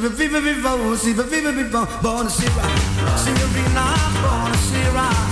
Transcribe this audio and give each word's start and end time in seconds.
see 0.00 0.08
viva, 0.08 0.40
viva, 0.40 0.74
oh, 0.74 0.96
viva, 0.96 1.12
viva, 1.12 1.24
viva, 1.24 1.52
viva, 1.52 1.86
born 2.00 2.26
a 2.26 2.30
Sierra, 2.30 2.62
Sierra, 3.16 4.10
born 4.22 4.52
a 4.52 4.56
Sierra. 4.56 5.29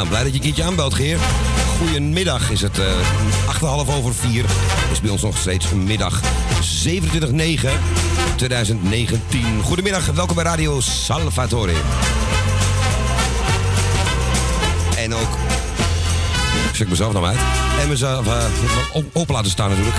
Nou, 0.00 0.12
blij 0.12 0.24
dat 0.24 0.32
je 0.32 0.38
een 0.38 0.44
keertje 0.44 0.64
aanbelt, 0.64 0.94
Geer. 0.94 1.18
Goedemiddag 1.78 2.50
is 2.50 2.60
het 2.60 2.78
uh, 2.78 2.84
8,5 3.54 3.60
over 3.96 4.14
4. 4.14 4.44
Is 4.92 5.00
bij 5.00 5.10
ons 5.10 5.22
nog 5.22 5.36
steeds 5.36 5.66
middag 5.70 6.20
27 6.60 7.72
2019. 8.36 9.62
Goedemiddag, 9.62 10.06
welkom 10.06 10.34
bij 10.34 10.44
Radio 10.44 10.80
Salvatore. 10.80 11.72
En 14.96 15.14
ook... 15.14 15.38
Ik 16.70 16.76
zet 16.76 16.88
mezelf 16.88 17.12
nou 17.12 17.26
uit. 17.26 17.38
En 17.80 17.88
mezelf 17.88 18.26
uh, 18.26 19.04
open 19.12 19.34
laten 19.34 19.50
staan 19.50 19.68
natuurlijk. 19.68 19.96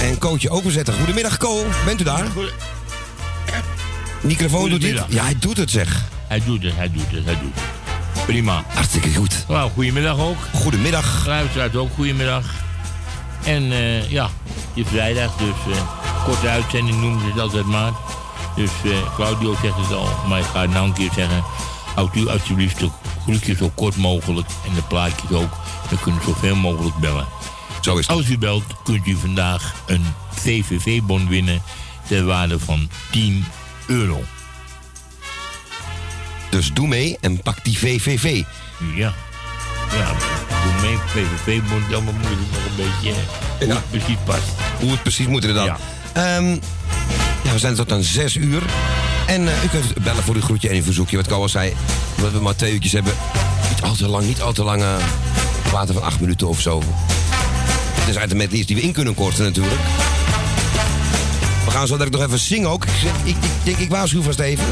En 0.00 0.18
Kootje 0.18 0.50
openzetten. 0.50 0.94
Goedemiddag, 0.94 1.36
Ko. 1.36 1.64
Bent 1.84 2.00
u 2.00 2.04
daar? 2.04 2.26
Goede... 2.26 2.52
Microfoon 4.20 4.70
doet 4.70 4.80
dit? 4.80 5.02
Ja, 5.08 5.22
hij 5.24 5.36
doet 5.38 5.56
het, 5.56 5.70
zeg. 5.70 6.04
Hij 6.26 6.42
doet 6.44 6.62
het, 6.62 6.74
hij 6.74 6.90
doet 6.90 7.10
het, 7.10 7.24
hij 7.24 7.38
doet 7.40 7.54
het. 7.54 7.67
Prima. 8.28 8.64
Hartstikke 8.66 9.14
goed. 9.14 9.44
Nou, 9.48 9.70
goedemiddag 9.70 10.18
ook. 10.18 10.36
Goedemiddag. 10.54 11.26
Luisteraars 11.26 11.74
ook, 11.74 11.90
goedemiddag. 11.94 12.44
En 13.44 13.62
uh, 13.62 14.10
ja, 14.10 14.30
het 14.48 14.52
is 14.74 14.86
vrijdag, 14.86 15.36
dus 15.36 15.76
uh, 15.76 15.82
korte 16.24 16.48
uitzending 16.48 17.00
noemen 17.00 17.20
ze 17.20 17.26
het 17.26 17.40
altijd 17.40 17.64
maar. 17.64 17.92
Dus 18.56 18.70
uh, 18.84 19.14
Claudio 19.14 19.56
zegt 19.62 19.76
het 19.76 19.92
al, 19.92 20.08
maar 20.28 20.38
ik 20.38 20.44
ga 20.44 20.60
het 20.60 20.70
nou 20.70 20.86
een 20.86 20.92
keer 20.92 21.12
zeggen. 21.14 21.44
Houdt 21.94 22.16
u 22.16 22.28
alsjeblieft 22.28 22.78
de 22.78 22.90
groetjes 23.22 23.58
zo 23.58 23.70
kort 23.74 23.96
mogelijk 23.96 24.48
en 24.66 24.74
de 24.74 24.82
plaatjes 24.82 25.30
ook. 25.30 25.56
We 25.90 25.98
kunnen 25.98 26.22
zoveel 26.24 26.56
mogelijk 26.56 26.96
bellen. 26.96 27.26
Zo 27.80 27.96
is 27.96 28.06
het. 28.06 28.16
Als 28.16 28.28
u 28.28 28.38
belt, 28.38 28.64
kunt 28.84 29.06
u 29.06 29.16
vandaag 29.16 29.74
een 29.86 30.04
VVV-bon 30.30 31.28
winnen 31.28 31.62
ter 32.08 32.24
waarde 32.24 32.58
van 32.58 32.88
10 33.10 33.44
euro. 33.86 34.22
Dus 36.50 36.70
doe 36.72 36.88
mee 36.88 37.16
en 37.20 37.42
pak 37.42 37.64
die 37.64 37.78
VVV. 37.78 38.42
Ja. 38.94 39.14
Ja, 39.96 40.12
doe 40.48 40.88
mee. 40.88 40.96
VVV 41.06 41.60
moet 41.62 41.94
allemaal 41.94 42.12
moeilijk 42.12 42.50
nog 42.50 42.64
een 42.64 42.76
beetje 42.76 43.12
hoe 43.58 43.68
ja. 43.68 43.74
het 43.74 43.90
precies 43.90 44.16
past. 44.24 44.42
Hoe 44.80 44.90
het 44.90 45.02
precies 45.02 45.26
moet 45.26 45.44
inderdaad. 45.44 45.78
Ja. 46.14 46.36
Um, 46.36 46.60
ja, 47.44 47.52
we 47.52 47.58
zijn 47.58 47.74
tot 47.74 47.92
aan 47.92 48.02
6 48.02 48.36
uur. 48.36 48.62
En 49.26 49.42
uh, 49.42 49.64
u 49.64 49.68
kunt 49.68 50.02
bellen 50.02 50.22
voor 50.22 50.34
uw 50.34 50.40
groetje 50.40 50.68
en 50.68 50.76
uw 50.76 50.82
verzoekje. 50.82 51.16
Wat 51.16 51.26
Koos 51.26 51.52
zei, 51.52 51.72
dat 52.20 52.32
we 52.32 52.40
maar 52.40 52.56
twee 52.56 52.72
uurtjes 52.72 52.92
hebben. 52.92 53.12
Niet 53.68 53.82
al 53.82 53.94
te 53.94 54.08
lang, 54.08 54.26
niet 54.26 54.40
al 54.40 54.52
te 54.52 54.64
lang. 54.64 54.82
Uh, 54.82 54.94
water 55.72 55.94
van 55.94 56.02
acht 56.02 56.20
minuten 56.20 56.48
of 56.48 56.60
zo. 56.60 56.82
Het 57.94 58.08
is 58.08 58.16
uit 58.16 58.30
de 58.30 58.36
medleys 58.36 58.66
die 58.66 58.76
we 58.76 58.82
in 58.82 58.92
kunnen 58.92 59.14
korten 59.14 59.44
natuurlijk. 59.44 59.80
We 61.64 61.70
gaan 61.70 61.86
zo 61.86 61.96
dat 61.96 62.06
ik 62.06 62.12
nog 62.12 62.22
even 62.22 62.38
zingen 62.38 62.68
ook. 62.68 62.84
Ik, 62.84 62.92
ik, 63.24 63.36
ik, 63.36 63.36
ik, 63.62 63.78
ik 63.78 63.90
waarschuw 63.90 64.22
vast 64.22 64.38
even. 64.38 64.64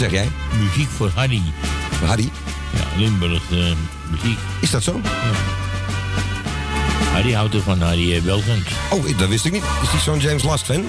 Zeg 0.00 0.10
jij? 0.10 0.30
Muziek 0.58 0.88
voor 0.96 1.10
Harry. 1.14 1.42
Voor 1.90 2.08
Harry? 2.08 2.30
Ja, 2.72 2.80
Limburg 2.96 3.42
uh, 3.50 3.72
muziek. 4.10 4.38
Is 4.60 4.70
dat 4.70 4.82
zo? 4.82 5.00
Ja. 5.02 5.10
Harry 7.12 7.32
houdt 7.32 7.54
er 7.54 7.62
van 7.62 7.80
Harry 7.80 8.22
uh. 8.26 8.34
Oh, 8.90 9.18
dat 9.18 9.28
wist 9.28 9.44
ik 9.44 9.52
niet. 9.52 9.62
Is 9.82 9.90
die 9.90 10.00
zo'n 10.00 10.18
James 10.18 10.42
Last 10.42 10.64
fan? 10.64 10.84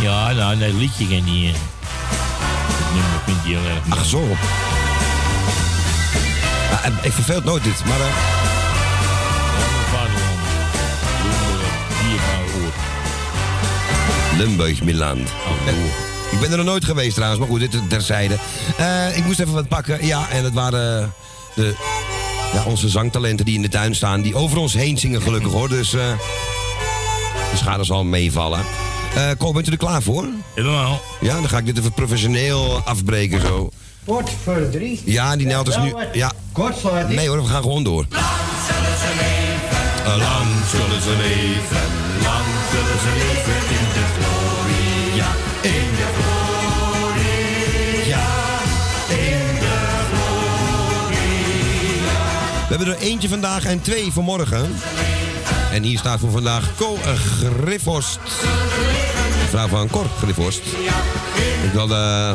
Ja, 0.00 0.32
nou, 0.32 0.58
dat 0.58 0.72
liedje 0.72 1.08
ken 1.08 1.24
die. 1.24 1.46
Uh, 1.48 1.52
dat 1.52 2.92
nummer 2.92 3.20
vindt 3.24 3.42
hij 3.42 3.50
heel 3.50 3.64
erg 3.74 3.86
mooi. 3.86 4.00
Ach, 4.00 4.06
zo. 4.06 4.20
Nou, 6.70 6.94
ik 7.02 7.12
verveelt 7.12 7.44
nooit 7.44 7.64
dit, 7.64 7.84
maar... 7.84 7.98
Uh... 7.98 8.06
Limburg, 14.38 14.82
Milan. 14.82 15.18
Oh, 15.18 16.11
ik 16.32 16.40
ben 16.40 16.50
er 16.50 16.56
nog 16.56 16.66
nooit 16.66 16.84
geweest 16.84 17.14
trouwens, 17.14 17.40
maar 17.40 17.50
goed, 17.50 17.60
dit 17.60 17.90
terzijde. 17.90 18.36
Uh, 18.80 19.16
ik 19.16 19.24
moest 19.24 19.40
even 19.40 19.52
wat 19.52 19.68
pakken. 19.68 20.06
Ja, 20.06 20.28
en 20.30 20.44
het 20.44 20.52
waren 20.52 21.12
de, 21.54 21.74
ja, 22.52 22.64
onze 22.64 22.88
zangtalenten 22.88 23.44
die 23.44 23.54
in 23.54 23.62
de 23.62 23.68
tuin 23.68 23.94
staan. 23.94 24.22
Die 24.22 24.34
over 24.34 24.58
ons 24.58 24.72
heen 24.72 24.98
zingen 24.98 25.22
gelukkig 25.22 25.52
hoor. 25.52 25.68
Dus 25.68 25.94
uh, 25.94 26.02
de 27.50 27.56
schade 27.56 27.84
zal 27.84 28.04
meevallen. 28.04 28.60
Uh, 29.16 29.52
bent 29.52 29.68
u 29.68 29.70
er 29.70 29.76
klaar 29.76 30.02
voor? 30.02 30.28
Helemaal. 30.54 31.00
Ja, 31.20 31.34
dan 31.34 31.48
ga 31.48 31.58
ik 31.58 31.66
dit 31.66 31.78
even 31.78 31.92
professioneel 31.92 32.82
afbreken 32.84 33.40
zo. 33.40 33.70
Kort 34.06 34.30
voor 34.44 34.68
drie. 34.70 35.02
Ja, 35.04 35.36
die 35.36 35.46
nelt 35.46 35.68
is 35.68 35.76
nu... 35.76 35.94
Ja. 36.12 36.32
Kort 36.52 36.78
voor 36.78 37.04
drie. 37.04 37.16
Nee 37.16 37.28
hoor, 37.28 37.42
we 37.42 37.48
gaan 37.48 37.62
gewoon 37.62 37.84
door. 37.84 38.06
Lang 38.08 38.22
zullen 38.66 38.98
ze 38.98 39.10
leven. 39.20 40.18
Lang 40.18 40.48
zullen 40.70 41.02
ze 41.02 41.16
leven. 41.16 41.86
Lang 42.22 42.46
zullen 42.70 43.00
ze 43.00 43.10
leven 43.16 43.76
in 43.76 43.86
de. 43.94 44.51
In 45.62 45.70
de 45.70 46.06
gloria. 47.02 48.20
In 49.08 49.58
de 49.60 49.76
gloria. 50.12 51.22
We 52.68 52.74
hebben 52.76 52.86
er 52.86 52.98
eentje 52.98 53.28
vandaag 53.28 53.64
en 53.64 53.80
twee 53.80 54.12
voor 54.12 54.22
morgen. 54.22 54.74
En 55.72 55.82
hier 55.82 55.98
staat 55.98 56.20
voor 56.20 56.30
vandaag 56.30 56.74
Co 56.76 56.98
Griffhorst. 57.60 58.18
Vrouw 59.48 59.68
van 59.68 59.88
Cor 59.88 60.06
Griffhorst. 60.18 60.62
Ik 61.64 61.72
wil 61.72 61.86
de 61.86 62.34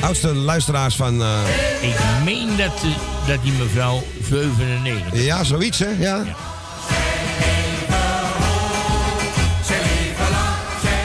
oudste 0.00 0.34
luisteraars 0.34 0.96
van... 0.96 1.20
Uh... 1.20 1.38
Ik 1.80 1.96
meen 2.24 2.56
dat, 2.56 2.82
dat 3.26 3.42
die 3.42 3.52
mevrouw 3.52 4.02
97... 4.28 5.24
Ja, 5.24 5.44
zoiets 5.44 5.78
hè, 5.78 5.88
ja. 5.88 5.96
ja. 5.98 6.36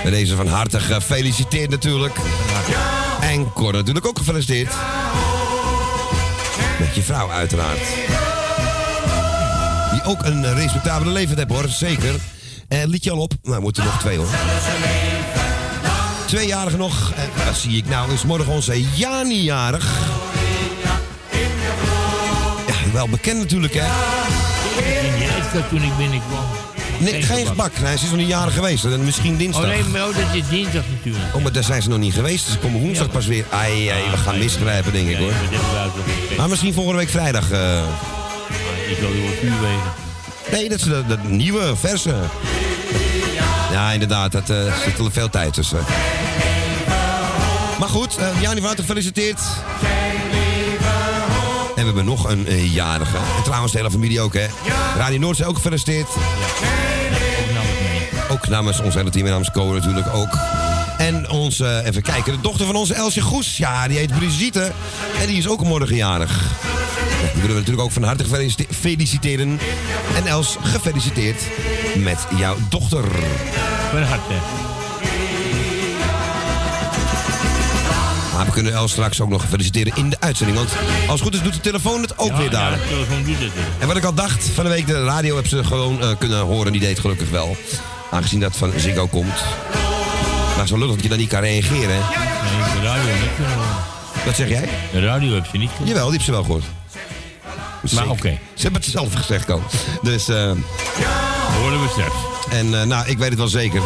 Deze 0.09 0.35
van 0.35 0.47
harte 0.47 0.79
gefeliciteerd 0.79 1.69
natuurlijk. 1.69 2.15
En 3.21 3.53
Cor 3.53 3.73
natuurlijk 3.73 4.07
ook 4.07 4.17
gefeliciteerd. 4.17 4.73
Met 6.79 6.95
je 6.95 7.01
vrouw 7.01 7.31
uiteraard. 7.31 7.79
Die 9.91 10.03
ook 10.03 10.23
een 10.23 10.53
respectabele 10.53 11.11
leven 11.11 11.37
heeft 11.37 11.49
hoor, 11.49 11.69
zeker. 11.69 12.15
En 12.67 12.89
liet 12.89 13.03
je 13.03 13.11
al 13.11 13.17
op? 13.17 13.33
Nou, 13.43 13.61
moeten 13.61 13.83
nog 13.83 13.99
twee 13.99 14.17
hoor. 14.17 14.27
Tweejarig 16.25 16.77
nog. 16.77 17.11
En 17.15 17.45
wat 17.45 17.55
zie 17.55 17.77
ik 17.77 17.87
nou? 17.89 18.11
Is 18.11 18.23
morgen 18.23 18.53
onze 18.53 18.83
Jani 18.95 19.43
jarig. 19.43 19.93
Ja, 22.67 22.91
wel 22.93 23.09
bekend 23.09 23.39
natuurlijk 23.39 23.73
hè. 23.73 23.85
Ik 25.55 25.69
toen 25.69 25.83
ik 25.83 25.97
binnenkwam. 25.97 26.64
Nee, 26.97 27.21
geen 27.21 27.47
gebak. 27.47 27.79
Nee, 27.79 27.97
ze 27.97 28.03
is 28.03 28.09
nog 28.09 28.19
niet 28.19 28.27
jaren 28.27 28.53
geweest. 28.53 28.83
Misschien 28.83 29.37
dinsdag. 29.37 29.63
Oh 29.63 29.69
nee, 29.69 29.83
maar 29.83 30.07
oh, 30.07 30.15
dat 30.15 30.25
is 30.33 30.47
dinsdag 30.49 30.83
natuurlijk. 30.89 31.35
Oh, 31.35 31.41
maar 31.43 31.51
daar 31.51 31.63
zijn 31.63 31.81
ze 31.81 31.89
nog 31.89 31.99
niet 31.99 32.13
geweest. 32.13 32.47
Ze 32.47 32.57
komen 32.57 32.81
woensdag 32.81 33.09
pas 33.09 33.25
weer. 33.25 33.45
Ai, 33.49 33.87
ai, 33.87 34.09
we 34.11 34.17
gaan 34.17 34.37
misgrijpen, 34.37 34.93
denk 34.93 35.07
ik 35.09 35.17
hoor. 35.17 35.33
Maar 36.37 36.49
misschien 36.49 36.73
volgende 36.73 36.99
week 36.99 37.09
vrijdag. 37.09 37.51
Uh... 37.51 37.83
Ik 38.89 38.97
wil 38.99 39.09
je 39.09 39.37
vuur 39.41 39.61
weten. 39.61 40.03
Nee, 40.51 40.69
dat 40.69 40.77
is 40.77 40.83
de, 40.83 41.03
de 41.07 41.17
nieuwe, 41.27 41.75
verse. 41.75 42.15
Ja, 43.71 43.91
inderdaad. 43.91 44.31
Dat 44.31 44.49
uh, 44.49 44.57
zit 44.83 44.99
al 44.99 45.11
veel 45.11 45.29
tijd 45.29 45.53
tussen. 45.53 45.79
Maar 47.79 47.89
goed, 47.89 48.19
uh, 48.19 48.41
Jani 48.41 48.57
van 48.57 48.65
harte 48.65 48.81
gefeliciteerd. 48.81 49.41
We 51.85 51.91
hebben 51.91 52.13
nog 52.13 52.29
een 52.29 52.51
uh, 52.51 52.73
jarige. 52.73 53.17
En 53.37 53.43
trouwens, 53.43 53.71
de 53.71 53.77
hele 53.77 53.91
familie 53.91 54.21
ook, 54.21 54.33
hè. 54.33 54.45
Radio 54.97 55.19
Noordzee 55.19 55.45
ook 55.45 55.55
gefeliciteerd. 55.55 56.07
Ook 58.29 58.47
namens 58.47 58.79
ons 58.79 58.95
hele 58.95 59.09
team 59.09 59.25
en 59.25 59.31
namens 59.31 59.51
Co 59.51 59.73
natuurlijk 59.73 60.07
ook. 60.13 60.37
En 60.97 61.29
onze, 61.29 61.81
even 61.85 62.01
kijken, 62.01 62.33
de 62.33 62.41
dochter 62.41 62.65
van 62.65 62.75
onze 62.75 62.93
Elsje 62.93 63.21
Goes. 63.21 63.57
Ja, 63.57 63.87
die 63.87 63.97
heet 63.97 64.17
Brigitte. 64.17 64.71
En 65.21 65.27
die 65.27 65.37
is 65.37 65.47
ook 65.47 65.63
morgen 65.63 65.95
jarig. 65.95 66.41
Ja, 67.21 67.31
die 67.31 67.41
willen 67.41 67.47
we 67.47 67.53
natuurlijk 67.53 67.81
ook 67.81 67.91
van 67.91 68.03
harte 68.03 68.25
feliciteren. 68.69 69.59
En 70.15 70.27
Els, 70.27 70.57
gefeliciteerd 70.61 71.41
met 71.97 72.19
jouw 72.37 72.55
dochter. 72.69 73.05
Van 73.91 74.03
harte. 74.03 74.74
Maar 78.35 78.45
we 78.45 78.51
kunnen 78.51 78.73
Els 78.73 78.91
straks 78.91 79.21
ook 79.21 79.29
nog 79.29 79.45
feliciteren 79.49 79.95
in 79.95 80.09
de 80.09 80.17
uitzending. 80.19 80.57
Want 80.57 80.69
als 81.07 81.19
het 81.19 81.21
goed 81.21 81.33
is 81.33 81.41
doet 81.41 81.53
de 81.53 81.59
telefoon 81.59 82.01
het 82.01 82.17
ook 82.17 82.37
weer 82.37 82.49
daar. 82.49 82.71
Ja, 82.71 82.77
de 82.77 82.87
telefoon 82.87 83.23
doet 83.23 83.39
het. 83.39 83.51
En 83.79 83.87
wat 83.87 83.97
ik 83.97 84.03
al 84.03 84.13
dacht, 84.13 84.49
van 84.53 84.63
de 84.63 84.69
week 84.69 84.87
de 84.87 85.03
radio 85.03 85.35
heb 85.35 85.47
ze 85.47 85.63
gewoon 85.63 86.01
uh, 86.01 86.09
kunnen 86.17 86.39
horen. 86.39 86.71
Die 86.71 86.81
deed 86.81 86.99
gelukkig 86.99 87.29
wel. 87.29 87.55
Aangezien 88.11 88.39
dat 88.39 88.57
van 88.57 88.71
Ziggo 88.77 89.07
komt. 89.07 89.43
Maar 90.57 90.67
zo 90.67 90.77
lullig 90.77 90.93
dat 90.93 91.03
je 91.03 91.09
dan 91.09 91.17
niet 91.17 91.29
kan 91.29 91.39
reageren. 91.39 91.87
Nee, 91.87 92.79
de 92.79 92.81
radio 92.83 93.13
niet 93.13 93.35
kunnen 93.35 93.57
Wat 94.25 94.35
zeg 94.35 94.49
jij? 94.49 94.69
De 94.91 94.99
radio 94.99 95.33
heb 95.33 95.45
je 95.51 95.57
niet 95.57 95.69
kunnen 95.75 95.87
Jawel, 95.87 96.05
die 96.05 96.15
heb 96.15 96.25
ze 96.25 96.31
wel 96.31 96.43
gehoord. 96.43 96.65
Maar 97.91 98.03
oké. 98.03 98.11
Okay. 98.11 98.39
Ze 98.53 98.61
hebben 98.61 98.81
het 98.81 98.91
zelf 98.91 99.13
gezegd, 99.13 99.45
Ko. 99.45 99.61
Dus... 100.01 100.29
Uh, 100.29 100.51
Horen 101.61 101.81
we 101.81 101.87
straks. 101.91 102.15
En 102.49 102.67
uh, 102.67 102.83
nou, 102.83 103.07
ik 103.07 103.17
weet 103.17 103.29
het 103.29 103.37
wel 103.37 103.47
zeker. 103.47 103.81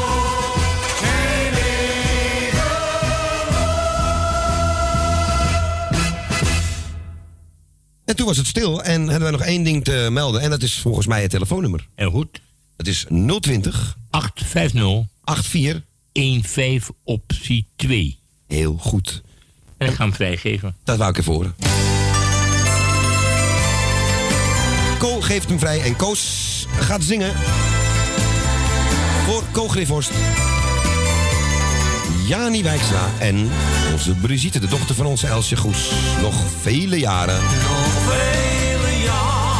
Toen 8.15 8.25
was 8.25 8.37
het 8.37 8.47
stil 8.47 8.83
en 8.83 9.01
hebben 9.01 9.21
wij 9.21 9.31
nog 9.31 9.41
één 9.41 9.63
ding 9.63 9.83
te 9.83 10.07
melden. 10.11 10.41
En 10.41 10.49
dat 10.49 10.61
is 10.61 10.79
volgens 10.79 11.07
mij 11.07 11.21
het 11.21 11.31
telefoonnummer. 11.31 11.87
Heel 11.95 12.11
goed. 12.11 12.41
Dat 12.75 12.87
is 12.87 13.05
020 13.39 13.97
850 14.09 15.05
84. 15.23 15.87
15 16.41 16.95
optie 17.03 17.67
2. 17.75 18.17
Heel 18.47 18.77
goed. 18.79 19.21
En 19.77 19.87
ik 19.87 19.93
ga 19.93 20.03
hem 20.03 20.13
vrijgeven. 20.13 20.75
Dat 20.83 20.97
wou 20.97 21.09
ik 21.09 21.17
even 21.17 21.33
horen. 21.33 21.55
Ko 24.97 25.21
geeft 25.21 25.49
hem 25.49 25.59
vrij 25.59 25.81
en 25.81 25.95
Koos 25.95 26.65
gaat 26.79 27.03
zingen. 27.03 27.33
Voor 29.25 29.43
Ko 29.51 29.67
Griffhorst. 29.67 30.11
Jani 32.29 32.63
Wijkstra 32.63 33.09
en 33.19 33.49
onze 33.91 34.15
Brigitte, 34.15 34.59
de 34.59 34.67
dochter 34.67 34.95
van 34.95 35.05
onze 35.05 35.27
Elsje 35.27 35.55
Goes. 35.55 35.91
Nog 36.21 36.35
vele 36.61 36.99
jaren. 36.99 37.41
Nog 37.41 37.91
vele 38.07 39.03
jaren 39.03 39.59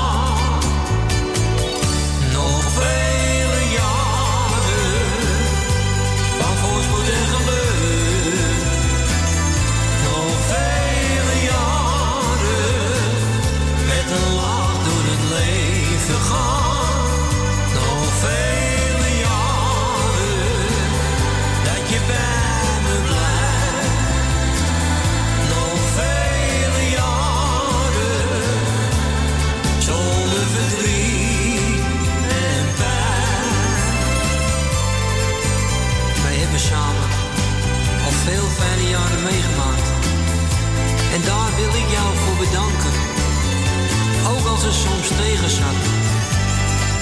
Het 44.63 44.73
soms 44.73 45.07
tegen 45.07 45.49
zat. 45.49 45.79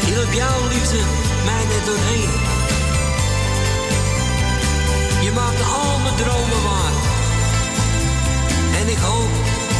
Hielp 0.05 0.33
jouw 0.33 0.67
liefde 0.67 0.97
mij 1.45 1.63
net 1.71 1.85
doorheen. 1.85 2.31
Je 5.21 5.31
maakte 5.31 5.63
al 5.63 5.99
mijn 5.99 6.15
dromen 6.15 6.63
waar. 6.63 6.93
En 8.79 8.87
ik 8.89 8.97
hoop 8.97 9.31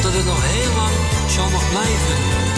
dat 0.02 0.14
het 0.14 0.26
nog 0.26 0.42
heel 0.42 0.74
lang 0.76 0.96
zo 1.30 1.50
mag 1.50 1.70
blijven. 1.70 2.49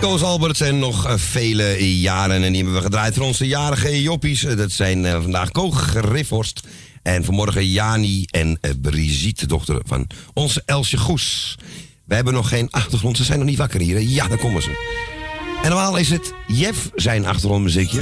Koos 0.00 0.22
Alberts 0.22 0.60
en 0.60 0.78
nog 0.78 1.06
eh, 1.06 1.14
vele 1.16 1.98
jaren. 2.00 2.42
En 2.42 2.52
die 2.52 2.56
hebben 2.56 2.74
we 2.74 2.80
gedraaid 2.84 3.14
voor 3.14 3.24
onze 3.24 3.46
jarige 3.46 4.02
joppies. 4.02 4.44
Eh, 4.44 4.56
Dat 4.56 4.72
zijn 4.72 5.04
eh, 5.04 5.12
vandaag 5.22 5.50
Ko 5.50 5.70
Griffhorst. 5.70 6.60
En 7.02 7.24
vanmorgen 7.24 7.66
Jani 7.68 8.24
en 8.30 8.60
Brigitte, 8.80 9.40
de 9.40 9.46
dochter 9.46 9.80
van 9.86 10.06
onze 10.34 10.62
Elsje 10.66 10.96
Goes. 10.96 11.56
We 12.04 12.14
hebben 12.14 12.32
nog 12.32 12.48
geen 12.48 12.68
achtergrond. 12.70 13.16
Ze 13.16 13.24
zijn 13.24 13.38
nog 13.38 13.48
niet 13.48 13.58
wakker 13.58 13.80
hier. 13.80 13.94
hè? 13.96 14.04
Ja, 14.06 14.28
daar 14.28 14.38
komen 14.38 14.62
ze. 14.62 14.70
En 15.62 15.68
normaal 15.68 15.96
is 15.96 16.10
het 16.10 16.32
Jeff 16.46 16.90
zijn 16.94 17.26
achtergrondmuziekje. 17.26 18.00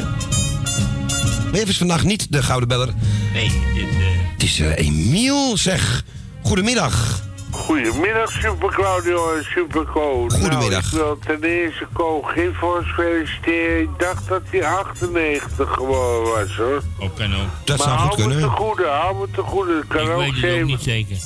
Maar 1.45 1.55
Jeff 1.55 1.69
is 1.69 1.79
vandaag 1.79 2.05
niet 2.05 2.27
de 2.33 2.43
gouden 2.43 2.69
beller. 2.69 2.95
Nee, 3.33 3.51
dit, 3.75 3.89
eh, 3.89 4.33
Het 4.33 4.43
is 4.43 4.59
Emiel, 4.59 5.57
zeg. 5.57 6.05
Goedemiddag. 6.43 7.23
Goedemiddag, 7.69 8.31
Super 8.31 8.69
Claudio 8.69 9.35
en 9.35 9.45
Super 9.45 9.85
Co. 9.85 10.27
Goedemiddag. 10.29 10.71
Nou, 10.71 10.85
ik 10.85 10.91
wil 10.91 11.19
ten 11.19 11.43
eerste 11.43 11.87
Co 11.93 12.23
Giffors 12.23 12.93
feliciteren. 12.93 13.81
Ik 13.81 13.89
dacht 13.99 14.29
dat 14.29 14.43
hij 14.51 14.65
98 14.65 15.71
geworden 15.71 16.33
was, 16.33 16.57
hoor. 16.57 16.83
ook 16.99 17.17
kan 17.17 17.35
ook. 17.35 17.49
Dat 17.65 17.79
maar 17.79 17.87
zou 17.87 17.99
goed 17.99 18.09
hou 18.09 18.29
me 18.29 18.35
kunnen. 18.35 18.41
te 18.41 18.57
goede, 18.57 18.87
hou 18.87 19.17
me 19.19 19.27
te 19.35 19.43
goede. 19.43 19.75
Dat 19.75 19.87
kan 19.87 20.03
Ik 20.03 20.09
ook 20.09 20.19
weet 20.19 20.43
het 20.43 20.61
ook 20.61 20.67
niet 20.67 20.83
zeker. 20.83 21.17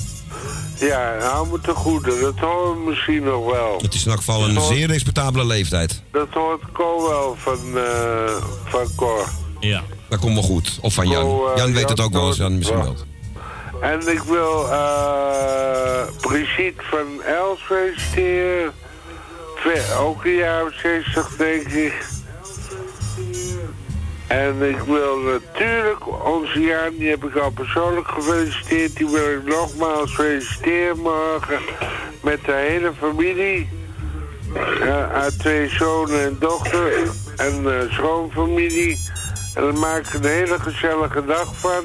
Ja, 0.79 1.17
hou 1.19 1.47
me 1.51 1.59
te 1.61 1.73
goede. 1.73 2.19
Dat 2.19 2.39
horen 2.39 2.83
we 2.83 2.89
misschien 2.89 3.23
nog 3.23 3.51
wel. 3.51 3.77
Het 3.81 3.93
is 3.93 4.03
in 4.05 4.11
elk 4.11 4.19
geval 4.19 4.47
een 4.47 4.61
zeer 4.61 4.87
respectabele 4.87 5.45
leeftijd. 5.45 6.01
Dat 6.11 6.27
hoort 6.29 6.61
Co 6.71 7.07
wel 7.09 7.35
van, 7.37 7.77
eh 7.77 8.35
van 8.63 8.87
Cor. 8.95 9.29
Ja. 9.59 9.83
Dat 10.09 10.19
komt 10.19 10.33
wel 10.33 10.43
goed. 10.43 10.77
Of 10.81 10.93
van 10.93 11.07
Jan. 11.07 11.23
Oh, 11.23 11.51
eh, 11.51 11.57
Jan 11.57 11.73
weet 11.73 11.89
het 11.89 11.99
ook 11.99 12.13
wel 12.13 12.25
als 12.25 12.37
Jan 12.37 12.57
misschien 12.57 12.77
ja. 12.77 12.83
wel. 12.83 12.95
En 13.83 14.07
ik 14.07 14.21
wil 14.21 14.71
eh 14.71 16.07
Brigitte 16.21 16.83
van 16.83 17.21
Els 17.23 17.61
feliciteren. 17.61 18.73
Ook 19.99 20.25
een 20.25 20.35
jaar 20.35 20.63
of 20.63 20.73
60, 20.73 21.35
denk 21.35 21.67
ik. 21.67 21.93
En 24.27 24.61
ik 24.61 24.79
wil 24.79 25.17
natuurlijk 25.17 26.25
onze 26.25 26.59
Jan, 26.59 26.95
die 26.97 27.09
heb 27.09 27.23
ik 27.23 27.35
al 27.35 27.51
persoonlijk 27.51 28.07
gefeliciteerd. 28.07 28.95
Die 28.95 29.07
wil 29.07 29.31
ik 29.31 29.45
nogmaals 29.45 30.13
feliciteren 30.13 30.99
morgen 30.99 31.59
met 32.21 32.45
de 32.45 32.51
hele 32.51 32.91
familie. 32.99 33.69
Uit 35.13 35.39
twee 35.39 35.69
zonen 35.69 36.21
en 36.21 36.37
dochter 36.39 36.93
en 37.35 37.79
eh, 37.79 37.91
schoonfamilie. 37.91 38.99
En 39.55 39.63
daar 39.63 39.77
maak 39.77 40.07
ik 40.07 40.13
een 40.13 40.25
hele 40.25 40.59
gezellige 40.59 41.25
dag 41.25 41.55
van. 41.55 41.83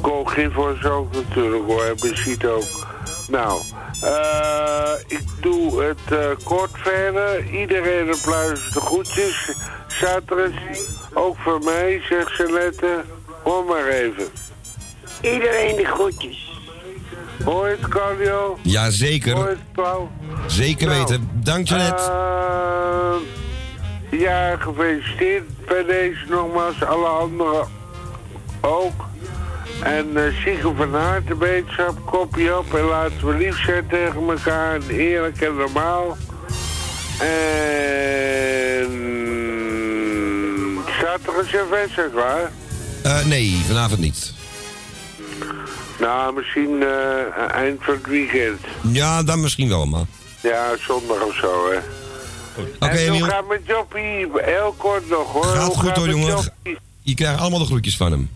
Koolgifhorst 0.00 0.84
ook 0.84 1.12
natuurlijk 1.12 1.64
hoor, 1.66 1.84
en 1.84 1.96
Beziet 2.00 2.46
ook. 2.46 2.88
Nou, 3.28 3.60
eh, 4.02 4.92
ik 5.06 5.22
doe 5.40 5.82
het 5.82 5.98
eh, 6.08 6.44
kort 6.44 6.70
verder. 6.72 7.50
Iedereen 7.50 8.12
applaus 8.12 8.70
de 8.70 8.80
groetjes. 8.80 9.52
Zaterdag, 9.86 10.50
ook 11.14 11.36
voor 11.36 11.58
mij, 11.64 12.00
zegt 12.08 12.30
Celette. 12.30 13.04
Hoor 13.42 13.64
maar 13.64 13.86
even. 13.86 14.28
Iedereen 15.20 15.76
de 15.76 15.84
groetjes. 15.84 16.50
Hoor 17.44 17.66
het, 17.66 17.88
Cardio? 17.88 18.58
Jazeker. 18.62 19.34
Hoor 19.34 19.48
het, 19.48 19.72
Paul? 19.72 20.10
Zeker 20.46 20.86
nou, 20.86 20.98
weten. 20.98 21.30
Dank 21.32 21.68
je 21.68 21.74
net. 21.74 22.00
Eh, 22.00 23.14
ja, 24.20 24.56
gefeliciteerd 24.56 25.66
bij 25.66 25.84
deze 25.84 26.24
nogmaals. 26.28 26.84
Alle 26.84 27.06
anderen 27.06 27.68
ook. 28.60 29.08
En 29.82 30.06
uh, 30.14 30.76
van 30.76 30.94
harte 30.94 31.38
wetenschap, 31.38 32.06
kopje 32.06 32.58
op 32.58 32.74
en 32.74 32.84
laten 32.84 33.26
we 33.26 33.36
lief 33.36 33.64
zijn 33.64 33.86
tegen 33.86 34.28
elkaar. 34.28 34.74
En 34.74 34.88
eerlijk 34.88 35.40
en 35.40 35.56
normaal. 35.56 36.16
En... 37.18 37.68
Staat 40.98 41.20
er 41.26 41.38
een 41.38 41.48
cerveza 41.48 42.08
klaar? 42.12 42.50
Uh, 43.06 43.20
eh, 43.20 43.26
nee, 43.26 43.60
vanavond 43.66 44.00
niet. 44.00 44.32
Nou, 46.00 46.34
misschien 46.34 46.82
eh, 46.82 47.50
eind 47.50 47.84
van 47.84 47.94
het 47.94 48.06
weekend. 48.06 48.60
Ja, 48.92 49.22
dan 49.22 49.40
misschien 49.40 49.68
wel, 49.68 49.86
man. 49.86 50.06
Ja, 50.42 50.76
zondag 50.78 51.22
of 51.22 51.34
zo, 51.34 51.70
hè. 51.70 51.78
Oké, 52.62 52.84
okay, 52.84 53.06
en 53.06 53.12
hoe 53.12 53.24
gaat 53.24 53.48
met 53.48 53.60
joppie? 53.64 54.28
Heel 54.34 54.74
kort 54.76 55.08
nog, 55.08 55.32
hoor. 55.32 55.44
Gaat 55.44 55.76
goed, 55.76 55.96
hoor, 55.96 56.08
jongen. 56.08 56.52
Je 57.02 57.14
krijgt 57.14 57.40
allemaal 57.40 57.58
de 57.58 57.64
groetjes 57.64 57.96
van 57.96 58.10
hem. 58.10 58.30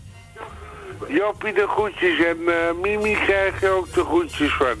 Joppie 1.07 1.53
de 1.53 1.67
groetjes 1.67 2.25
en 2.25 2.37
eh, 2.47 2.53
Mimi 2.81 3.17
krijg 3.25 3.61
je 3.61 3.69
ook 3.69 3.93
de 3.93 4.03
groetjes 4.03 4.53
van. 4.53 4.75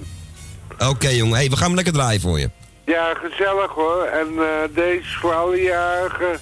Oké 0.89 1.09
jongen, 1.09 1.35
hey, 1.35 1.49
we 1.49 1.55
gaan 1.55 1.65
hem 1.65 1.75
lekker 1.75 1.93
draaien 1.93 2.21
voor 2.21 2.39
je. 2.39 2.49
Ja, 2.85 3.13
gezellig 3.13 3.71
hoor. 3.71 4.03
En 4.03 4.33
uh, 4.33 4.45
deze 4.73 5.19
voor 5.19 5.33
alle 5.33 5.61
jaren 5.61 6.39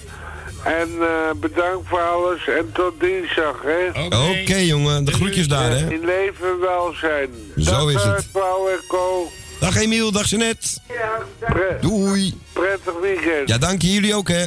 En 0.64 0.88
uh, 0.98 1.06
bedankt 1.36 1.88
voor 1.88 2.00
alles 2.00 2.48
en 2.48 2.72
tot 2.72 3.00
dinsdag, 3.00 3.62
hè? 3.62 4.04
Oké, 4.06 4.56
jongen. 4.56 5.04
De 5.04 5.12
groetjes 5.12 5.48
daar, 5.48 5.70
hè? 5.70 5.92
In 5.92 6.04
leven 6.04 6.60
wel 6.60 6.94
zijn. 7.00 7.28
Zo 7.56 7.88
is 7.88 8.02
het. 8.02 8.28
Paul 8.32 8.70
en 8.70 8.80
Co. 8.88 9.28
Dag 9.60 9.76
Emiel, 9.76 10.12
dag 10.12 10.26
Jeanette. 10.26 10.68
Ja, 10.88 11.22
dag. 11.38 11.80
doei. 11.80 12.40
Prettig 12.52 12.92
weekend. 13.00 13.48
Ja, 13.48 13.58
dank 13.58 13.82
je. 13.82 13.92
Jullie 13.92 14.14
ook, 14.14 14.28
hè? 14.28 14.44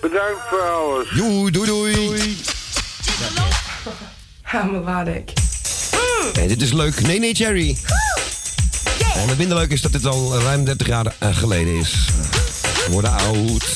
Bedankt 0.00 0.40
voor 0.50 0.60
alles. 0.60 1.08
Doei, 1.08 1.50
doei, 1.50 1.66
doei. 1.66 2.36
Hamerwadek. 4.52 5.32
Hm. 5.90 6.48
Dit 6.48 6.62
is 6.62 6.72
leuk. 6.72 7.06
Nee, 7.06 7.18
nee, 7.18 7.32
Jerry. 7.32 7.76
En 9.14 9.28
het 9.28 9.38
minder 9.38 9.56
leuk 9.56 9.70
is 9.70 9.80
dat 9.80 9.92
dit 9.92 10.06
al 10.06 10.40
ruim 10.40 10.64
30 10.64 10.86
jaar 10.86 11.14
eh, 11.18 11.36
geleden 11.36 11.74
is. 11.74 12.08
We 12.86 12.92
worden 12.92 13.10
oud. 13.10 13.72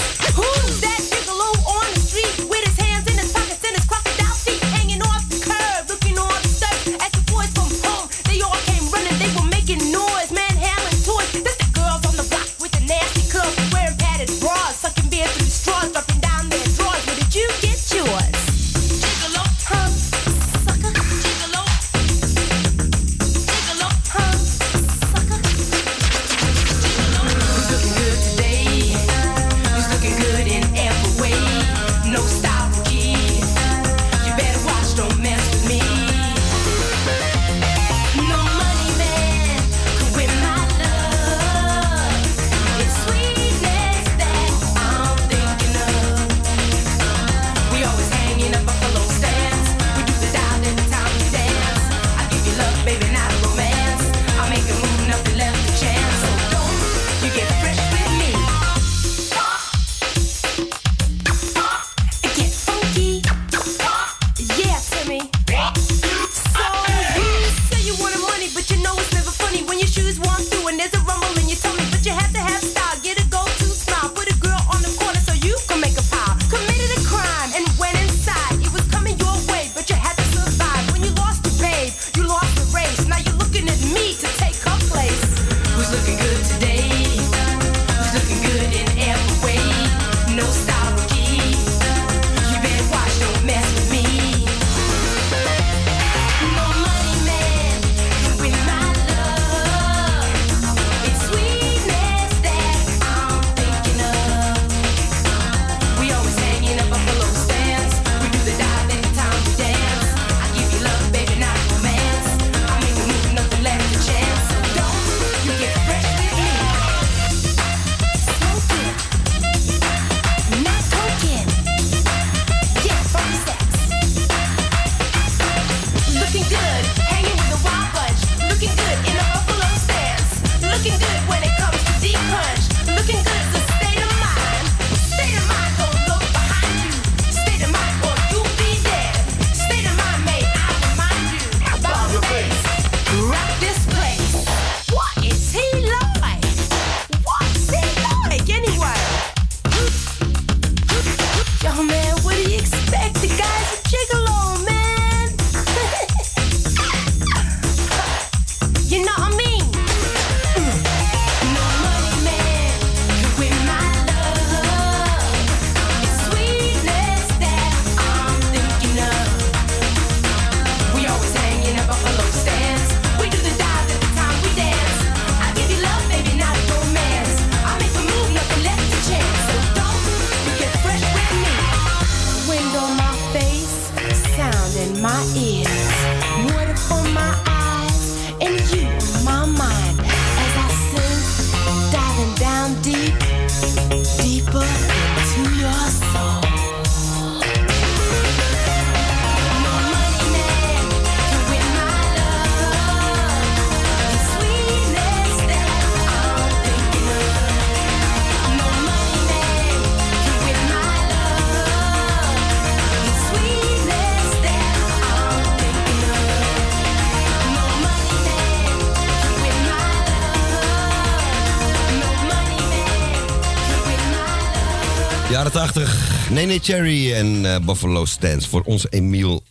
80. 226.46 226.48
Nene 226.48 226.60
Cherry 226.62 227.12
en 227.12 227.54
eh, 227.54 227.60
Buffalo 227.66 228.04
Stance 228.04 228.48
voor 228.48 228.62
onze 228.64 228.86
Emiel 228.90 229.42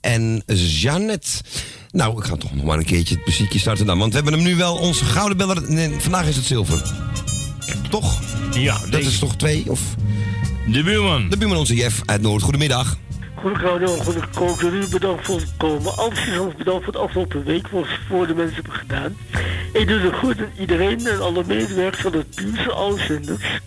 en 0.00 0.42
Jeannette. 0.46 1.28
Nou, 1.90 2.18
ik 2.18 2.24
ga 2.24 2.36
toch 2.36 2.54
nog 2.54 2.64
maar 2.64 2.78
een 2.78 2.84
keertje 2.84 3.14
het 3.14 3.26
muziekje 3.26 3.58
starten 3.58 3.86
dan. 3.86 3.98
Want 3.98 4.10
we 4.10 4.16
hebben 4.16 4.34
hem 4.34 4.42
nu 4.48 4.56
wel, 4.56 4.76
onze 4.76 5.04
gouden 5.04 5.36
beller. 5.36 5.62
Nee, 5.70 5.90
vandaag 5.98 6.26
is 6.28 6.36
het 6.36 6.44
zilver. 6.44 6.92
Toch? 7.90 8.20
Ja, 8.52 8.78
Dat 8.78 8.90
deze- 8.90 9.08
is 9.10 9.18
toch 9.18 9.36
twee? 9.36 9.64
Of 9.70 9.80
de 10.66 10.82
buurman. 10.82 11.28
de 11.28 11.36
buurman 11.36 11.58
onze 11.58 11.74
Jeff 11.74 12.02
uit 12.04 12.22
Noord. 12.22 12.42
Goedemiddag. 12.42 12.96
Goed 13.34 13.56
radio, 13.56 13.86
goed 13.96 14.30
koken. 14.34 14.70
Jullie 14.72 14.88
bedankt 14.88 15.26
voor 15.26 15.40
het 15.40 15.52
komen. 15.56 15.96
Alles 15.96 16.18
is 16.18 16.56
bedankt 16.58 16.84
voor 16.84 16.92
de 16.92 16.98
afgelopen 16.98 17.44
week, 17.44 17.68
wat 17.68 17.86
voor 18.08 18.26
de 18.26 18.34
mensen 18.34 18.54
hebben 18.54 18.72
gedaan. 18.72 19.16
Ik 19.72 19.88
doe 19.88 19.98
het 19.98 20.14
goed 20.14 20.38
aan 20.38 20.50
iedereen 20.58 21.06
en 21.06 21.20
alle 21.20 21.44
medewerkers 21.46 22.02
van 22.02 22.12
het 22.12 22.40
nieuws, 22.44 22.68
alle 22.70 22.98
zenders. 22.98 23.60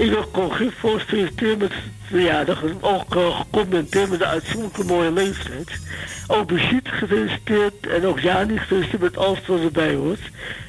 Ik 0.00 0.10
wil 0.10 0.30
Congress 0.30 0.76
voor 0.78 1.00
feliciteren 1.00 1.58
met 1.58 1.70
zijn 1.70 1.92
verjaardag. 2.02 2.62
Ook 2.80 3.14
uh, 3.14 3.40
gecommenteerd 3.40 4.10
met 4.10 4.18
de 4.18 4.26
uitzonderlijke 4.26 4.84
mooie 4.84 5.12
leeftijd. 5.12 5.70
Ook 6.26 6.46
Brigitte 6.46 6.90
gefeliciteerd 6.90 7.86
en 7.86 8.06
ook 8.06 8.20
Jani 8.20 8.58
gefeliciteerd 8.58 9.02
met 9.02 9.16
alles 9.16 9.46
wat 9.46 9.60
erbij 9.60 9.94
hoort. 9.94 10.20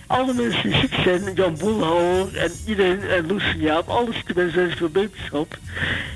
Alle 0.08 0.34
mensen 0.34 0.70
die 0.70 0.80
ziek 0.80 0.94
zijn, 1.04 1.34
Jan 1.34 1.58
Boelhouwer 1.58 2.38
en 2.38 2.52
iedereen 2.66 3.02
en 3.02 3.28
Loes 3.28 3.44
Jaap, 3.58 3.88
alle 3.88 4.14
zieke 4.14 4.34
mensen 4.36 4.60
wensen 4.60 4.78
veel 4.78 4.90
beterschap. 4.90 5.58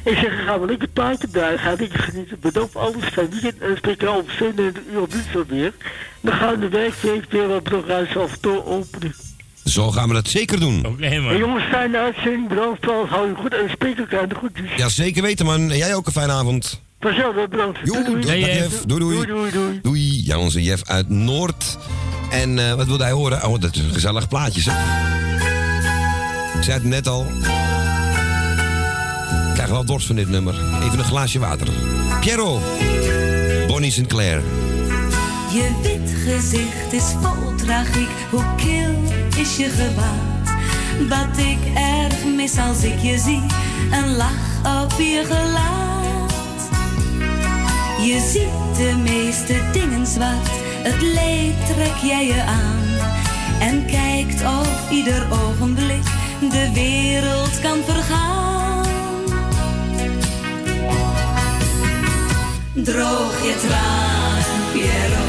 Ik 0.04 0.18
zeg, 0.18 0.44
gaan 0.44 0.60
we 0.60 0.68
lekker 0.68 0.88
plaatje 0.88 1.28
draaien, 1.28 1.60
ga 1.60 1.76
lekker 1.80 2.00
genieten. 2.00 2.40
Bedankt 2.40 2.72
voor 2.72 2.82
alles, 2.82 3.06
fijn 3.06 3.30
weekend 3.30 3.60
en 3.60 3.78
spreek 3.78 4.04
al 4.04 4.20
om 4.20 4.30
27 4.30 4.84
uur 4.92 5.02
op 5.02 5.12
dinsdag 5.12 5.46
weer. 5.48 5.74
Dan 6.22 6.34
gaan 6.34 6.54
we 6.54 6.60
de 6.60 6.70
werkweek 6.70 7.32
weer 7.32 7.62
programma's 7.62 8.16
af 8.16 8.38
door 8.38 8.66
openen. 8.66 9.25
Zo 9.66 9.92
gaan 9.92 10.08
we 10.08 10.14
dat 10.14 10.28
zeker 10.28 10.60
doen. 10.60 10.86
Oké, 10.86 11.06
Hey, 11.06 11.20
man. 11.20 11.38
jongens, 11.38 11.64
fijne 11.64 11.98
uitzending, 11.98 12.48
bedankt 12.48 12.88
alles, 12.90 13.10
hou 13.10 13.28
je 13.28 13.36
goed 13.36 13.54
en 13.54 13.70
spreek 13.70 13.98
elkaar 13.98 14.28
de 14.28 14.36
groetjes. 14.36 14.70
Ja, 14.78 14.90
zeker 14.90 15.22
weten 15.22 15.46
man. 15.46 15.72
En 15.72 15.78
jij 15.78 15.96
ook 15.96 16.06
een 16.06 16.12
fijne 16.12 16.32
avond. 16.34 16.80
Vanzelf, 17.00 17.36
bedankt. 17.50 17.80
Jo, 17.84 18.04
Doei, 18.04 18.22
doei. 18.22 18.44
Hey. 18.44 18.68
Doei 18.86 19.00
doei. 19.00 19.16
Doei, 19.16 19.28
doei, 19.28 19.52
doei. 19.52 19.80
Doei. 19.82 20.22
Ja, 20.26 20.38
onze 20.38 20.64
Jeff 20.64 20.84
uit 20.90 21.10
Noord. 21.10 21.78
En 22.32 22.60
eh, 22.60 22.74
wat 22.74 22.88
wilde 22.88 23.04
hij 23.04 23.12
horen? 23.12 23.44
Oh, 23.48 23.60
dat 23.62 23.76
is 23.76 23.82
een 23.82 23.94
gezellig 23.94 24.28
plaatje, 24.28 24.62
zeg. 24.62 24.74
Ik 26.58 26.64
zei 26.64 26.74
het 26.78 26.84
net 26.84 27.08
al. 27.08 27.26
Ik 29.48 29.54
krijg 29.54 29.70
wel 29.70 29.86
dorst 29.86 30.08
van 30.08 30.16
dit 30.16 30.30
nummer. 30.30 30.54
Even 30.84 31.00
een 31.00 31.06
glaasje 31.06 31.40
water. 31.40 31.68
Piero. 32.22 32.62
Bonnie 33.68 33.92
Sinclair. 33.92 34.42
Je 35.54 35.70
wit 35.82 36.14
gezicht 36.26 36.94
is 36.94 37.04
vol 37.22 37.56
tragiek, 37.56 38.10
hoe 38.30 38.44
kil 38.58 39.15
is 39.38 39.58
je 39.58 39.70
gewaad? 39.70 40.58
Wat 41.10 41.38
ik 41.38 41.60
erg 41.76 42.26
mis 42.36 42.58
als 42.58 42.84
ik 42.84 43.00
je 43.00 43.18
zie, 43.18 43.44
een 43.92 44.16
lach 44.16 44.84
op 44.84 44.92
je 44.98 45.24
gelaat. 45.26 46.34
Je 48.06 48.30
ziet 48.32 48.78
de 48.78 48.96
meeste 49.04 49.62
dingen 49.72 50.08
zwart, 50.08 50.50
het 50.84 51.02
leed 51.02 51.76
trek 51.76 51.96
jij 52.10 52.26
je 52.26 52.44
aan. 52.44 52.84
En 53.60 53.86
kijkt 53.86 54.42
of 54.42 54.92
ieder 54.92 55.26
ogenblik 55.30 56.04
de 56.40 56.72
wereld 56.74 57.62
kan 57.62 57.78
vergaan. 57.86 58.86
Droog 62.74 63.44
je 63.44 63.56
tranen, 63.68 64.72
Piero, 64.72 65.25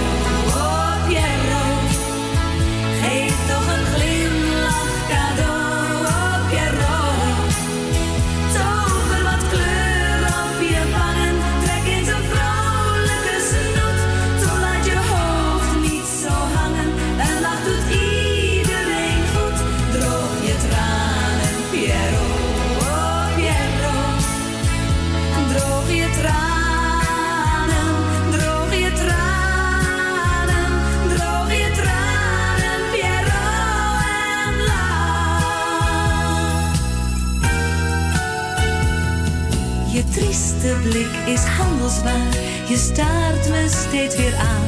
trieste 40.67 40.89
blik 40.89 41.35
is 41.35 41.45
handelsbaar, 41.45 42.35
je 42.69 42.77
staart 42.77 43.49
me 43.49 43.69
steeds 43.69 44.17
weer 44.17 44.35
aan. 44.37 44.65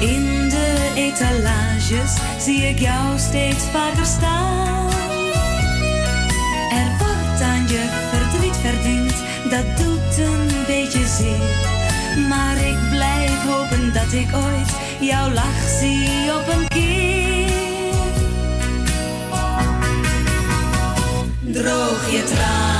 In 0.00 0.48
de 0.48 0.92
etalages 0.94 2.12
zie 2.38 2.62
ik 2.62 2.78
jou 2.78 3.18
steeds 3.18 3.64
vaker 3.64 4.06
staan. 4.06 4.90
Er 6.70 6.90
wordt 6.98 7.42
aan 7.42 7.68
je 7.68 7.84
verdriet 8.10 8.56
verdiend, 8.56 9.14
dat 9.50 9.76
doet 9.76 10.26
een 10.26 10.64
beetje 10.66 11.06
zeer. 11.06 12.28
Maar 12.28 12.56
ik 12.56 12.78
blijf 12.90 13.44
hopen 13.46 13.92
dat 13.92 14.12
ik 14.12 14.28
ooit 14.34 14.70
jouw 15.00 15.30
lach 15.30 15.68
zie 15.80 16.34
op 16.34 16.48
een 16.48 16.68
keer. 16.68 17.18
Droog 21.40 22.10
je 22.10 22.24
tranen, 22.24 22.79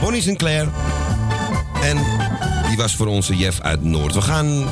Bonnie 0.00 0.22
Sinclair. 0.22 0.68
En 1.82 1.96
die 2.68 2.76
was 2.76 2.94
voor 2.94 3.06
onze 3.06 3.36
Jeff 3.36 3.60
uit 3.60 3.84
Noord. 3.84 4.14
We 4.14 4.20
gaan... 4.20 4.68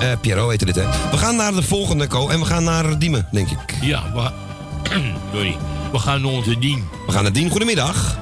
eh 0.00 0.08
Piero 0.20 0.48
heette 0.48 0.64
dit, 0.64 0.74
hè? 0.74 0.82
We 1.10 1.16
gaan 1.16 1.36
naar 1.36 1.52
de 1.54 1.62
volgende, 1.62 2.06
Co. 2.06 2.28
En 2.28 2.38
we 2.38 2.44
gaan 2.44 2.64
naar 2.64 2.98
Diemen, 2.98 3.28
denk 3.32 3.50
ik. 3.50 3.74
Ja, 3.80 4.02
we, 4.14 4.30
sorry. 5.32 5.56
We 5.92 5.98
gaan 5.98 6.22
naar 6.22 6.30
onze 6.32 6.58
dien. 6.58 6.84
We 7.06 7.12
gaan 7.12 7.22
naar 7.22 7.32
Dien. 7.32 7.50
Goedemiddag. 7.50 8.18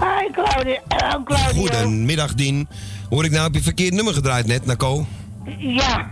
Hi 0.00 0.32
Claudia, 0.32 0.80
Claudia. 1.24 1.36
Goedemiddag, 1.54 2.34
Dien. 2.34 2.68
Hoor 3.10 3.24
ik 3.24 3.30
nou 3.30 3.46
op 3.48 3.54
je 3.54 3.62
verkeerd 3.62 3.94
nummer 3.94 4.14
gedraaid 4.14 4.46
net, 4.46 4.66
naar 4.66 4.76
Co? 4.76 5.06
Ja, 5.58 6.08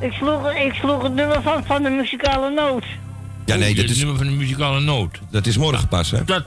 ik 0.00 0.12
sloeg, 0.12 0.50
ik 0.52 0.72
sloeg 0.72 1.02
het 1.02 1.14
nummer 1.14 1.42
van, 1.42 1.64
van 1.64 1.82
de 1.82 1.90
muzikale 1.90 2.50
noot. 2.50 2.84
Ja, 3.46 3.56
nee, 3.56 3.74
dat 3.74 3.82
Het 3.82 3.90
is, 3.90 3.98
nummer 3.98 4.16
van 4.16 4.26
de 4.26 4.32
muzikale 4.32 4.80
noot. 4.80 5.18
dat 5.30 5.46
is 5.46 5.56
morgen 5.56 5.88
pas, 5.88 6.10
hè? 6.10 6.24
Dat 6.24 6.44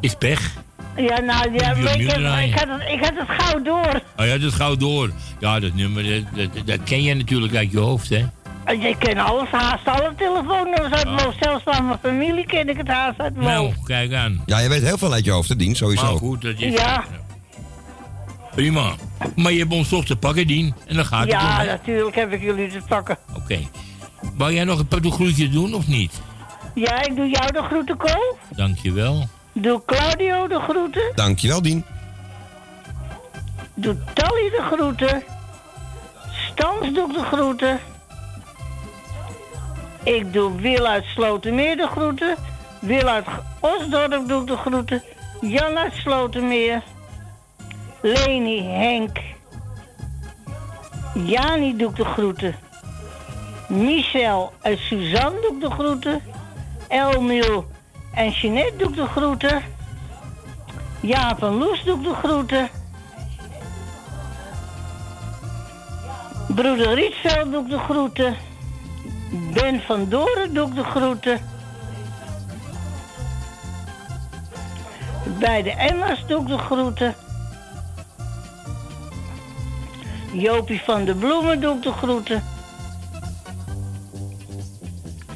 is 0.00 0.14
pech. 0.14 0.52
Ja, 0.96 1.20
nou, 1.20 1.52
ja, 1.52 1.74
maar 1.74 2.00
ik, 2.00 2.10
heb, 2.10 2.18
ik, 2.44 2.54
had 2.54 2.68
het, 2.68 2.88
ik 2.88 3.00
had 3.04 3.12
het 3.14 3.28
gauw 3.28 3.62
door. 3.62 4.00
Oh 4.16 4.26
ja, 4.26 4.32
dat 4.38 4.42
is 4.42 4.54
gauw 4.54 4.76
door. 4.76 5.10
Ja, 5.38 5.60
dat 5.60 5.74
nummer, 5.74 6.04
dat, 6.34 6.52
dat, 6.54 6.66
dat 6.66 6.82
ken 6.84 7.02
je 7.02 7.14
natuurlijk 7.14 7.54
uit 7.56 7.70
je 7.70 7.78
hoofd, 7.78 8.08
hè? 8.08 8.24
En 8.64 8.80
Je 8.80 8.96
kent 8.98 9.18
alles, 9.18 9.48
haast 9.48 9.86
alle 9.86 10.12
telefoonnummers 10.16 10.92
uit 10.94 11.04
mijn 11.04 11.16
Ja. 11.16 11.24
hoofd. 11.24 11.36
Zelfs 11.40 11.62
van 11.64 11.86
mijn 11.86 11.98
familie 12.02 12.46
ken 12.46 12.68
ik 12.68 12.76
het 12.76 12.88
haast 12.88 13.20
uit 13.20 13.34
mijn 13.34 13.46
Nou, 13.46 13.72
kijk 13.84 14.12
aan. 14.12 14.42
Ja, 14.46 14.58
je 14.58 14.68
weet 14.68 14.82
heel 14.82 14.98
veel 14.98 15.12
uit 15.12 15.24
je 15.24 15.30
hoofd, 15.30 15.48
hè, 15.48 15.56
Dien, 15.56 15.76
sowieso. 15.76 16.04
Maar 16.04 16.16
goed, 16.16 16.42
dat 16.42 16.54
is... 16.58 16.72
Ja. 16.72 17.04
Prima. 18.54 18.92
Maar 19.36 19.52
je 19.52 19.58
hebt 19.58 19.72
ons 19.72 19.88
toch 19.88 20.04
te 20.04 20.16
pakken, 20.16 20.46
Dien. 20.46 20.74
En 20.86 20.96
dan 20.96 21.04
gaat 21.04 21.20
het 21.20 21.30
Ja, 21.30 21.52
om, 21.54 21.58
hè? 21.60 21.66
natuurlijk 21.66 22.14
heb 22.14 22.32
ik 22.32 22.40
jullie 22.42 22.68
te 22.68 22.80
pakken. 22.88 23.18
Oké. 23.36 23.58
Wou 24.36 24.52
jij 24.52 24.64
nog 24.64 24.78
een 24.78 24.86
paar 24.86 25.00
groetjes 25.02 25.50
doen, 25.50 25.74
of 25.74 25.86
niet? 25.86 26.20
Ja, 26.74 27.02
ik 27.02 27.16
doe 27.16 27.28
jou 27.28 27.52
de 27.52 27.62
groeten, 27.62 27.96
Ko. 27.96 28.36
Dankjewel. 28.56 29.28
Doe 29.56 29.82
Claudio 29.86 30.48
de 30.48 30.60
groeten. 30.60 31.12
Dankjewel, 31.14 31.62
Dien. 31.62 31.84
Doe 33.74 33.96
Tally 34.12 34.50
de 34.50 34.62
groeten. 34.70 35.22
Stans 36.30 36.92
doe 36.92 37.08
ik 37.08 37.14
de 37.14 37.22
groeten. 37.22 37.80
Ik 40.02 40.32
doe 40.32 40.60
Wil 40.60 40.86
uit 40.86 41.04
Slotermeer 41.04 41.76
de 41.76 41.86
groeten. 41.86 42.36
Wil 42.80 43.08
uit 43.08 43.26
Osdorp 43.60 44.28
doe 44.28 44.40
ik 44.40 44.46
de 44.46 44.56
groeten. 44.56 45.02
Jan 45.40 45.78
uit 45.78 45.92
Slotermeer. 45.92 46.82
Leni, 48.02 48.62
Henk. 48.62 49.18
Jani 51.14 51.76
doe 51.76 51.90
ik 51.90 51.96
de 51.96 52.04
groeten. 52.04 52.54
Michel 53.68 54.52
en 54.60 54.78
Suzanne 54.78 55.40
doe 55.40 55.54
ik 55.54 55.60
de 55.60 55.70
groeten. 55.70 56.22
Elmiel 56.88 57.66
en 58.14 58.30
Jeanette 58.30 58.76
doe 58.76 58.88
ik 58.88 58.94
de 58.94 59.06
groeten. 59.06 59.62
Jaap 61.00 61.42
en 61.42 61.52
Loes 61.52 61.84
doe 61.84 61.98
ik 61.98 62.04
de 62.04 62.14
groeten. 62.14 62.68
Broeder 66.54 66.94
Rietveld 66.94 67.50
doe 67.52 67.62
ik 67.62 67.70
de 67.70 67.78
groeten. 67.78 68.36
Ben 69.52 69.80
van 69.80 70.08
Doren 70.08 70.54
doe 70.54 70.68
ik 70.68 70.74
de 70.74 70.84
groeten. 70.84 71.40
Bij 75.38 75.62
de 75.62 75.70
Emma's 75.70 76.26
doe 76.26 76.44
de 76.44 76.58
groeten. 76.58 77.14
Jopie 80.32 80.80
van 80.80 81.04
de 81.04 81.14
Bloemen 81.14 81.60
doe 81.60 81.76
ik 81.76 81.82
de 81.82 81.92
groeten. 81.92 82.42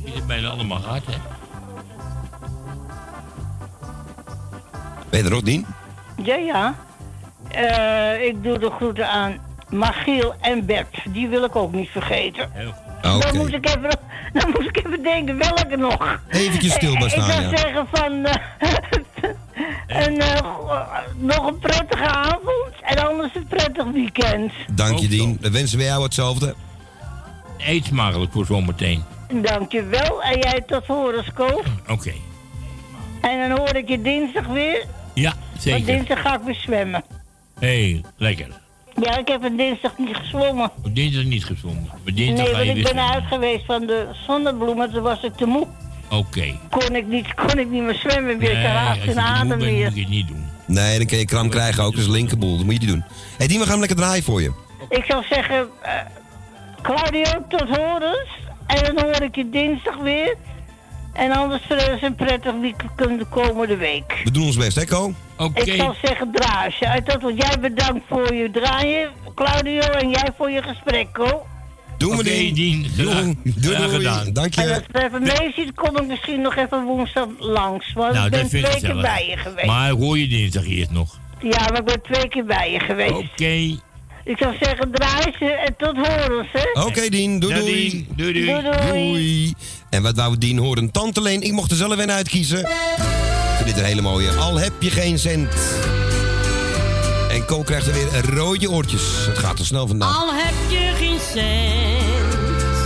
Je 0.05 0.12
hebt 0.12 0.27
bijna 0.27 0.49
allemaal 0.49 0.81
gehad, 0.81 1.07
hè? 1.07 1.38
Ben 5.11 5.23
je 5.23 5.29
er 5.31 5.35
ook, 5.37 5.44
Dien? 5.44 5.66
Ja, 6.23 6.35
ja. 6.35 6.75
Eh, 7.49 8.25
ik 8.27 8.42
doe 8.42 8.59
de 8.59 8.71
groeten 8.71 9.09
aan 9.09 9.38
Magiel 9.68 10.35
en 10.40 10.66
Bert. 10.66 10.97
Die 11.09 11.29
wil 11.29 11.44
ik 11.44 11.57
ook 11.57 11.73
niet 11.73 11.88
vergeten. 11.88 12.51
Heel 12.53 12.73
goed. 12.73 13.12
Oké. 13.14 13.27
Dan, 13.27 13.37
moet 13.37 13.53
ik 13.53 13.66
even, 13.66 13.99
dan 14.33 14.51
moet 14.51 14.64
ik 14.68 14.87
even 14.87 15.03
denken 15.03 15.38
welke 15.38 15.77
nog. 15.77 16.21
Eventjes 16.29 16.73
stil 16.73 16.92
bij 16.92 17.03
Eh, 17.03 17.09
staan, 17.09 17.25
Ik 17.27 17.33
zou 17.33 17.42
ja. 17.51 17.57
zeggen 17.57 17.87
van... 17.92 18.25
eh, 18.25 20.07
een, 20.07 20.21
eh, 20.21 20.40
nog 21.16 21.47
een 21.47 21.59
prettige 21.59 22.07
avond 22.09 22.73
en 22.83 23.09
anders 23.09 23.35
een 23.35 23.47
prettig 23.47 23.85
weekend. 23.85 24.53
Dank 24.73 24.99
je. 24.99 25.09
Dien. 25.09 25.38
Dan 25.40 25.53
wensen 25.53 25.79
we 25.79 25.85
jou 25.85 26.03
hetzelfde. 26.03 26.55
Eet 27.59 27.85
smakelijk 27.85 28.33
voor 28.33 28.47
zometeen. 28.47 29.05
Dankjewel. 29.33 30.23
En 30.23 30.38
jij 30.38 30.62
tot 30.66 30.87
horoscoop. 30.87 31.64
Oké. 31.88 32.12
En 33.21 33.49
dan 33.49 33.59
hoor 33.59 33.75
ik 33.77 33.88
je 33.88 34.03
dinsdag 34.03 34.47
weer. 34.47 34.85
Ja, 35.20 35.35
Want 35.50 35.62
zeker. 35.62 35.87
dinsdag 35.87 36.20
ga 36.20 36.35
ik 36.35 36.40
weer 36.44 36.54
zwemmen. 36.54 37.04
Hé, 37.59 37.90
hey, 37.90 38.02
lekker. 38.16 38.46
Ja, 39.02 39.18
ik 39.18 39.28
heb 39.28 39.42
een 39.44 39.57
dinsdag 39.57 39.98
niet 39.98 40.16
gezwommen. 40.16 40.70
Op 40.85 40.94
dinsdag 40.94 41.24
niet 41.24 41.44
gezongen. 41.44 41.88
Maar 42.04 42.14
dinsdag 42.14 42.44
Nee, 42.46 42.54
ga 42.54 42.61
je 42.61 42.66
want 42.66 42.78
ik 42.78 42.83
ben 42.85 42.92
zwemmen. 42.92 43.14
uit 43.14 43.24
geweest 43.24 43.64
van 43.64 43.87
de 43.87 44.07
zonnebloemen. 44.26 44.92
Toen 44.92 45.02
was 45.02 45.22
ik 45.22 45.35
te 45.37 45.46
moe. 45.46 45.66
Oké. 46.11 46.59
Kon 46.70 46.94
ik 46.96 47.07
niet, 47.07 47.35
kon 47.35 47.59
ik 47.59 47.70
niet 47.70 47.83
meer 47.83 47.94
zwemmen. 47.94 48.38
Weer 48.38 48.52
Nee, 48.54 48.64
geen 48.98 49.14
te 49.14 49.20
moe 49.20 49.20
adem 49.22 49.48
bent, 49.48 49.61
meer. 49.61 49.85
moet 49.85 49.94
je 49.94 50.00
het 50.00 50.11
niet 50.11 50.28
doen. 50.28 50.44
Nee, 50.66 50.96
dan 50.98 51.07
kun 51.07 51.18
je 51.18 51.24
kram 51.24 51.48
krijgen 51.48 51.85
ook. 51.85 51.90
Dat 51.90 52.00
is 52.00 52.07
een 52.07 52.12
linkerboel. 52.12 52.57
Dat 52.57 52.64
moet 52.64 52.74
je 52.74 52.81
niet 52.81 52.88
doen. 52.88 53.00
Hé, 53.09 53.14
hey, 53.38 53.46
Dien, 53.46 53.59
we 53.61 53.66
gaan 53.66 53.78
lekker 53.78 53.96
draaien 53.96 54.22
voor 54.24 54.42
je. 54.42 54.52
Ik 54.88 55.04
zou 55.04 55.24
zeggen, 55.31 55.68
eh, 55.83 55.92
Claudio, 56.83 57.44
tot 57.48 57.68
horens. 57.76 58.28
En 58.66 58.94
dan 58.94 59.04
hoor 59.04 59.22
ik 59.22 59.35
je 59.35 59.50
dinsdag 59.50 59.96
weer. 59.96 60.37
En 61.18 61.33
anders 61.33 61.62
verder 61.66 62.02
een 62.02 62.14
prettig 62.14 62.52
weekend 62.61 63.18
de 63.18 63.24
komende 63.31 63.76
week. 63.76 64.20
We 64.24 64.31
doen 64.31 64.44
ons 64.44 64.57
best, 64.57 64.76
hè, 64.76 64.85
Ko? 64.85 65.12
Oké. 65.37 65.61
Ik 65.61 65.74
zou 65.81 65.94
zeggen, 66.02 66.31
draasje. 66.33 66.88
Uit 66.88 67.07
dat 67.07 67.22
wat 67.22 67.33
jij 67.37 67.59
bedankt 67.61 68.04
voor 68.09 68.35
je 68.35 68.50
draaien, 68.50 69.11
Claudio. 69.35 69.81
En 69.81 70.11
jij 70.11 70.28
voor 70.37 70.50
je 70.50 70.62
gesprek, 70.62 71.12
Ko. 71.12 71.46
Doen 71.98 72.16
we, 72.16 72.22
Doei, 72.24 72.52
doei, 72.54 72.88
graag 72.94 73.35
doei. 73.54 73.88
gedaan. 73.96 74.33
Dank 74.33 74.54
En 74.57 74.66
je. 74.68 74.74
als 74.74 74.83
het 74.92 75.02
even 75.02 75.22
mee 75.22 75.52
zit, 75.57 75.74
kom 75.74 75.96
ik 75.96 76.07
misschien 76.07 76.40
nog 76.40 76.57
even 76.57 76.85
woensdag 76.85 77.26
langs. 77.38 77.92
Want 77.92 78.12
Nou, 78.12 78.24
ik 78.24 78.31
ben 78.31 78.48
twee 78.48 78.62
keer 78.81 79.00
bij 79.00 79.26
je 79.31 79.37
geweest. 79.37 79.66
Maar 79.66 79.90
hoor 79.90 80.18
je 80.18 80.28
dinsdag 80.28 80.66
eerst 80.68 80.90
nog. 80.90 81.18
Ja, 81.42 81.59
maar 81.68 81.78
ik 81.78 81.85
ben 81.85 82.02
twee 82.02 82.28
keer 82.28 82.44
bij 82.44 82.72
je 82.72 82.81
geweest. 82.81 83.12
Oké. 83.12 83.76
Ik 84.29 84.37
zou 84.38 84.55
zeggen, 84.61 84.91
draaitje 84.93 85.47
en 85.51 85.75
tot 85.77 85.97
horens, 85.97 86.49
hè? 86.53 86.83
Oké, 86.83 87.09
Dien. 87.09 87.38
Doei, 87.38 87.55
Dag, 87.55 87.62
doei. 87.62 88.07
Doei, 88.17 88.33
doei. 88.33 88.47
Doei, 88.47 88.62
doei. 88.62 88.93
Doei. 88.93 89.55
En 89.91 90.03
wat 90.03 90.17
wou 90.17 90.38
Dien 90.38 90.59
horen? 90.59 90.91
Tante 90.91 91.23
Leen, 91.23 91.43
ik 91.43 91.53
mocht 91.53 91.71
er 91.71 91.77
zelf 91.77 91.99
een 91.99 92.11
uitkiezen. 92.11 92.59
Ik 92.59 92.67
vind 93.57 93.67
dit 93.67 93.79
een 93.79 93.85
hele 93.85 94.01
mooie. 94.01 94.31
Al 94.31 94.59
heb 94.59 94.73
je 94.79 94.91
geen 94.91 95.19
cent. 95.19 95.49
En 97.31 97.45
Ko 97.45 97.62
krijgt 97.62 97.87
er 97.87 97.93
weer 97.93 98.35
rode 98.35 98.71
oortjes. 98.71 99.03
Het 99.27 99.38
gaat 99.38 99.57
te 99.57 99.64
snel 99.64 99.87
vandaag. 99.87 100.17
Al 100.17 100.35
heb 100.35 100.55
je 100.69 100.93
geen 100.99 101.19
cent, 101.33 102.79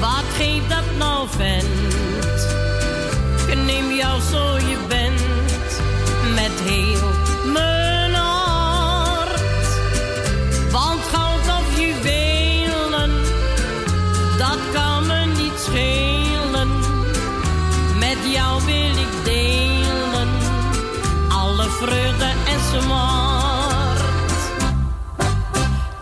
wat 0.00 0.24
geeft 0.38 0.68
dat 0.68 0.96
nou 0.98 1.28
vent? 1.36 1.64
Ik 3.48 3.64
neem 3.64 3.92
jou 3.96 4.20
zo 4.32 4.56
je 4.56 4.76
bent, 4.88 5.20
met 6.34 6.70
heel 6.70 7.27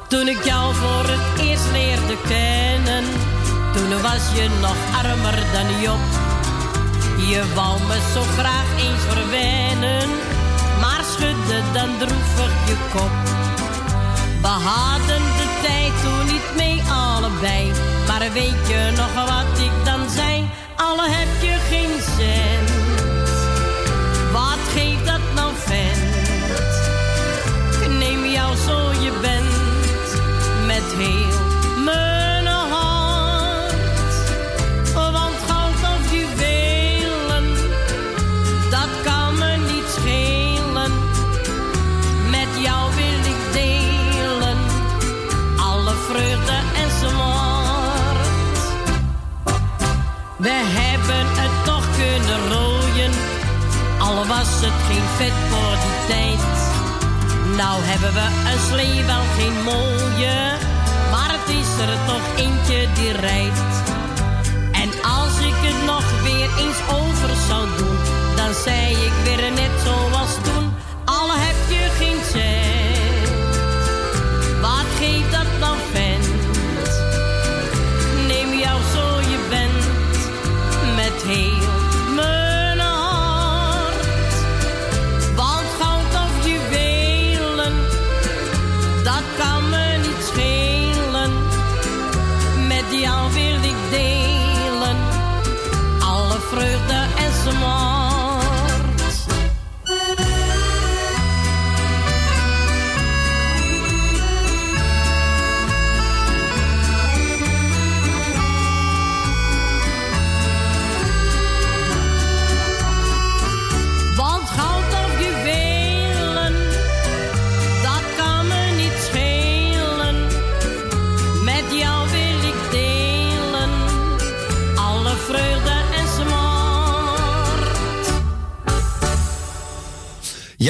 Toen 0.08 0.28
ik 0.28 0.44
jou 0.44 0.74
voor 0.74 1.04
het 1.12 1.40
eerst 1.40 1.70
leerde 1.72 2.16
kennen, 2.28 3.04
toen 3.74 4.02
was 4.02 4.22
je 4.34 4.48
nog 4.60 4.76
armer 5.02 5.38
dan 5.52 5.80
Job. 5.80 6.04
Je 7.16 7.42
wou 7.54 7.80
me 7.88 7.98
zo 8.14 8.22
graag 8.38 8.68
eens 8.78 9.02
verwennen, 9.08 10.08
maar 10.80 11.04
schudde 11.12 11.60
dan 11.72 11.88
droevig 11.98 12.52
je 12.66 12.76
kop. 12.92 13.14
We 14.40 14.48
hadden 14.48 15.22
de 15.40 15.48
tijd 15.62 15.92
toen 16.02 16.26
niet 16.32 16.56
mee 16.56 16.82
allebei, 16.90 17.72
maar 18.06 18.32
weet 18.32 18.68
je 18.68 18.92
nog 18.96 19.14
wat 19.14 19.58
ik 19.58 19.84
dan 19.84 20.10
zei? 20.10 20.48
Alle 20.76 21.08
heb 21.08 21.42
je 21.42 21.56
geen 21.70 22.00
cent, 22.16 22.70
wat 24.32 24.62
geeft 24.74 25.06
dat 25.06 25.20
nou 25.34 25.52
vent? 25.56 25.95
Jou 28.36 28.56
zo 28.56 28.90
je 29.02 29.12
bent, 29.20 30.06
met 30.66 30.82
heel 30.96 31.84
mijn 31.84 32.46
hart. 32.46 34.14
Want 34.94 35.36
goud 35.46 35.82
of 35.92 36.12
juwelen, 36.12 37.44
dat 38.70 38.88
kan 39.04 39.38
me 39.38 39.56
niet 39.56 39.88
schelen. 39.96 40.92
Met 42.30 42.62
jou 42.62 42.94
wil 42.94 43.32
ik 43.32 43.52
delen, 43.52 44.58
alle 45.56 45.94
vreugde 46.08 46.58
en 46.82 46.90
smart. 47.00 48.28
We 50.36 50.62
hebben 50.80 51.26
het 51.42 51.64
toch 51.64 51.86
kunnen 51.96 52.48
rooien, 52.52 53.12
al 53.98 54.26
was 54.26 54.60
het 54.60 54.78
geen 54.88 55.08
vet 55.16 55.36
voor 55.50 55.76
die 55.82 56.06
tijd. 56.14 56.65
Nou 57.56 57.82
hebben 57.82 58.12
we 58.12 58.26
een 58.50 58.62
slee 58.70 59.04
wel 59.04 59.24
geen 59.38 59.62
mooie, 59.62 60.36
maar 61.10 61.30
het 61.36 61.48
is 61.60 61.70
er 61.86 61.92
toch 62.06 62.26
eentje 62.36 62.88
die 62.94 63.12
rijdt. 63.12 63.74
En 64.72 64.88
als 65.02 65.34
ik 65.50 65.58
het 65.68 65.84
nog 65.86 66.06
weer 66.22 66.50
eens 66.62 66.80
over 67.00 67.30
zou 67.48 67.66
doen, 67.76 67.98
dan 68.36 68.54
zei 68.64 68.90
ik 69.08 69.12
weer 69.24 69.52
net 69.52 69.74
zoals 69.84 70.34
toen. 70.42 70.66
Al 71.04 71.28
heb 71.32 71.58
je 71.68 71.84
geen 71.98 72.20
cent, 72.32 73.56
wat 74.60 74.88
geeft 74.98 75.32
dat 75.32 75.50
dan 75.60 75.78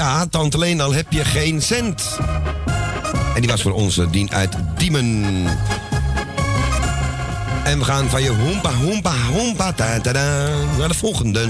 Ja, 0.06 0.26
tante 0.26 0.58
Leen, 0.58 0.80
al 0.80 0.94
heb 0.94 1.12
je 1.12 1.24
geen 1.24 1.62
cent. 1.62 2.18
En 3.34 3.40
die 3.40 3.50
was 3.50 3.62
voor 3.62 3.72
onze 3.72 4.10
dien 4.10 4.32
uit 4.32 4.56
Diemen. 4.76 5.24
En 7.64 7.78
we 7.78 7.84
gaan 7.84 8.10
van 8.10 8.22
je 8.22 8.30
hoempa, 8.30 8.72
hoempa, 8.72 9.14
hoempa, 9.32 9.72
ta, 9.72 10.00
ta, 10.00 10.12
naar 10.78 10.88
de 10.88 10.94
volgende. 10.94 11.48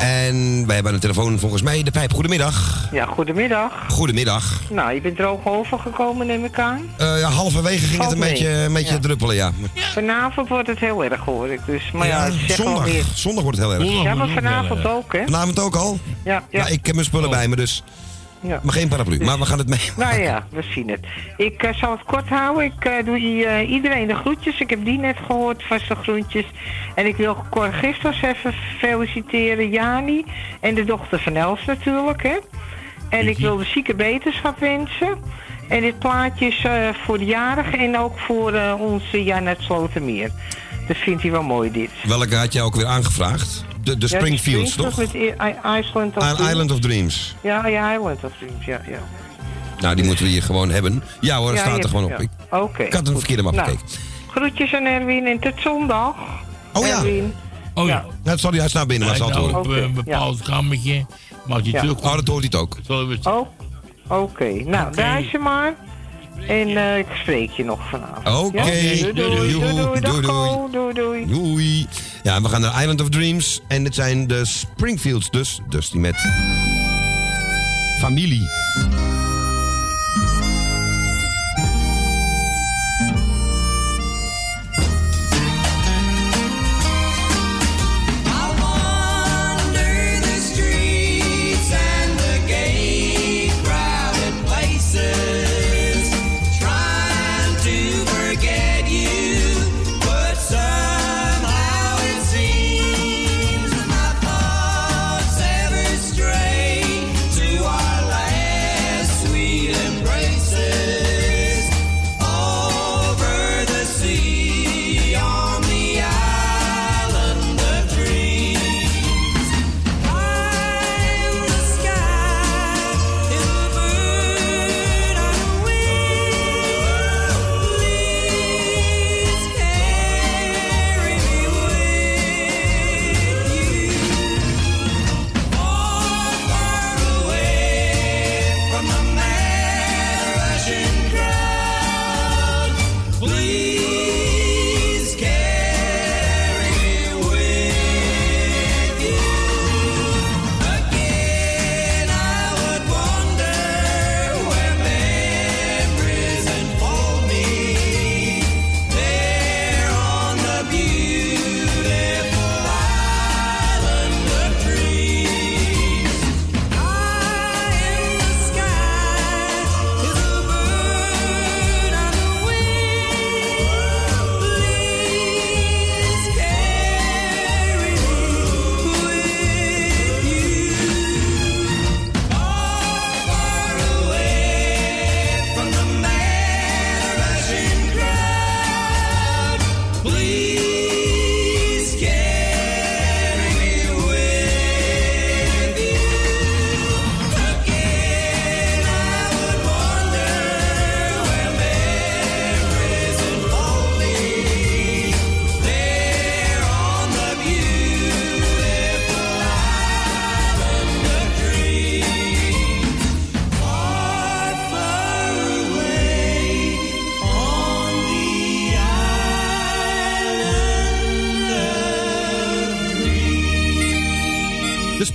En 0.00 0.66
wij 0.66 0.74
hebben 0.74 0.92
aan 0.92 0.98
de 1.00 1.06
telefoon 1.06 1.38
volgens 1.38 1.62
mij 1.62 1.82
de 1.82 1.90
pijp. 1.90 2.12
Goedemiddag. 2.12 2.88
Ja, 2.92 3.04
goedemiddag. 3.06 3.72
Goedemiddag. 3.88 4.60
Nou, 4.70 4.92
je 4.94 5.00
bent 5.00 5.16
droog 5.16 5.46
overgekomen, 5.46 6.26
neem 6.26 6.44
ik 6.44 6.58
aan. 6.58 6.80
Eh, 6.98 7.18
ja, 7.20 7.28
halverwege 7.28 7.86
ging 7.86 8.02
het 8.02 8.12
een 8.12 8.18
beetje, 8.18 8.48
mee. 8.48 8.64
een 8.64 8.72
beetje 8.72 8.94
Ja. 8.94 9.00
druppelen, 9.00 9.34
ja. 9.34 9.52
Vanavond 9.74 10.48
wordt 10.48 10.68
het 10.68 10.78
heel 10.78 11.04
erg, 11.04 11.20
hoor 11.20 11.48
ik. 11.48 11.60
Dus, 11.66 11.90
maar 11.92 12.06
ja, 12.06 12.26
Ja, 12.26 12.54
zondag, 12.54 12.74
alweer. 12.84 13.04
zondag 13.14 13.42
wordt 13.42 13.58
het 13.58 13.66
heel 13.66 13.80
erg. 13.80 14.02
Ja, 14.02 14.14
maar 14.14 14.28
vanavond 14.28 14.86
ook, 14.86 15.12
hè? 15.12 15.24
Vanavond 15.24 15.58
ook 15.60 15.76
al? 15.76 15.98
Ja, 16.24 16.42
ja. 16.50 16.58
Nou, 16.60 16.72
ik 16.72 16.86
heb 16.86 16.94
mijn 16.94 17.06
spullen 17.06 17.30
bij 17.30 17.48
me, 17.48 17.56
dus... 17.56 17.82
Ja. 18.46 18.60
Maar 18.62 18.74
geen 18.74 18.88
paraplu, 18.88 19.24
maar 19.24 19.38
we 19.38 19.46
gaan 19.46 19.58
het 19.58 19.68
mee. 19.68 19.90
Nou 19.96 20.20
ja, 20.20 20.46
we 20.50 20.62
zien 20.62 20.88
het. 20.88 21.00
Ik 21.36 21.62
eh, 21.62 21.74
zal 21.74 21.90
het 21.90 22.04
kort 22.04 22.28
houden. 22.28 22.64
Ik 22.64 22.84
eh, 22.84 23.04
doe 23.04 23.44
eh, 23.44 23.70
iedereen 23.70 24.06
de 24.06 24.14
groetjes. 24.14 24.60
Ik 24.60 24.70
heb 24.70 24.84
die 24.84 24.98
net 24.98 25.16
gehoord, 25.26 25.62
vaste 25.62 25.94
groentjes. 25.94 26.44
En 26.94 27.06
ik 27.06 27.16
wil 27.16 27.36
Cor 27.50 27.72
Gisters 27.72 28.22
even 28.22 28.54
feliciteren, 28.78 29.70
Jani. 29.70 30.24
En 30.60 30.74
de 30.74 30.84
dochter 30.84 31.20
van 31.20 31.36
Els 31.36 31.64
natuurlijk, 31.64 32.22
hè. 32.22 32.36
En 33.08 33.28
ik 33.28 33.38
wil 33.38 33.56
de 33.56 33.64
zieke 33.64 33.94
beterschap 33.94 34.58
wensen. 34.58 35.18
En 35.68 35.80
dit 35.80 35.98
plaatje 35.98 36.46
is 36.46 36.64
eh, 36.64 36.88
voor 37.04 37.18
de 37.18 37.24
jarigen 37.24 37.78
en 37.78 37.98
ook 37.98 38.18
voor 38.18 38.52
onze 38.78 39.24
Jan 39.24 39.46
uit 39.46 39.60
Slotermeer. 39.60 40.30
Dat 40.88 40.96
vindt 40.96 41.22
hij 41.22 41.30
wel 41.30 41.42
mooi, 41.42 41.70
dit. 41.70 41.90
Welke 42.02 42.36
had 42.36 42.52
jij 42.52 42.62
ook 42.62 42.76
weer 42.76 42.86
aangevraagd? 42.86 43.64
De, 43.84 43.98
de 43.98 44.06
Ja, 44.08 44.18
Springfields, 44.18 44.74
toch? 44.74 44.96
Met 44.96 45.14
I- 45.14 45.18
I- 45.18 45.78
Island 45.78 46.16
of 46.16 46.22
Dreams. 46.24 46.40
Island 46.50 46.70
of 46.70 46.78
Dreams. 46.80 47.34
Ja, 47.42 47.66
ja, 47.66 47.94
Island 47.94 48.24
of 48.24 48.32
Dreams, 48.38 48.64
ja, 48.64 48.80
ja. 48.88 48.98
Nou, 49.80 49.94
die 49.96 50.04
moeten 50.04 50.24
we 50.24 50.30
hier 50.30 50.42
gewoon 50.42 50.70
hebben. 50.70 51.02
Ja 51.20 51.36
hoor, 51.36 51.46
dat 51.48 51.56
Ja, 51.58 51.64
staat 51.64 51.82
er 51.82 51.88
gewoon 51.88 52.06
ja. 52.06 52.14
op. 52.14 52.20
Ik, 52.20 52.28
Oké. 52.50 52.82
ik 52.82 52.92
had 52.92 53.08
een 53.08 53.16
verkeerde 53.18 53.42
map 53.42 53.54
Nou, 53.54 53.68
gekeken. 53.70 53.88
Groetjes 54.30 54.74
aan 54.74 54.84
Erwin 54.84 55.26
en 55.26 55.38
tot 55.38 55.52
zondag. 55.56 56.14
Oh 56.72 56.86
ja. 56.86 56.96
Erwin. 56.96 57.34
Oh 57.74 57.86
ja. 57.88 58.04
Nou, 58.22 58.38
sorry, 58.38 58.56
hij 58.56 58.66
is 58.66 58.72
naar 58.72 58.86
binnen, 58.86 59.08
maar 59.08 59.16
zal 59.16 59.28
het 59.28 59.36
horen. 59.36 59.56
op 59.58 59.66
een 59.66 59.94
bepaald 59.94 60.42
kamertje. 60.42 61.06
Maar 61.46 61.56
als 61.56 61.66
je 61.66 61.72
Ja. 61.72 61.80
terug 61.80 61.96
Oh, 62.02 62.14
dat 62.14 62.28
hoort 62.28 62.28
hij 62.28 62.36
het 62.52 62.54
ook. 62.54 62.76
zullen 62.86 63.08
we 63.08 63.14
het... 63.14 63.26
Oh, 63.26 63.46
oké. 64.08 64.44
Nou, 64.64 64.94
daar 64.94 65.20
is 65.20 65.30
je 65.30 65.38
maar. 65.38 65.74
En 66.48 66.76
eh, 66.76 66.98
ik 66.98 67.06
spreek 67.14 67.50
je 67.50 67.64
nog 67.64 67.88
vanavond. 67.88 68.46
Oké. 68.46 68.62
Ja? 68.62 69.12
Doei, 69.12 69.12
doei, 69.12 69.12
doei, 69.12 69.52
doei, 69.52 69.74
doei, 69.74 70.00
dag, 70.00 70.12
Doei, 70.12 70.22
doei. 70.22 70.48
Ko. 70.48 70.68
doei, 70.72 70.94
doei. 70.94 71.26
Doei. 71.26 71.86
Ja, 72.22 72.42
we 72.42 72.48
gaan 72.48 72.60
naar 72.60 72.80
Island 72.80 73.00
of 73.00 73.08
Dreams. 73.08 73.60
En 73.68 73.84
het 73.84 73.94
zijn 73.94 74.26
de 74.26 74.44
Springfields 74.44 75.30
dus. 75.30 75.60
Dus 75.68 75.90
die 75.90 76.00
met 76.00 76.16
familie. 78.00 78.48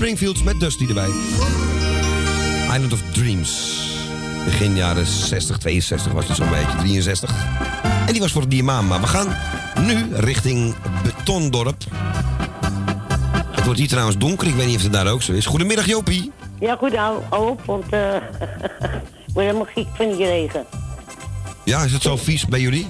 Springfields 0.10 0.43
met 0.43 0.60
Dusty 0.60 0.88
erbij. 0.88 1.10
Island 2.64 2.93
of 2.93 3.01
Dreams. 3.12 3.82
Begin 4.45 4.76
jaren 4.76 5.05
60, 5.05 5.57
62 5.57 6.12
was 6.12 6.28
het 6.28 6.38
zo'n 6.38 6.49
beetje, 6.49 6.78
63. 6.78 7.36
En 8.05 8.12
die 8.12 8.22
was 8.22 8.32
voor. 8.32 8.64
Maar 8.64 9.01
we 9.01 9.07
gaan 9.07 9.36
nu 9.86 10.16
richting 10.16 10.76
Betondorp. 11.03 11.84
Het 13.51 13.66
wordt 13.66 13.80
hier 13.80 13.88
trouwens 13.88 14.18
donker, 14.18 14.47
ik 14.47 14.53
weet 14.53 14.68
niet 14.68 14.76
of 14.76 14.84
het 14.84 14.93
daar 14.93 15.07
ook 15.07 15.22
zo 15.22 15.32
is. 15.32 15.45
Goedemiddag 15.45 15.86
Jopie. 15.86 16.32
Ja, 16.60 16.76
goed, 16.76 16.93
op, 17.30 17.62
want 17.66 17.86
eh 17.89 18.16
ik 19.28 19.34
word 19.34 19.45
helemaal 19.45 19.68
gek 19.74 19.88
van 19.93 20.07
die 20.07 20.26
regen. 20.26 20.66
Ja, 21.64 21.84
is 21.84 21.91
het 21.91 22.01
zo 22.01 22.18
vies 22.18 22.45
bij 22.45 22.60
jullie? 22.60 22.88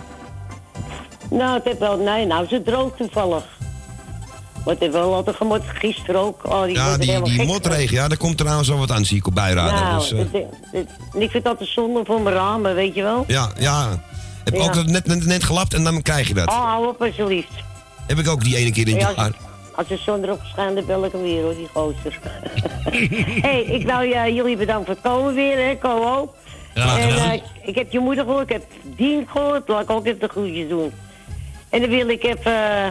Nou, 1.29 1.53
het 1.53 1.63
heeft 1.63 1.79
wel, 1.79 1.97
nee, 1.97 2.25
nou 2.25 2.45
is 2.45 2.51
het 2.51 2.65
droog 2.65 2.95
toevallig. 2.95 3.58
Het 4.65 4.79
heeft 4.79 4.91
wel 4.91 5.13
altijd 5.13 5.35
gemot, 5.35 5.61
gisteren 5.73 6.21
ook. 6.21 6.45
Oh, 6.45 6.63
die 6.63 6.75
Ja, 6.75 6.91
er 6.91 7.23
die, 7.23 7.45
motregen, 7.45 7.95
ja, 7.95 8.07
daar 8.07 8.17
komt 8.17 8.37
trouwens 8.37 8.67
wel 8.67 8.77
wat 8.77 8.91
aan, 8.91 9.05
zie 9.05 9.17
ik 9.17 9.27
op 9.27 9.35
bijradar. 9.35 9.73
Nou, 9.83 9.99
dus, 9.99 10.11
eh, 10.11 10.17
het- 10.19 10.45
het- 10.71 11.21
ik 11.21 11.31
vind 11.31 11.43
dat 11.43 11.59
de 11.59 11.65
zonde 11.65 12.01
voor 12.05 12.21
mijn 12.21 12.35
ramen, 12.35 12.75
weet 12.75 12.95
je 12.95 13.01
wel. 13.01 13.23
ja, 13.27 13.49
ja. 13.57 14.03
Heb 14.43 14.55
Ja. 14.55 14.63
ook 14.63 14.73
dat 14.73 14.85
net, 14.85 15.05
net, 15.07 15.25
net 15.25 15.43
gelapt 15.43 15.73
en 15.73 15.83
dan 15.83 16.01
krijg 16.01 16.27
je 16.27 16.33
dat. 16.33 16.47
Oh, 16.47 16.63
hou 16.65 16.87
op 16.87 17.01
alsjeblieft. 17.01 17.51
Heb 18.07 18.19
ik 18.19 18.27
ook 18.27 18.43
die 18.43 18.55
ene 18.57 18.71
keer 18.71 18.87
in 18.87 18.95
Ja, 18.95 19.11
jaar. 19.15 19.31
Als 19.75 19.87
de 19.87 19.97
zon 19.97 20.23
erop 20.23 20.41
schijnt, 20.43 20.75
dan 20.75 20.85
bel 20.85 21.05
ik 21.05 21.11
hem 21.11 21.21
weer 21.21 21.41
hoor, 21.43 21.55
die 21.55 21.67
gozer. 21.73 22.19
hey, 23.45 23.61
ik 23.63 23.87
wou 23.87 24.05
ja, 24.05 24.27
jullie 24.27 24.57
bedankt 24.57 24.85
voor 24.85 24.95
het 24.95 25.03
komen 25.03 25.33
weer, 25.33 25.57
hè, 25.67 25.75
Ko. 25.77 26.33
Ja, 26.73 26.97
en 26.97 27.09
eh, 27.09 27.41
ik 27.65 27.75
heb 27.75 27.91
je 27.91 27.99
moeder 27.99 28.23
gehoord, 28.23 28.43
ik 28.43 28.49
heb 28.51 28.63
Dien 28.95 29.27
gehoord, 29.31 29.67
laat 29.67 29.81
ik 29.81 29.89
ook 29.89 30.05
even 30.05 30.19
de 30.19 30.27
groetjes 30.27 30.67
doen. 30.69 30.91
En 31.69 31.81
dan 31.81 31.89
wil 31.89 32.07
ik 32.09 32.23
even 32.23 32.53
eh 32.53 32.87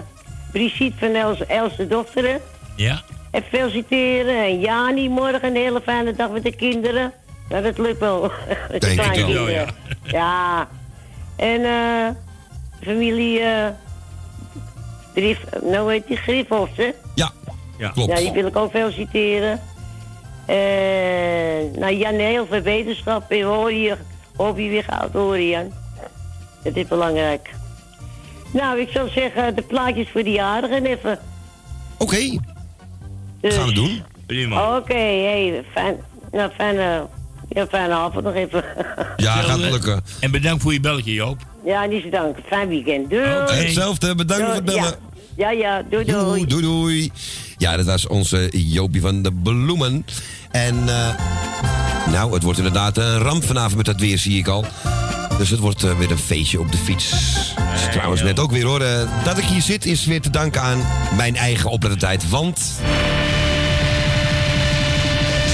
Brigitte 0.53 0.99
van 0.99 1.15
Els, 1.15 1.47
Els 1.47 1.77
de 1.77 1.87
dochter, 1.87 2.25
hè. 2.25 2.37
Ja. 2.77 3.01
En 3.31 3.43
feliciteren. 3.43 4.37
En 4.45 4.61
Jani, 4.61 5.09
morgen 5.09 5.45
een 5.45 5.55
hele 5.57 5.81
fijne 5.81 6.13
dag 6.15 6.31
met 6.31 6.43
de 6.43 6.57
kinderen. 6.57 7.13
Nou, 7.49 7.63
dat 7.63 7.79
lukt 7.79 7.99
wel. 8.01 8.31
Denk 8.79 9.01
ik 9.01 9.27
wel. 9.27 9.49
Ja, 9.49 9.67
Ja. 10.05 10.69
En 11.37 11.65
eh 11.65 12.09
familie... 12.83 13.41
eh 13.41 13.67
nou 15.63 15.93
heet 15.93 16.07
die 16.07 16.17
Griffels, 16.17 16.69
hè? 16.77 16.91
Ja, 17.15 17.31
Ja. 17.79 17.89
klopt. 17.89 18.11
Ja, 18.11 18.17
die 18.17 18.33
wil 18.33 18.47
ik 18.47 18.57
ook 18.57 18.71
feliciteren. 18.71 19.61
En 20.47 21.71
nou 21.79 21.95
Jan, 21.95 22.15
heel 22.15 22.47
veel 22.47 22.61
wetenschap. 22.61 23.33
Ik 23.33 23.43
hoor 23.43 23.73
je, 23.73 23.97
hoop 24.37 24.59
je 24.59 24.69
weer 24.69 24.85
gaat 24.85 25.13
horen, 25.13 25.49
Jan. 25.49 25.73
Dat 26.63 26.77
is 26.77 26.87
belangrijk. 26.87 27.51
Nou, 28.51 28.81
ik 28.81 28.89
zou 28.93 29.09
zeggen, 29.11 29.55
de 29.55 29.63
plaatjes 29.63 30.09
voor 30.13 30.23
de 30.23 30.31
jarigen 30.31 30.87
even. 30.87 31.19
Oké, 31.99 32.39
Dus- 33.41 33.55
gaan 33.55 33.67
we 33.67 33.73
doen. 33.73 34.03
Prima. 34.27 34.77
Oké, 34.77 34.95
hey, 34.95 35.65
fijn, 35.73 35.97
nou, 36.33 36.51
fijne, 36.57 37.07
ja, 37.49 37.67
fijne 37.67 37.95
avond 37.95 38.25
nog 38.25 38.35
even. 38.35 38.65
Ja, 39.17 39.33
gaat 39.33 39.59
lukken. 39.59 40.05
En 40.21 40.31
bedankt 40.31 40.63
voor 40.63 40.73
je 40.73 40.81
belletje, 40.81 41.13
Joop. 41.13 41.39
ja, 41.65 41.85
niet 41.85 42.03
zo 42.03 42.09
dank. 42.09 42.37
Fijn 42.47 42.69
weekend. 42.69 43.11
Doei. 43.11 43.23
Hetzelfde, 43.25 44.15
bedankt 44.15 44.45
voor 44.45 44.55
het 44.55 44.65
bellen. 44.65 44.95
Ja, 45.37 45.51
ja, 45.51 45.51
ja, 45.51 45.83
doei, 45.91 46.05
doei. 46.05 46.25
Doei, 46.25 46.47
doei, 46.47 46.63
doei. 46.63 47.11
Ja, 47.57 47.77
dat 47.77 47.87
was 47.87 48.07
onze 48.07 48.49
Jopie 48.53 49.01
van 49.01 49.23
de 49.23 49.33
Bloemen. 49.33 50.05
En 50.51 50.75
eh, 50.89 51.09
nou, 52.13 52.33
het 52.33 52.43
wordt 52.43 52.59
inderdaad 52.59 52.97
een 52.97 53.19
ramp 53.19 53.45
vanavond 53.45 53.77
met 53.77 53.87
dat 53.87 54.01
weer, 54.01 54.19
zie 54.19 54.39
ik 54.39 54.49
al. 54.49 54.65
Dus 55.39 55.51
het 55.51 55.61
wordt 55.61 55.85
eh, 55.85 55.99
weer 55.99 56.11
een 56.11 56.19
feestje 56.19 56.61
op 56.61 56.73
de 56.73 56.79
fiets. 56.79 57.13
Trouwens 57.91 58.23
net 58.23 58.39
ook 58.39 58.51
weer 58.51 58.65
hoor. 58.65 58.81
eh, 58.81 59.25
dat 59.25 59.39
ik 59.39 59.45
hier 59.45 59.63
zit 59.63 59.87
is 59.87 60.05
weer 60.05 60.21
te 60.21 60.31
danken 60.31 60.63
aan 60.63 60.79
mijn 61.17 61.37
eigen 61.37 61.71
oplettendheid. 61.71 62.29
Want 62.29 62.61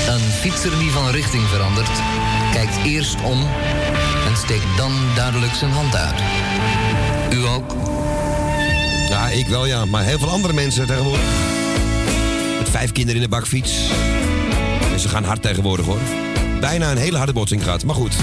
Een 0.08 0.20
fietser 0.40 0.78
die 0.78 0.90
van 0.90 1.10
richting 1.10 1.42
verandert, 1.42 1.90
kijkt 2.52 2.76
eerst 2.84 3.16
om 3.22 3.40
en 4.26 4.36
steekt 4.36 4.76
dan 4.76 4.92
duidelijk 5.14 5.52
zijn 5.54 5.70
hand 5.70 5.96
uit. 5.96 6.14
U 7.32 7.46
ook? 7.46 7.74
Ja, 9.08 9.28
ik 9.28 9.46
wel 9.46 9.66
ja. 9.66 9.84
Maar 9.84 10.04
heel 10.04 10.18
veel 10.18 10.30
andere 10.30 10.52
mensen 10.52 10.86
tegenwoordig. 10.86 11.24
Met 12.58 12.68
vijf 12.70 12.92
kinderen 12.92 13.22
in 13.22 13.28
de 13.28 13.36
bakfiets. 13.36 13.72
En 14.92 15.00
ze 15.00 15.08
gaan 15.08 15.24
hard 15.24 15.42
tegenwoordig 15.42 15.86
hoor. 15.86 15.98
Bijna 16.60 16.90
een 16.90 16.96
hele 16.96 17.16
harde 17.16 17.32
botsing 17.32 17.62
gehad. 17.62 17.84
Maar 17.84 17.94
goed. 17.94 18.14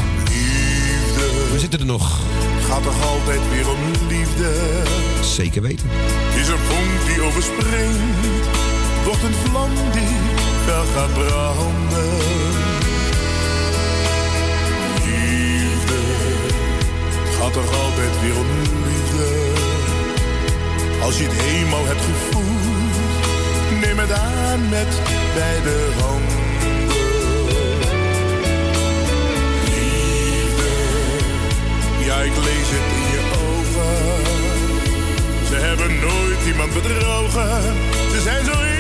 We 1.52 1.60
zitten 1.60 1.80
er 1.80 1.86
nog. 1.86 2.20
Gaat 2.68 2.84
toch 2.84 3.10
altijd 3.10 3.40
weer 3.52 3.70
om 3.70 3.78
liefde? 4.08 4.52
Zeker 5.22 5.62
weten. 5.62 5.90
Is 6.36 6.48
een 6.48 6.58
vonk 6.58 7.06
die 7.08 7.22
overspringt, 7.22 8.48
wordt 9.06 9.24
een 9.24 9.34
vlam 9.34 9.70
die 9.92 10.16
fel 10.66 10.84
gaat 10.96 11.14
branden. 11.14 12.18
Liefde, 15.06 16.00
gaat 17.40 17.54
toch 17.54 17.84
altijd 17.84 18.22
weer 18.22 18.38
om 18.38 18.48
liefde? 18.86 19.50
Als 21.02 21.18
je 21.18 21.24
het 21.24 21.42
eenmaal 21.42 21.86
hebt 21.86 22.02
gevoeld, 22.02 23.82
neem 23.82 24.00
het 24.00 24.12
aan 24.12 24.70
met 24.70 25.02
beide 25.34 25.76
handen. 26.02 26.41
Ik 32.20 32.36
lees 32.36 32.70
het 32.76 32.88
in 33.00 33.08
je 33.16 33.22
ogen. 33.48 34.26
Ze 35.48 35.56
hebben 35.56 36.00
nooit 36.00 36.46
iemand 36.48 36.74
bedrogen. 36.74 37.62
Ze 38.12 38.22
zijn 38.22 38.46
zo 38.46 38.71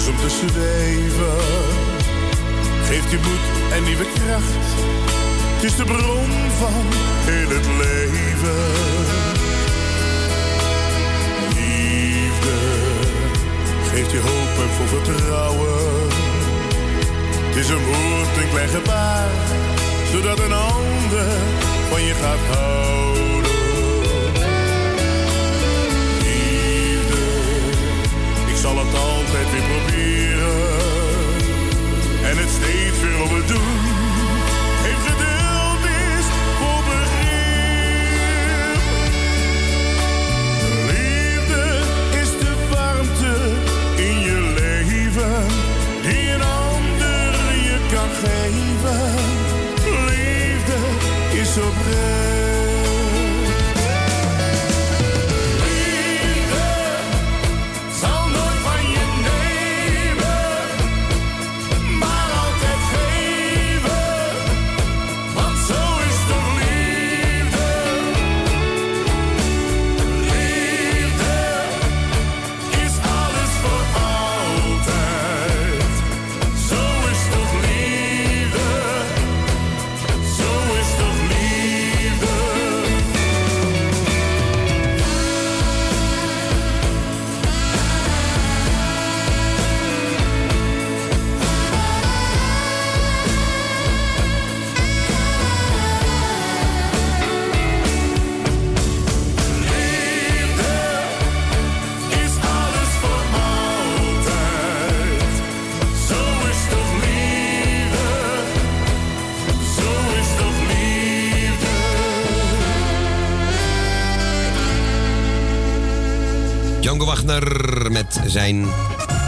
vleugels 0.00 0.08
om 0.08 0.16
te 0.16 0.30
zweven. 0.30 1.36
Geeft 2.84 3.10
je 3.10 3.18
moed 3.22 3.72
en 3.72 3.84
nieuwe 3.84 4.04
kracht. 4.04 4.54
Het 5.54 5.64
is 5.64 5.76
de 5.76 5.84
bron 5.84 6.30
van 6.58 6.84
heel 7.28 7.48
het 7.48 7.66
leven. 7.66 8.62
Liefde 11.56 12.58
geeft 13.90 14.10
je 14.10 14.20
hoop 14.20 14.64
en 14.64 14.70
vol 14.76 14.86
vertrouwen. 14.86 16.08
Het 17.48 17.56
is 17.56 17.68
een 17.68 17.84
woord, 17.84 18.36
een 18.36 18.50
klein 18.50 18.68
gebaar, 18.68 19.30
zodat 20.12 20.38
een 20.38 20.52
ander 20.52 21.30
van 21.90 22.02
je 22.02 22.14
gaat 22.14 22.56
houden. 22.56 23.50
Liefde, 26.22 27.22
ik 28.46 28.56
zal 28.56 28.78
het 28.78 28.94
altijd 29.30 29.50
weer 29.50 29.62
proberen 29.62 30.78
en 32.22 32.36
het 32.36 32.50
steeds 32.50 33.00
weer 33.00 33.18
willen 33.18 33.46
doen. 33.46 33.78
Heeft 34.84 35.06
geduld 35.10 35.84
is 36.14 36.26
voor 36.58 36.82
begrip. 36.90 38.80
Liefde 40.90 41.64
is 42.20 42.30
de 42.42 42.54
warmte 42.70 43.34
in 44.02 44.20
je 44.20 44.52
leven 44.60 45.46
die 46.02 46.30
een 46.30 46.42
ander 46.42 47.32
je 47.68 47.78
kan 47.92 48.10
geven. 48.24 49.14
Liefde 50.06 50.78
is 51.40 51.56
oprecht. 51.56 52.19
Zijn 118.30 118.66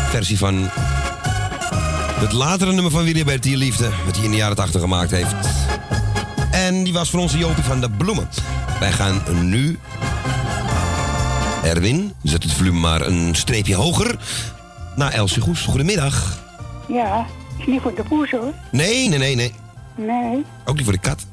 versie 0.08 0.38
van 0.38 0.68
het 2.20 2.32
latere 2.32 2.72
nummer 2.72 2.92
van 2.92 3.04
Willy 3.04 3.24
Bertie 3.24 3.56
Liefde. 3.56 3.90
Wat 4.04 4.16
hij 4.16 4.24
in 4.24 4.30
de 4.30 4.36
jaren 4.36 4.56
80 4.56 4.80
gemaakt 4.80 5.10
heeft. 5.10 5.34
En 6.50 6.84
die 6.84 6.92
was 6.92 7.10
voor 7.10 7.20
onze 7.20 7.38
Jopie 7.38 7.64
van 7.64 7.80
de 7.80 7.90
Bloemen. 7.90 8.28
Wij 8.80 8.92
gaan 8.92 9.22
nu... 9.40 9.78
Erwin, 11.64 12.12
zet 12.22 12.42
het 12.42 12.52
volume 12.52 12.78
maar 12.78 13.00
een 13.00 13.34
streepje 13.34 13.74
hoger. 13.74 14.16
Naar 14.96 15.12
Elsje 15.12 15.40
Goes. 15.40 15.60
Goedemiddag. 15.60 16.38
Ja, 16.88 17.26
is 17.58 17.66
niet 17.66 17.80
voor 17.80 17.94
de 17.94 18.02
poes 18.02 18.30
hoor. 18.30 18.52
Nee, 18.70 19.08
nee, 19.08 19.18
nee, 19.18 19.34
nee. 19.34 19.54
Nee. 19.94 20.44
Ook 20.64 20.74
niet 20.74 20.84
voor 20.84 20.92
de 20.92 20.98
kat. 20.98 21.26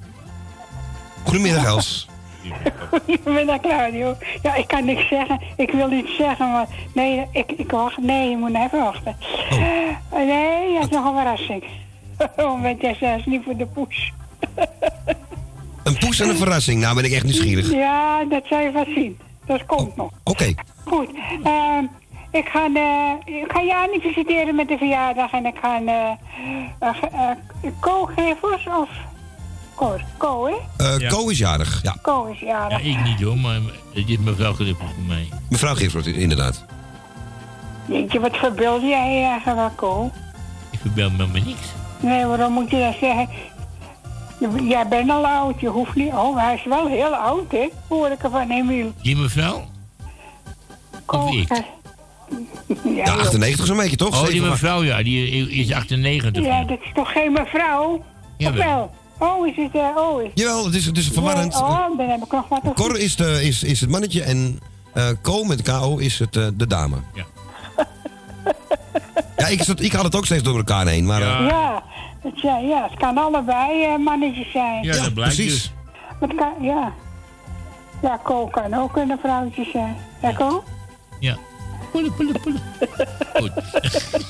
Goedemiddag, 1.24 1.66
Els. 1.66 2.08
Goedemiddag 3.24 3.60
Claudio. 3.60 4.16
Ja, 4.42 4.56
ik 4.56 4.68
kan 4.68 4.86
niks 4.86 5.08
zeggen. 5.08 5.40
Ik 5.56 5.72
wil 5.72 5.92
iets 5.92 6.16
zeggen, 6.16 6.52
maar 6.52 6.68
nee, 6.94 7.28
ik, 7.32 7.52
ik 7.52 7.72
wacht. 7.72 7.98
Nee, 7.98 8.30
je 8.30 8.38
moet 8.38 8.56
even 8.56 8.80
wachten. 8.80 9.16
Oh. 9.52 10.26
Nee, 10.26 10.74
dat 10.74 10.84
is 10.84 10.90
nog 10.90 11.06
een 11.06 11.16
verrassing. 11.16 11.64
Want 12.36 12.82
jij 12.82 13.18
is 13.18 13.26
niet 13.26 13.42
voor 13.44 13.58
de 13.58 13.66
poes. 13.66 14.12
Een 15.84 15.98
poes 15.98 16.20
en 16.20 16.30
een 16.30 16.38
verrassing. 16.38 16.82
Nou 16.82 16.96
ben 16.96 17.04
ik 17.04 17.12
echt 17.12 17.24
nieuwsgierig. 17.24 17.72
Ja, 17.72 18.26
dat 18.26 18.44
zal 18.46 18.60
je 18.60 18.72
wel 18.72 18.86
zien. 18.96 19.20
Dat 19.46 19.66
komt 19.66 19.96
nog. 19.96 20.12
Oké. 20.24 20.54
Goed. 20.86 21.10
ehm, 21.44 21.84
ik 22.32 22.48
ga, 22.48 22.68
eh, 22.74 23.34
ik 23.42 23.52
ga 23.52 23.62
Jani 23.62 24.00
feliciteren 24.00 24.56
met 24.56 24.68
de 24.68 24.78
verjaardag 24.78 25.32
en 25.32 25.46
ik 25.46 25.56
ga 25.62 25.82
uh, 25.82 26.12
Gevers 28.16 28.68
of 28.68 28.90
Ko, 29.80 29.96
Ko 30.18 30.46
hè? 30.78 30.86
Eh, 31.02 31.10
Ko 31.10 31.30
is 31.30 31.38
jarig. 31.38 31.80
Ja. 31.84 31.96
Ko 32.02 32.26
is 32.26 32.40
jarig. 32.40 32.84
Ja, 32.84 32.90
ik 32.90 33.04
niet 33.04 33.22
hoor, 33.22 33.38
maar 33.38 33.60
het 33.94 34.10
is 34.10 34.18
mevrouw 34.18 34.54
Griffels 34.54 34.90
voor 34.96 35.04
mij. 35.08 35.28
Mevrouw 35.50 35.76
Giffert, 35.76 36.06
inderdaad. 36.06 36.66
Jeetje, 37.88 38.20
wat 38.20 38.38
verbeeld 38.38 38.82
jij 38.82 39.24
eigenlijk, 39.24 39.76
Ko? 39.76 40.12
Ik 40.72 40.80
verbel 40.82 41.10
me 41.10 41.18
maar 41.28 41.42
niks. 41.46 41.68
Nee, 42.00 42.26
waarom 42.26 42.54
moet 42.54 42.70
je 42.72 42.80
dat 42.80 42.96
zeggen? 43.00 43.30
Jij 44.68 44.88
bent 44.88 45.10
al 45.10 45.26
oud, 45.26 45.60
je 45.60 45.68
hoeft 45.68 45.96
niet... 45.96 46.14
Oh, 46.14 46.38
hij 46.38 46.56
is 46.56 46.64
wel 46.66 46.88
heel 46.88 47.16
oud, 47.16 47.52
hè? 47.52 47.70
Hoor 47.88 48.10
ik 48.10 48.24
ervan, 48.24 48.50
Emiel. 48.52 48.94
Die 49.02 49.16
mevrouw? 49.18 49.68
Of 51.06 51.34
ik? 51.34 51.48
Ja, 51.48 51.64
Ja, 52.84 53.12
98 53.12 53.66
zo'n 53.66 53.78
beetje, 53.78 53.96
toch? 53.96 54.22
Oh, 54.22 54.28
die 54.28 54.42
mevrouw, 54.42 54.84
ja, 54.84 55.04
die 55.04 55.50
is 55.50 55.72
98. 55.74 56.44
Ja, 56.44 56.64
dat 56.64 56.78
is 56.82 56.92
toch 56.94 57.12
geen 57.12 57.32
mevrouw? 57.32 57.94
Of 57.94 58.04
Jawel. 58.38 58.92
Oh, 59.20 59.48
is 59.48 59.56
het... 59.56 59.74
eh, 59.76 59.88
oh, 59.98 60.22
is... 60.24 60.30
Jawel, 60.34 60.66
het 60.66 60.76
is, 60.76 60.86
het 60.86 60.98
is 60.98 61.08
verwarrend. 61.08 61.54
Nee, 61.54 61.62
oh, 61.64 61.98
dan 61.98 62.10
heb 62.10 62.24
ik 62.24 62.32
nog 62.32 62.48
wat 62.48 62.62
te 62.64 62.72
Cor 62.74 62.98
is, 63.00 63.16
de, 63.16 63.44
is, 63.48 63.64
is 63.64 63.82
het 63.82 63.90
mannetje 63.90 64.24
en 64.24 64.60
eh 64.94 65.08
Ko 65.22 65.44
met 65.44 65.62
KO 65.62 65.98
is 65.98 66.20
het, 66.20 66.36
eh, 66.36 66.48
de 66.54 66.68
dame. 66.68 66.96
Ja. 67.14 67.26
ja, 69.38 69.48
ik, 69.48 69.64
zat, 69.64 69.80
ik 69.82 69.92
had 69.92 70.04
het 70.04 70.16
ook 70.16 70.26
steeds 70.26 70.44
door 70.44 70.58
elkaar 70.58 70.88
heen, 70.88 71.06
maar... 71.06 71.22
eh, 71.22 71.48
Ja, 71.48 71.84
het, 72.22 72.42
ja, 72.42 72.58
ja, 72.58 72.88
het 72.90 73.00
kan 73.00 73.18
allebei 73.18 73.84
eh, 73.84 73.98
mannetjes 73.98 74.52
zijn. 74.52 74.84
Ja, 74.84 74.92
dat 75.04 75.14
blijkt 75.14 75.36
precies. 75.36 75.54
dus. 75.54 75.72
Maar 76.20 76.30
het 76.30 76.38
kan, 76.38 76.54
ja. 76.62 76.94
Ja, 78.02 78.20
Ko 78.24 78.48
kan 78.48 78.74
ook 78.74 78.96
een 78.98 79.18
vrouwtje 79.22 79.70
zijn. 79.72 79.96
Ja, 80.22 80.32
Ko? 80.32 80.64
Ja. 81.20 81.38
Poelen. 81.92 82.14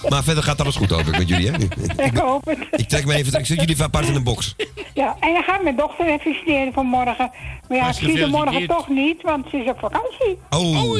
Maar 0.10 0.24
verder 0.24 0.44
gaat 0.44 0.62
alles 0.62 0.76
goed, 0.76 0.90
hoop 0.90 1.00
ik, 1.08 1.18
met 1.18 1.28
jullie, 1.30 1.52
hè? 1.52 1.58
Ik 2.10 2.18
hoop 2.18 2.46
het. 2.46 2.58
Ik 2.72 2.88
trek 2.90 3.06
me 3.06 3.14
even, 3.16 3.40
ik 3.40 3.46
zet 3.46 3.58
jullie 3.58 3.74
even 3.74 3.86
apart 3.86 4.08
in 4.08 4.16
een 4.16 4.24
box. 4.24 4.56
Ja, 4.94 5.16
en 5.20 5.34
dan 5.34 5.44
gaat 5.44 5.64
mijn 5.64 5.76
dochter 5.76 6.06
even 6.06 6.20
feliciteren 6.20 6.74
vanmorgen. 6.74 7.32
Maar 7.68 7.78
ja, 7.78 7.88
ik 7.88 7.94
zie 7.94 8.20
haar 8.20 8.30
morgen 8.30 8.68
toch 8.68 8.90
niet, 8.90 9.22
want 9.22 9.46
ze 9.50 9.58
is 9.58 9.70
op 9.70 9.80
vakantie. 9.80 10.38
Oh. 10.50 11.00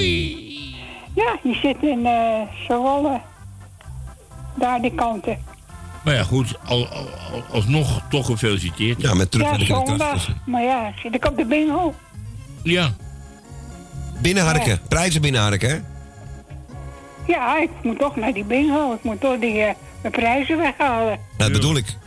Ja, 1.16 1.38
die 1.44 1.56
zit 1.62 1.78
in 1.82 2.00
uh, 2.00 2.42
Zwolle. 2.66 3.20
Daar 4.56 4.82
die 4.82 4.94
kanten. 4.96 5.38
Maar 6.04 6.14
ja, 6.14 6.24
goed, 6.24 6.56
al, 6.66 6.88
al, 6.88 7.08
al- 7.34 7.44
alsnog 7.52 8.02
toch 8.10 8.26
gefeliciteerd. 8.26 9.02
Ja, 9.02 9.14
met 9.14 9.36
Ja, 9.36 9.66
zondag. 9.66 10.28
Maar 10.46 10.64
ja, 10.64 10.94
zit 11.04 11.16
ik 11.16 11.26
op 11.26 11.38
de 11.38 11.46
bingo. 11.46 11.94
Ja. 12.64 12.94
Binnenharken, 14.22 14.80
prijzen 14.88 15.22
binnenharken, 15.22 15.70
hè? 15.70 15.80
Ja, 17.30 17.58
ik 17.62 17.70
moet 17.84 18.00
toch 18.00 18.16
naar 18.16 18.34
die 18.34 18.44
bingo. 18.44 18.94
Ik 18.94 19.04
moet 19.04 19.20
toch 19.22 19.40
die 19.40 19.62
eh, 19.64 19.74
de 20.02 20.10
prijzen 20.10 20.58
weghalen. 20.58 21.08
Nou, 21.08 21.20
dat 21.38 21.52
bedoel 21.52 21.76
ik. 21.76 21.98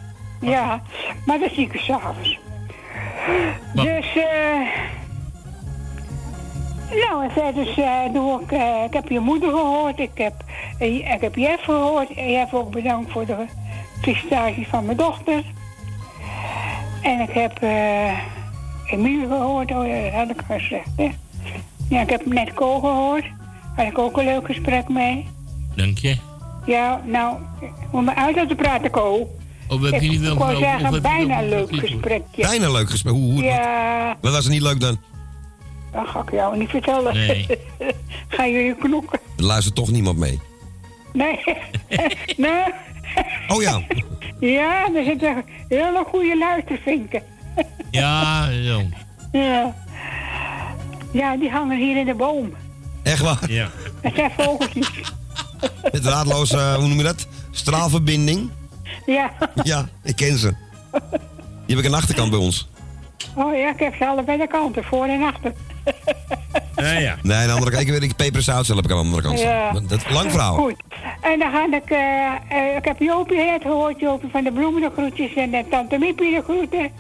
Ja, 0.41 0.83
maar 1.27 1.39
dat 1.39 1.51
zie 1.53 1.69
ik 1.73 1.81
s'avonds. 1.81 2.39
Dus, 3.75 4.17
eh. 4.17 4.69
nou, 7.09 7.25
en 7.25 7.31
verder 7.31 7.79
eh, 7.79 8.13
doe 8.13 8.41
ik. 8.43 8.53
eh, 8.53 8.85
ik 8.85 8.93
heb 8.93 9.09
je 9.09 9.21
moeder 9.21 9.49
gehoord. 9.51 9.99
Ik 9.99 10.11
heb, 10.15 10.33
eh, 10.79 10.95
ik 11.15 11.21
heb 11.21 11.35
Jeff 11.37 11.65
gehoord. 11.65 12.15
En 12.15 12.31
Jeff 12.31 12.55
ook 12.55 12.71
bedankt 12.71 13.11
voor 13.13 13.27
de 13.27 13.37
felicitaties 14.01 14.67
van 14.69 14.85
mijn 14.85 14.97
dochter. 14.97 15.43
En 17.03 17.21
ik 17.21 17.31
heb 17.31 17.59
eh 17.63 18.19
Emiel 18.87 19.29
gehoord. 19.29 19.71
Oh 19.71 19.87
ja, 19.87 20.03
dat 20.03 20.13
had 20.13 20.31
ik 20.31 20.43
al 20.49 20.59
gezegd, 20.59 20.89
hè. 20.97 21.11
Ja, 21.89 22.01
ik 22.01 22.11
heb 22.11 22.27
net 22.27 22.55
Ko 22.55 22.81
gehoord. 22.81 23.25
Had 23.77 23.87
ik 23.87 23.99
ook 23.99 24.17
een 24.17 24.25
leuk 24.25 24.47
gesprek 24.47 24.89
mee. 24.89 25.27
Dank 25.77 25.99
je. 25.99 26.17
Ja, 26.67 27.03
nou, 27.05 27.37
om 27.91 28.05
me 28.05 28.15
uit 28.15 28.49
te 28.49 28.55
praten, 28.55 28.91
Ko. 28.91 29.37
Of 29.69 29.83
heb 29.83 30.01
je 30.01 30.07
Ik 30.07 30.11
niet 30.11 30.21
wel 30.21 30.57
zeggen, 30.57 31.03
bijna 31.03 31.43
een 31.43 31.49
leuk 31.49 31.77
gesprekje. 31.77 32.43
Bijna 32.43 32.71
leuk 32.71 32.91
gesprek. 32.91 33.13
Hoe, 33.13 33.33
hoe, 33.33 33.43
Ja, 33.43 34.17
Wat 34.21 34.33
was 34.33 34.45
er 34.45 34.51
niet 34.51 34.63
leuk 34.63 34.81
dan? 34.81 34.99
dat 35.93 36.09
ga 36.09 36.21
ik 36.21 36.31
jou 36.31 36.59
niet 36.59 36.71
vertellen. 36.71 37.15
Nee. 37.15 37.47
Gaan 38.29 38.51
jullie 38.51 38.75
knokken? 38.75 39.21
Er 39.37 39.45
luistert 39.45 39.75
toch 39.75 39.91
niemand 39.91 40.19
mee. 40.19 40.41
Nee. 41.13 41.41
nee. 42.37 42.65
Oh 43.49 43.63
ja. 43.63 43.81
Ja, 44.41 44.89
er 44.95 45.05
zitten 45.05 45.45
hele 45.69 46.05
goede 46.07 46.39
luistervinken. 46.39 47.23
Ja, 47.91 48.45
zo. 48.67 48.81
Ja. 49.33 49.75
Ja, 51.13 51.37
die 51.37 51.51
hangen 51.51 51.79
hier 51.79 51.97
in 51.97 52.07
de 52.07 52.15
boom. 52.15 52.53
Echt 53.03 53.21
waar? 53.21 53.51
Ja. 53.51 53.69
Dat 54.03 54.13
zijn 54.15 54.31
vogeltjes. 54.37 54.91
Met 55.93 56.05
raadloos, 56.05 56.53
eh, 56.53 56.75
hoe 56.75 56.87
noem 56.89 56.99
je 56.99 57.03
dat? 57.03 57.27
Straalverbinding. 57.51 58.51
Ja. 59.07 59.33
Ja, 59.63 59.89
ik 60.03 60.17
ken 60.17 60.39
ze. 60.39 60.55
Die 61.67 61.77
heb 61.77 61.85
ik 61.85 61.91
de 61.91 61.97
achterkant 61.97 62.31
bij 62.31 62.39
ons. 62.39 62.69
Oh 63.35 63.57
ja, 63.57 63.71
ik 63.71 63.79
heb 63.79 63.95
ze 63.95 64.07
allebei 64.07 64.39
de 64.39 64.47
kanten, 64.47 64.85
voor 64.85 65.07
en 65.07 65.23
achter. 65.23 65.53
Ja, 66.77 66.93
ja. 66.93 67.17
Nee, 67.23 67.37
aan 67.37 67.47
de 67.47 67.53
andere 67.53 67.71
kant, 67.71 67.83
ik 67.83 67.89
weet 67.89 68.03
ik 68.03 68.17
peper 68.17 68.37
en 68.37 68.43
zout 68.43 68.67
heb 68.67 68.79
ik 68.79 68.91
aan 68.91 68.97
de 68.97 69.03
andere 69.03 69.23
kant. 69.23 69.41
Ja. 69.41 69.73
Dat 69.73 69.91
een 69.91 70.13
lang 70.13 70.31
verhaal. 70.31 70.55
Goed. 70.57 70.77
En 71.21 71.39
dan 71.39 71.51
ga 71.51 71.67
ik, 71.77 71.91
eh, 71.91 72.59
eh, 72.59 72.77
ik 72.77 72.85
heb 72.85 72.99
Jopie 72.99 73.37
net 73.37 73.63
gehoord, 73.63 74.01
Jopie 74.01 74.31
van 74.33 74.45
de 74.45 74.53
bloemen 74.53 74.81
de 74.81 74.91
groetjes 74.97 75.35
en 75.35 75.51
de 75.51 75.65
tante 75.71 75.99
Miepie 75.99 76.35
de 76.35 76.43
groeten. 76.43 76.91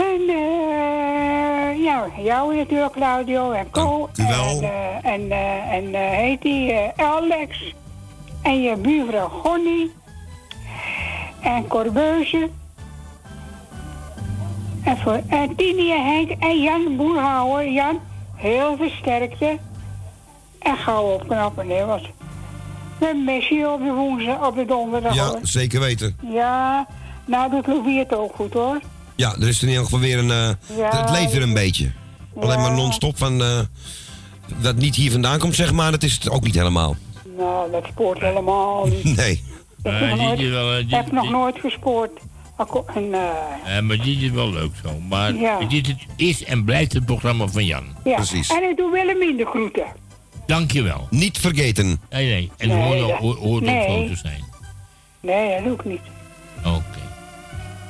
En 0.00 0.28
eh, 0.28 1.82
ja, 1.82 2.06
jou 2.22 2.56
natuurlijk, 2.56 2.92
Claudio 2.92 3.50
en 3.50 3.70
Co. 3.70 4.08
En, 4.16 4.62
eh, 4.62 5.12
en, 5.12 5.30
eh, 5.30 5.74
en 5.74 5.94
heet 5.94 6.42
die 6.42 6.74
Alex. 6.96 7.74
En 8.42 8.62
je 8.62 8.76
buurvrouw 8.76 9.28
Gonnie. 9.28 9.92
En 11.40 11.66
Corbeuze. 11.66 12.48
En 14.84 14.96
voor 14.96 15.20
en 15.28 15.56
Tini 15.56 15.92
en 15.92 16.04
Henk 16.04 16.30
en 16.30 16.62
Jan 16.62 16.96
Boerhouwer. 16.96 17.70
Jan, 17.70 18.00
heel 18.34 18.76
veel 18.76 18.90
sterkte. 18.90 19.58
En 20.58 20.76
gauw 20.76 21.04
opknappen, 21.04 21.66
nee, 21.66 21.84
want 21.84 22.02
we 22.98 23.22
missen 23.24 23.56
je 23.56 23.70
op 23.70 23.82
de 23.82 23.92
woensdag, 23.92 24.46
op 24.46 24.54
de 24.54 24.64
donderdag. 24.64 25.14
Ja, 25.14 25.26
hoor. 25.26 25.38
zeker 25.42 25.80
weten. 25.80 26.16
Ja, 26.22 26.86
nou 27.24 27.50
doet 27.50 27.66
Louis 27.66 27.98
het 27.98 28.14
ook 28.14 28.34
goed 28.34 28.52
hoor. 28.52 28.80
Ja, 29.20 29.34
er 29.40 29.48
is 29.48 29.62
in 29.62 29.68
ieder 29.68 29.84
geval 29.84 29.98
weer 29.98 30.18
een... 30.18 30.30
eh, 30.30 30.76
Ja. 30.76 31.00
het 31.00 31.10
leeft 31.10 31.32
weer 31.32 31.42
een 31.42 31.54
beetje. 31.54 31.90
Alleen 32.40 32.60
maar 32.60 32.72
non-stop 32.72 33.18
van... 33.18 33.42
eh, 33.42 33.58
dat 34.60 34.76
niet 34.76 34.94
hier 34.94 35.10
vandaan 35.10 35.38
komt, 35.38 35.54
zeg 35.54 35.72
maar. 35.72 35.90
Dat 35.90 36.02
is 36.02 36.12
het 36.12 36.30
ook 36.30 36.42
niet 36.44 36.54
helemaal. 36.54 36.96
Nou, 37.36 37.70
dat 37.70 37.84
spoort 37.88 38.20
helemaal 38.20 38.86
niet. 39.04 39.04
Nee. 39.16 39.32
Ik 39.82 39.90
heb 39.92 40.08
nog 40.08 40.18
nooit, 40.18 40.40
is 40.40 40.48
wel, 40.50 40.70
eh, 40.72 40.76
dit- 40.76 40.90
heb 40.90 41.12
nog 41.12 41.30
nooit 41.30 41.56
gespoord. 41.60 42.10
En, 42.94 43.14
eh, 43.14 43.20
Ja, 43.74 43.80
maar 43.80 43.96
dit 43.96 44.22
is 44.22 44.30
wel 44.30 44.50
leuk 44.52 44.70
zo. 44.82 45.00
Maar 45.08 45.34
Ja. 45.34 45.58
dit 45.64 45.86
het 45.86 45.96
is 46.16 46.44
en 46.44 46.64
blijft 46.64 46.92
het 46.92 47.04
programma 47.06 47.46
van 47.46 47.64
Jan. 47.64 47.84
ja. 48.04 48.16
En 48.48 48.62
ik 48.70 48.76
doe 48.76 48.90
Willem 48.92 49.36
de 49.36 49.46
groeten. 49.46 49.84
Dankjewel. 50.46 51.06
Niet 51.10 51.38
vergeten. 51.38 51.86
Nee, 52.10 52.28
nee. 52.28 52.50
En 52.56 52.68
Nee, 52.68 52.82
hoort, 52.82 52.98
dat- 52.98 53.10
ook- 53.10 53.18
hoort, 53.18 53.38
hoort 53.38 53.64
nee. 53.64 53.88
ook 53.88 54.08
zo 54.08 54.14
te 54.14 54.16
zijn. 54.16 54.44
Nee, 55.20 55.54
dat 55.54 55.64
doe 55.64 55.74
ik 55.74 55.84
niet. 55.84 56.00
Oké. 56.64 56.99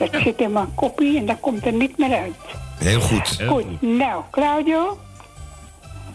Dat 0.01 0.23
zit 0.23 0.41
in 0.41 0.53
mijn 0.53 0.75
kopie 0.75 1.19
en 1.19 1.27
dat 1.27 1.41
komt 1.41 1.67
er 1.67 1.73
niet 1.73 1.99
meer 1.99 2.17
uit. 2.19 2.35
Heel 2.79 3.01
goed. 3.01 3.39
Goed, 3.47 3.83
nou, 3.83 4.23
Claudio. 4.31 4.99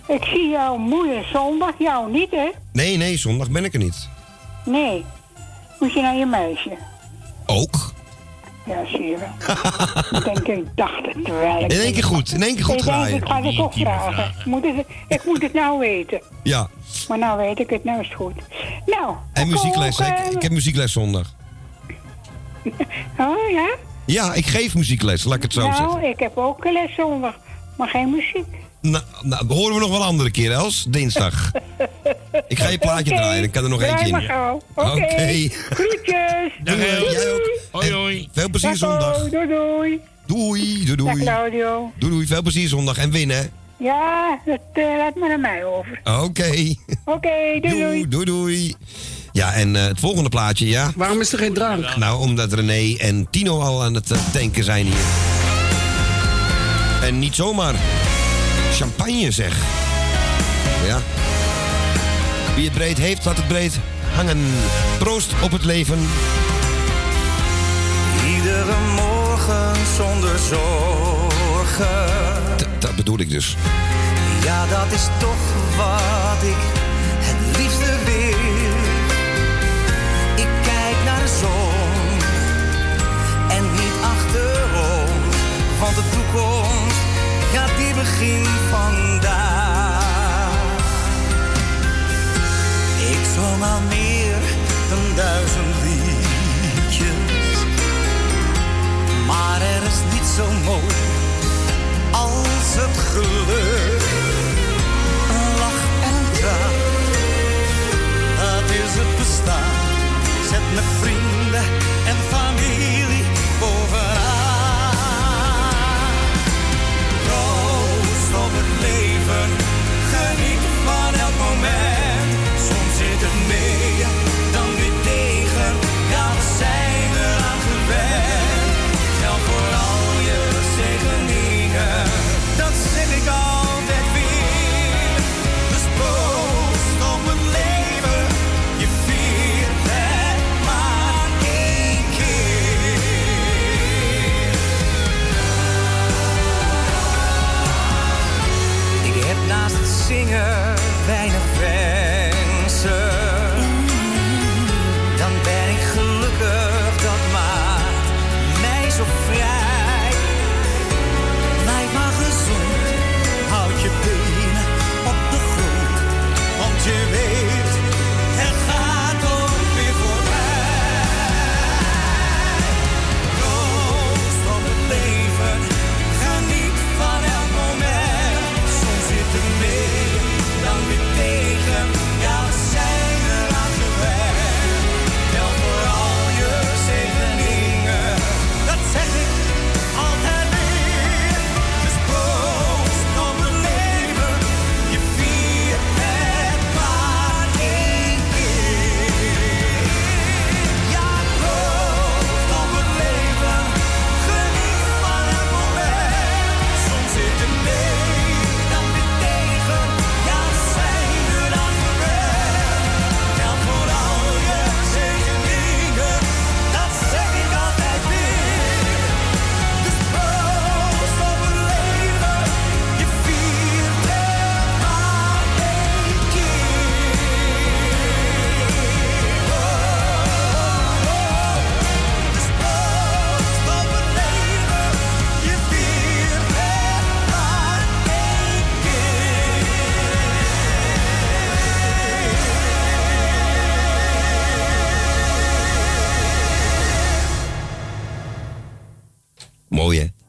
Ik 0.08 0.24
zie 0.24 0.50
jouw 0.50 0.78
moeder 0.78 1.24
zondag, 1.34 1.74
jou 1.80 2.12
niet, 2.12 2.32
hè? 2.32 2.50
Nee, 2.72 2.98
nee, 2.98 3.18
zondag 3.18 3.50
ben 3.50 3.66
ik 3.66 3.74
er 3.74 3.80
niet. 3.80 4.10
Nee. 4.66 5.06
Moet 5.80 5.94
je 5.94 6.02
naar 6.02 6.16
je 6.16 6.26
meisje? 6.26 6.78
Ook? 7.46 7.94
Ja, 8.66 8.86
zie 8.86 9.04
je 9.04 9.18
wel. 9.18 10.20
ik 10.20 10.26
denk, 10.26 10.48
ik 10.48 10.68
dacht 10.76 11.06
het 11.06 11.26
terwijl 11.26 11.64
ik... 11.64 11.72
In 11.72 11.80
één 11.80 11.94
keer 11.94 12.04
goed, 12.04 12.32
in 12.32 12.44
één 12.44 12.56
keer 12.56 12.66
goed 12.66 12.76
ik 12.76 12.84
denk, 12.84 12.96
draaien. 12.96 13.18
ik 13.18 13.28
ga 13.28 13.42
het 13.42 13.56
toch 13.56 13.74
vragen. 13.74 14.34
Ik 14.40 14.46
moet 14.46 14.64
het, 14.64 14.86
ik 15.08 15.26
moet 15.26 15.42
het 15.42 15.54
nou 15.54 15.80
weten. 15.80 16.22
Ja. 16.44 16.70
Maar 17.08 17.18
nou 17.18 17.38
weet 17.38 17.60
ik 17.60 17.70
het, 17.70 17.84
nou 17.84 18.00
is 18.00 18.08
het 18.08 18.16
goed. 18.16 18.36
Nou. 18.86 19.16
En 19.34 19.48
muziekles. 19.48 20.00
Ik, 20.00 20.18
ik 20.32 20.42
heb 20.42 20.52
muziekles 20.52 20.92
zondag. 20.92 21.34
Oh 23.18 23.50
ja? 23.52 23.76
Ja, 24.06 24.34
ik 24.34 24.46
geef 24.46 24.76
muziekles, 24.76 25.24
laat 25.24 25.36
ik 25.36 25.42
het 25.42 25.54
zo 25.54 25.62
zeggen. 25.62 25.86
nou, 25.86 26.06
ik 26.06 26.20
heb 26.20 26.38
ook 26.38 26.64
les 26.72 26.96
zondag, 26.96 27.36
maar 27.78 27.88
geen 27.88 28.10
muziek. 28.10 28.64
Nou, 28.82 29.04
nou, 29.22 29.54
horen 29.54 29.74
we 29.74 29.80
nog 29.80 29.90
wel 29.90 30.00
een 30.00 30.06
andere 30.08 30.32
keer, 30.32 30.52
Els. 30.52 30.86
Dinsdag. 30.90 31.52
ik 32.48 32.60
ga 32.60 32.70
je 32.70 32.78
plaatje 32.78 33.16
draaien, 33.16 33.42
dan 33.42 33.52
kan 33.52 33.64
er 33.64 33.70
nog 33.70 33.80
draai 33.80 33.94
eentje 33.94 34.22
in. 34.22 34.32
Oké. 34.76 34.92
Oké. 34.92 35.48
Groetjes. 35.70 36.52
Doei, 36.64 37.12
jij 37.12 37.34
ook. 37.34 37.60
Hoi, 37.72 37.94
hoi. 37.94 38.28
Veel 38.32 38.50
plezier 38.50 38.70
Dag, 38.70 38.78
zondag. 38.78 39.30
Doei, 39.30 39.48
doei. 39.48 40.00
Doei, 40.26 40.86
doei, 40.86 40.96
Dag, 40.96 41.14
doei. 41.14 41.24
Claudio. 41.24 41.92
Doei, 41.98 42.12
doei. 42.14 42.28
Veel 42.28 42.42
plezier 42.42 42.68
zondag 42.68 42.98
en 42.98 43.12
winnen. 43.12 43.52
Ja, 43.78 44.40
dat 44.46 44.60
eh, 44.74 44.84
laat 44.98 45.16
maar 45.16 45.30
naar 45.30 45.40
mij 45.40 45.66
over. 45.66 46.02
Oké. 46.04 46.76
Oké, 47.06 47.60
doei, 47.62 47.62
doei. 47.62 48.08
Doei, 48.08 48.08
doei, 48.08 48.26
doei. 48.26 48.76
Ja, 49.36 49.54
en 49.54 49.76
eh, 49.76 49.84
het 49.84 50.00
volgende 50.00 50.30
plaatje, 50.30 50.68
ja. 50.68 50.92
Waarom 50.96 51.22
is 51.22 51.32
er 51.34 51.38
geen 51.40 51.54
drank? 51.54 51.96
Nou, 51.96 52.20
omdat 52.20 52.54
René 52.54 52.96
en 52.98 53.28
Tino 53.30 53.60
al 53.62 53.84
aan 53.84 53.94
het 53.94 54.12
eh, 54.12 54.18
tanken 54.34 54.64
zijn 54.64 54.86
hier. 54.86 54.96
En 57.02 57.20
niet 57.20 57.36
zomaar. 57.36 57.76
Champagne, 58.74 59.32
zeg. 59.32 59.56
Ja. 60.86 61.00
Wie 62.56 62.64
het 62.64 62.74
breed 62.74 62.98
heeft, 62.98 63.26
laat 63.26 63.38
het 63.38 63.48
breed 63.48 63.80
hangen. 64.16 64.46
Proost 64.98 65.34
op 65.42 65.52
het 65.52 65.64
leven. 65.64 66.00
Iedere 68.36 68.76
morgen 68.96 69.76
zonder 69.98 70.40
zorgen. 70.50 72.06
D- 72.58 72.82
dat 72.82 72.96
bedoel 72.96 73.20
ik 73.20 73.30
dus. 73.30 73.56
Ja, 74.44 74.66
dat 74.68 74.92
is 74.94 75.04
toch 75.20 75.76
wat 75.78 76.44
ik 76.50 76.58
het 77.20 77.58
liefste 77.58 77.96
wil. 78.06 78.35
En 83.48 83.72
niet 83.72 83.98
achterom. 84.02 85.10
Want 85.80 85.96
de 85.96 86.04
toekomst, 86.12 87.02
ja, 87.52 87.66
die 87.78 87.94
begint 87.94 88.48
vandaag. 88.72 90.04
Ik 93.10 93.26
zong 93.36 93.64
al 93.64 93.82
meer 93.88 94.42
dan 94.90 95.16
duizend 95.16 95.76
liedjes. 95.84 97.58
Maar 99.28 99.62
er 99.62 99.84
is 99.84 100.14
niet 100.14 100.28
zo 100.36 100.46
mooi 100.64 100.96
als 102.12 102.68
het 102.78 102.98
geluk. 102.98 104.04
Een 105.30 105.58
lach 105.60 105.84
en 106.10 106.32
traan, 106.34 106.76
dat 108.38 108.70
is 108.70 108.94
het 108.94 109.18
bestaan. 109.18 109.75
Zet 110.56 110.74
mijn 110.74 110.86
vrienden 111.02 111.64
en 112.06 112.16
familie 112.16 113.05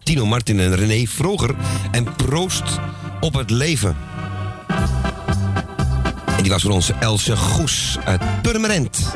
Tino 0.02 0.26
Martin 0.26 0.61
en 0.61 0.76
René 0.76 1.07
Vroger. 1.07 1.54
En 1.90 2.14
proost 2.16 2.78
op 3.20 3.34
het 3.34 3.50
leven. 3.50 3.96
En 6.36 6.42
die 6.42 6.50
was 6.50 6.62
voor 6.62 6.70
ons 6.70 6.90
Else 7.00 7.36
Goes 7.36 7.98
uit 8.04 8.42
Purmerend. 8.42 9.12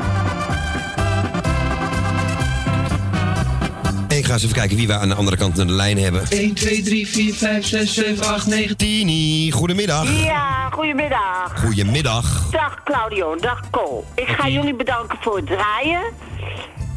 En 4.07 4.17
ik 4.17 4.25
ga 4.25 4.33
eens 4.33 4.43
even 4.43 4.55
kijken 4.55 4.77
wie 4.77 4.87
we 4.87 4.93
aan 4.93 5.09
de 5.09 5.15
andere 5.15 5.37
kant 5.37 5.55
van 5.55 5.67
de 5.67 5.73
lijn 5.73 5.97
hebben. 5.97 6.27
1, 6.29 6.53
2, 6.53 6.81
3, 6.81 7.07
4, 7.07 7.33
5, 7.33 7.65
6, 7.65 7.93
7, 7.93 8.25
8, 8.25 8.47
9. 8.47 8.77
Tini, 8.77 9.51
goedemiddag. 9.51 10.23
Ja, 10.23 10.69
goedemiddag. 10.69 11.59
Goedemiddag. 11.59 12.49
Dag 12.51 12.83
Claudio, 12.83 13.35
dag 13.35 13.69
Cole. 13.69 14.03
Ik 14.15 14.27
ga 14.27 14.47
jullie 14.47 14.75
bedanken 14.75 15.17
voor 15.21 15.35
het 15.35 15.45
draaien. 15.45 16.01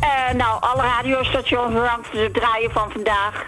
Eh, 0.01 0.34
nou, 0.36 0.61
alle 0.61 0.82
radiostations 0.82 1.72
bedankt 1.72 2.07
voor 2.09 2.20
het 2.20 2.34
draaien 2.34 2.70
van 2.70 2.90
vandaag. 2.92 3.47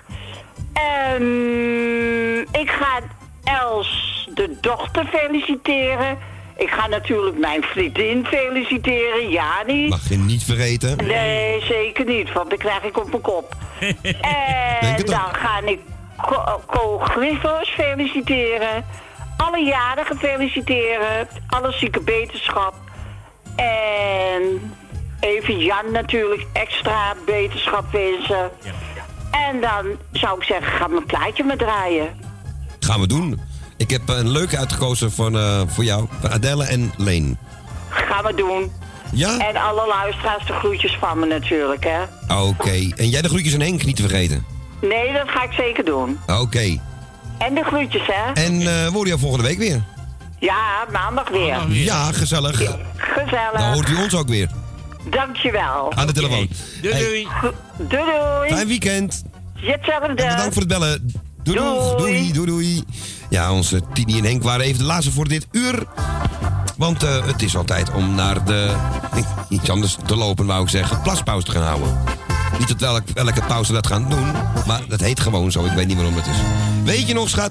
Ehm, 0.72 2.38
ik 2.40 2.70
ga 2.70 3.00
Els, 3.44 4.28
de 4.34 4.58
dochter, 4.60 5.06
feliciteren. 5.06 6.18
Ik 6.56 6.70
ga 6.70 6.86
natuurlijk 6.86 7.38
mijn 7.38 7.62
vriendin 7.62 8.24
feliciteren, 8.26 9.28
Jani. 9.30 9.88
Mag 9.88 10.08
je 10.08 10.16
niet 10.18 10.42
vergeten. 10.44 10.96
Nee, 11.06 11.60
zeker 11.62 12.04
niet, 12.04 12.32
want 12.32 12.48
dan 12.48 12.58
krijg 12.58 12.82
ik 12.82 12.98
op 12.98 13.10
mijn 13.10 13.22
kop. 13.22 13.54
En 14.80 15.04
dan 15.04 15.34
ga 15.34 15.60
ik 15.64 15.80
Co- 16.16 17.00
feliciteren. 17.62 18.84
Alle 19.36 19.64
jarigen 19.64 20.18
feliciteren. 20.18 21.28
Alle 21.46 21.72
zieke 21.72 22.00
beterschap. 22.00 22.74
En 23.56 24.74
even 25.20 25.58
Jan 25.58 25.92
natuurlijk 25.92 26.46
extra 26.52 27.14
beterschap 27.26 27.92
wensen. 27.92 28.50
En 29.30 29.60
dan 29.60 29.86
zou 30.12 30.38
ik 30.38 30.44
zeggen, 30.44 30.72
ga 30.72 30.86
mijn 30.86 31.06
plaatje 31.06 31.44
maar 31.44 31.56
draaien. 31.56 32.08
Gaan 32.80 33.00
we 33.00 33.06
doen. 33.06 33.40
Ik 33.76 33.90
heb 33.90 34.08
een 34.08 34.30
leuke 34.30 34.58
uitgekozen 34.58 35.12
voor, 35.12 35.34
eh, 35.34 35.60
voor 35.66 35.84
jou. 35.84 36.06
Van 36.20 36.30
Adelle 36.30 36.64
en 36.64 36.92
Leen. 36.96 37.38
Gaan 37.88 38.24
we 38.24 38.34
doen. 38.34 38.72
Ja? 39.12 39.38
En 39.38 39.56
alle 39.56 39.86
luisteraars 39.86 40.46
de 40.46 40.52
groetjes 40.52 40.96
van 41.00 41.18
me 41.18 41.26
natuurlijk, 41.26 41.84
hè. 41.84 42.34
Oké. 42.40 42.90
En 42.96 43.08
jij 43.08 43.22
de 43.22 43.28
groetjes 43.28 43.54
aan 43.54 43.60
Henk 43.60 43.84
niet 43.84 43.96
te 43.96 44.02
vergeten. 44.02 44.44
Nee, 44.80 45.12
dat 45.12 45.28
ga 45.28 45.42
ik 45.42 45.52
zeker 45.52 45.84
doen. 45.84 46.18
Oké. 46.26 46.78
En 47.38 47.54
de 47.54 47.62
groetjes, 47.64 48.02
hè. 48.06 48.32
En 48.32 48.60
eh 48.60 48.64
we 48.64 48.90
horen 48.92 49.08
jou 49.08 49.20
volgende 49.20 49.46
week 49.46 49.58
weer. 49.58 49.82
Ja, 50.38 50.84
maandag 50.92 51.28
weer. 51.28 51.68
Ja, 51.68 52.12
gezellig. 52.12 52.62
Gezellig. 52.96 53.52
Dan 53.52 53.72
hoort 53.72 53.88
u 53.88 53.96
ons 53.96 54.14
ook 54.14 54.28
weer. 54.28 54.48
Dankjewel. 55.10 55.92
Aan 55.94 56.06
de 56.06 56.12
telefoon. 56.12 56.48
Doei 56.82 56.94
Hey, 56.94 57.02
doei. 57.04 57.26
Doei 57.78 58.04
doei. 58.04 58.48
fijn 58.54 58.66
weekend. 58.66 59.22
Hetzelfde. 59.54 60.06
En 60.06 60.14
bedankt 60.14 60.52
voor 60.52 60.62
het 60.62 60.68
bellen. 60.68 61.12
Doei 61.42 61.58
doei. 61.58 61.96
Doei 61.96 62.32
doei 62.32 62.46
doei. 62.46 62.84
Ja, 63.30 63.52
onze 63.52 63.80
Tini 63.92 64.18
en 64.18 64.24
Henk 64.24 64.42
waren 64.42 64.64
even 64.66 64.78
de 64.78 64.84
laatste 64.84 65.12
voor 65.12 65.28
dit 65.28 65.46
uur. 65.52 65.82
Want 66.76 67.02
eh, 67.02 67.26
het 67.26 67.42
is 67.42 67.56
al 67.56 67.64
tijd 67.64 67.92
om 67.92 68.14
naar 68.14 68.44
de... 68.44 68.74
Iets 69.48 69.70
anders 69.70 69.96
te 70.06 70.16
lopen, 70.16 70.46
wou 70.46 70.62
ik 70.62 70.68
zeggen. 70.68 71.02
Plaspauze 71.02 71.46
te 71.46 71.52
gaan 71.52 71.62
houden. 71.62 71.98
Niet 72.58 72.68
dat 72.68 72.80
welk, 72.80 73.02
welke 73.14 73.42
pauze 73.42 73.72
dat 73.72 73.86
gaan 73.86 74.10
doen. 74.10 74.32
Maar 74.66 74.80
dat 74.88 75.00
heet 75.00 75.20
gewoon 75.20 75.52
zo. 75.52 75.64
Ik 75.64 75.72
weet 75.72 75.86
niet 75.86 75.96
waarom 75.96 76.16
het 76.16 76.26
is. 76.26 76.36
Weet 76.84 77.08
je 77.08 77.14
nog, 77.14 77.28
schat? 77.28 77.50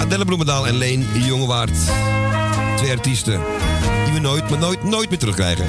Adelle 0.00 0.24
Bloemendaal 0.24 0.66
en 0.66 0.76
Leen 0.76 1.06
Jongewaard. 1.14 1.76
Twee 2.76 2.90
artiesten. 2.90 3.40
Die 4.04 4.14
we 4.14 4.20
nooit, 4.20 4.50
maar 4.50 4.58
nooit, 4.58 4.84
nooit 4.84 5.08
meer 5.08 5.18
terugkrijgen. 5.18 5.66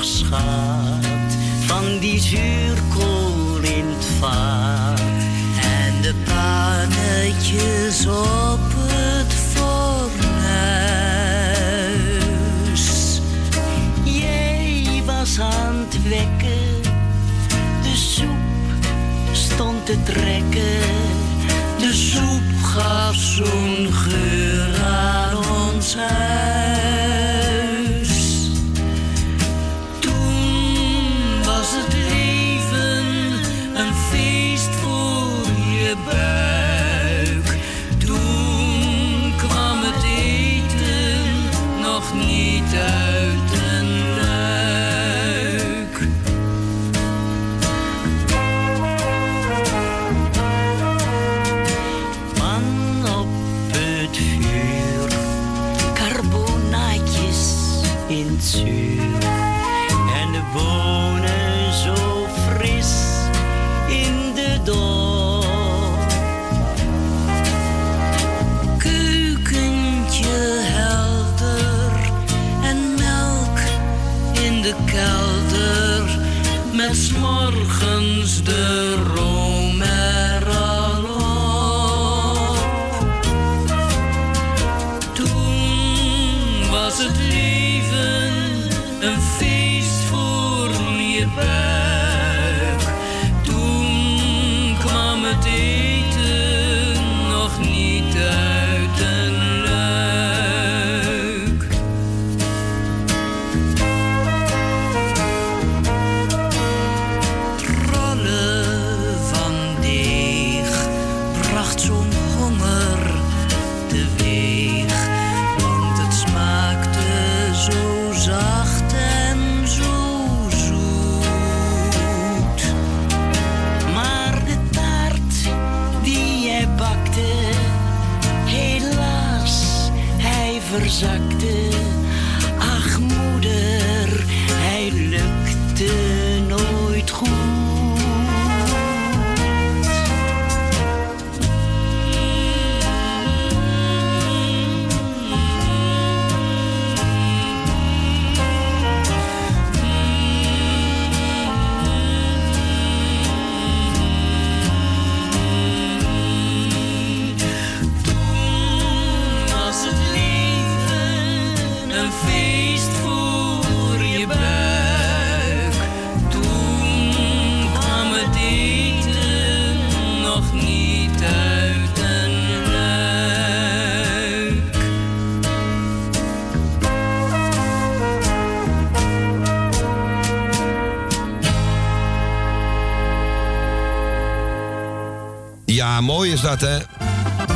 Schat, 0.00 1.36
van 1.66 1.98
die 1.98 2.20
zuurkool 2.20 3.58
in 3.62 3.86
het 3.86 4.04
vaart 4.20 5.00
en 5.60 6.02
de 6.02 6.14
pannetjes 6.24 8.06
op 8.06 8.60
het 8.76 9.32
fornuis? 9.32 9.70
Jij 14.04 15.02
was 15.06 15.40
aan 15.40 15.86
het 15.88 16.02
wekken, 16.02 16.82
de 17.82 17.96
soep 17.96 18.86
stond 19.32 19.86
te 19.86 20.02
trekken, 20.02 20.80
de 21.78 21.92
soep 21.92 22.62
gaf 22.62 23.14
zo'n 23.14 23.92
geur 23.92 24.84
aan 24.84 25.36
ons 25.36 25.94
huis. 25.94 26.97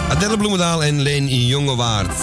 Adelle 0.09 0.37
Bloemendaal 0.37 0.85
en 0.85 1.01
Leen 1.01 1.47
Jongewaard. 1.47 2.15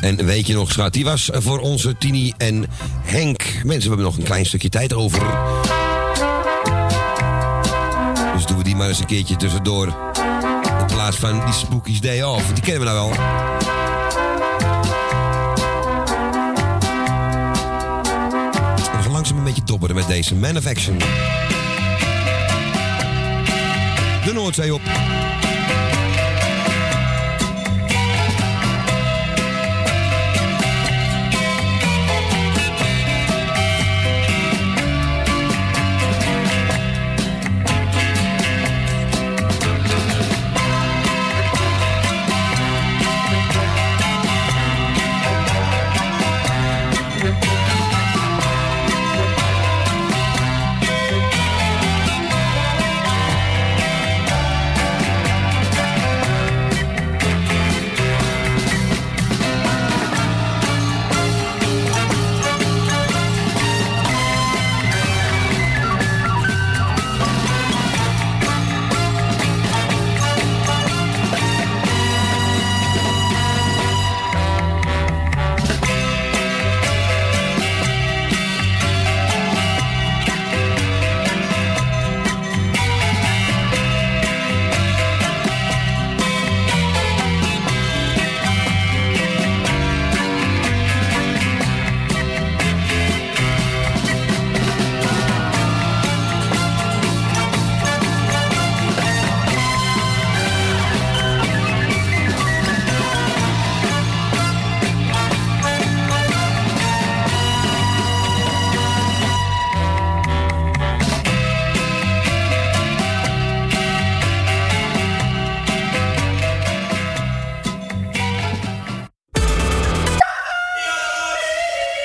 En 0.00 0.24
weet 0.24 0.46
je 0.46 0.54
nog, 0.54 0.72
schat, 0.72 0.92
die 0.92 1.04
was 1.04 1.30
voor 1.32 1.58
onze 1.58 1.96
Tini 1.98 2.32
en 2.36 2.66
Henk. 3.02 3.42
Mensen, 3.62 3.64
we 3.64 3.88
hebben 3.88 4.04
nog 4.04 4.16
een 4.16 4.22
klein 4.22 4.46
stukje 4.46 4.68
tijd 4.68 4.92
over. 4.92 5.22
Dus 8.34 8.46
doen 8.46 8.56
we 8.56 8.64
die 8.64 8.76
maar 8.76 8.88
eens 8.88 8.98
een 8.98 9.06
keertje 9.06 9.36
tussendoor. 9.36 9.86
In 10.80 10.86
plaats 10.86 11.16
van 11.16 11.44
die 11.44 11.54
Spookies 11.54 12.00
Day 12.00 12.22
Off. 12.22 12.52
Die 12.52 12.62
kennen 12.62 12.80
we 12.80 12.86
nou 12.92 12.98
wel. 12.98 13.10
We 18.96 19.02
gaan 19.02 19.12
langzaam 19.12 19.38
een 19.38 19.44
beetje 19.44 19.64
dobberen 19.64 19.96
met 19.96 20.06
deze 20.06 20.34
Man 20.34 20.56
of 20.56 20.66
Action. 20.66 20.96
De 24.24 24.32
Noordzee 24.32 24.74
op. 24.74 25.19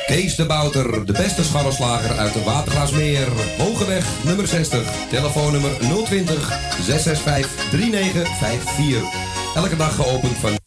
Kees 0.06 0.36
de 0.36 0.46
Bouter, 0.46 1.06
de 1.06 1.12
beste 1.12 1.44
scharrelslager 1.44 2.18
uit 2.18 2.34
de 2.34 2.44
Watergraasmeer. 2.44 3.28
Hogeweg 3.58 4.06
nummer 4.24 4.48
60, 4.48 4.84
telefoonnummer 5.10 5.72
020 6.06 6.60
665 6.82 7.70
3954. 7.70 9.04
Elke 9.56 9.76
dag 9.76 9.96
geopend 9.96 10.38
van 10.38 10.58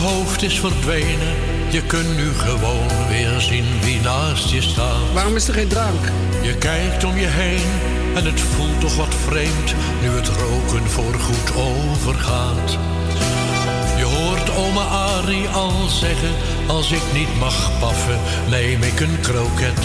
Hoofd 0.00 0.42
is 0.42 0.60
verdwenen. 0.60 1.34
Je 1.70 1.82
kunt 1.82 2.16
nu 2.16 2.32
gewoon 2.32 3.08
weer 3.08 3.40
zien 3.40 3.64
wie 3.80 4.00
naast 4.00 4.50
je 4.50 4.62
staat. 4.62 5.12
Waarom 5.12 5.36
is 5.36 5.48
er 5.48 5.54
geen 5.54 5.68
drank? 5.68 6.04
Je 6.42 6.54
kijkt 6.54 7.04
om 7.04 7.16
je 7.16 7.26
heen 7.26 7.70
en 8.14 8.24
het 8.24 8.40
voelt 8.40 8.80
toch 8.80 8.96
wat 8.96 9.14
vreemd 9.14 9.74
nu 10.02 10.08
het 10.08 10.28
roken 10.28 10.90
voorgoed 10.90 11.52
overgaat. 11.56 12.78
Je 13.96 14.04
hoort 14.04 14.56
oma 14.56 14.84
Arie 14.84 15.48
al 15.48 15.88
zeggen: 15.88 16.32
Als 16.66 16.92
ik 16.92 17.02
niet 17.12 17.38
mag 17.38 17.78
paffen, 17.78 18.18
neem 18.48 18.82
ik 18.82 19.00
een 19.00 19.20
kroket. 19.20 19.80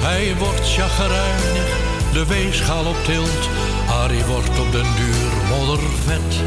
Hij 0.00 0.34
wordt 0.38 0.72
chagrijnig, 0.72 1.68
de 2.12 2.26
weegschaal 2.26 2.84
op 2.84 3.04
tilt. 3.04 3.48
Arie 3.88 4.24
wordt 4.24 4.58
op 4.58 4.72
den 4.72 4.86
duur 4.96 5.32
moddervet. 5.48 6.42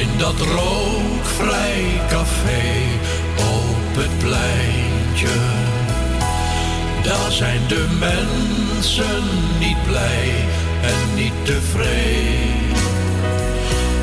In 0.00 0.18
dat 0.18 0.40
rookvrij 0.40 2.00
café 2.08 2.72
op 3.36 4.02
het 4.02 4.18
pleintje. 4.18 5.38
Daar 7.02 7.32
zijn 7.32 7.60
de 7.68 7.86
mensen 7.98 9.22
niet 9.58 9.82
blij 9.86 10.30
en 10.82 11.14
niet 11.14 11.32
tevreden. 11.44 12.76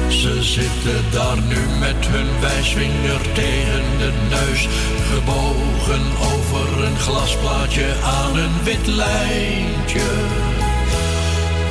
Ze 0.08 0.44
zitten 0.44 1.04
daar 1.12 1.38
nu 1.48 1.60
met 1.80 2.08
hun 2.08 2.40
wijsvinger 2.40 3.22
tegen 3.34 3.84
de 3.98 4.12
neus, 4.30 4.68
gebogen 5.12 6.04
over 6.34 6.84
een 6.84 6.98
glasplaatje 6.98 7.94
aan 8.04 8.38
een 8.38 8.64
wit 8.64 8.88
lijntje. 8.88 10.53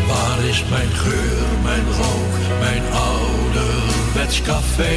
Waar 0.06 0.44
is 0.44 0.64
mijn 0.70 0.90
geur, 0.90 1.46
mijn 1.62 1.84
rook, 1.86 2.58
mijn 2.60 2.82
ouderwets 2.92 4.42
café? 4.42 4.94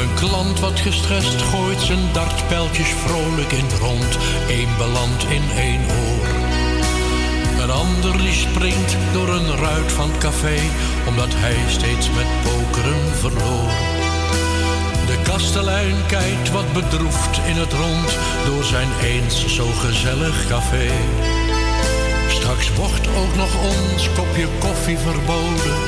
Een 0.00 0.14
klant 0.14 0.60
wat 0.60 0.80
gestrest 0.80 1.42
gooit 1.42 1.80
zijn 1.80 2.12
dartpijltjes 2.12 2.88
vrolijk 2.88 3.52
in 3.52 3.64
het 3.64 3.78
rond. 3.78 4.18
Eén 4.48 4.68
belandt 4.76 5.24
in 5.24 5.42
één 5.56 5.80
oor. 5.80 6.26
Een 7.62 7.70
ander 7.70 8.18
die 8.18 8.32
springt 8.32 8.96
door 9.12 9.28
een 9.28 9.56
ruit 9.56 9.92
van 9.92 10.10
het 10.10 10.18
café, 10.18 10.58
omdat 11.08 11.32
hij 11.34 11.56
steeds 11.68 12.10
met 12.10 12.26
pokeren 12.42 13.14
verloor. 13.14 13.70
De 15.06 15.22
kastelein 15.22 16.06
kijkt 16.06 16.50
wat 16.50 16.72
bedroefd 16.72 17.40
in 17.46 17.56
het 17.56 17.72
rond 17.72 18.18
door 18.46 18.64
zijn 18.64 18.88
eens 19.02 19.46
zo 19.46 19.66
gezellig 19.66 20.46
café. 20.48 20.90
Straks 22.42 22.74
wordt 22.74 23.08
ook 23.08 23.34
nog 23.36 23.52
ons 23.64 24.08
kopje 24.16 24.46
koffie 24.58 24.98
verboden, 24.98 25.78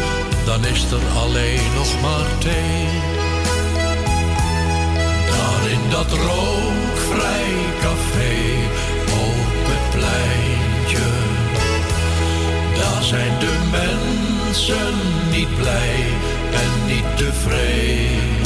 dan 0.44 0.64
is 0.64 0.90
er 0.90 1.18
alleen 1.18 1.72
nog 1.74 2.00
maar 2.00 2.38
thee. 2.38 2.86
Daar 5.30 5.70
in 5.70 5.90
dat 5.90 6.12
rookvrij 6.12 7.55
café 7.80 8.36
op 9.12 9.66
het 9.70 9.90
pleintje, 9.90 11.11
daar 12.74 13.02
zijn 13.02 13.38
de 13.38 13.59
mensen 13.70 14.94
niet 15.30 15.57
blij 15.57 16.05
en 16.52 16.86
niet 16.86 17.16
tevreden. 17.16 18.43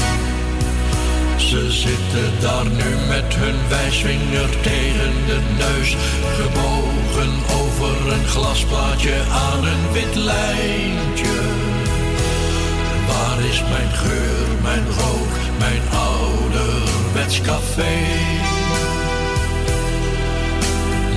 Ze 1.49 1.72
zitten 1.72 2.40
daar 2.40 2.66
nu 2.66 2.96
met 3.09 3.34
hun 3.34 3.68
wijsvinger 3.68 4.51
tegen 4.61 5.12
de 5.26 5.40
neus, 5.59 5.96
gebogen 6.40 7.32
over 7.62 8.12
een 8.12 8.26
glasplaatje 8.26 9.14
aan 9.30 9.64
een 9.64 9.92
wit 9.92 10.14
lijntje. 10.14 11.36
Waar 13.07 13.40
is 13.51 13.62
mijn 13.62 13.90
geur, 13.90 14.46
mijn 14.62 14.84
rook, 14.86 15.34
mijn 15.59 15.82
ouderwets 15.90 17.40
café? 17.40 17.96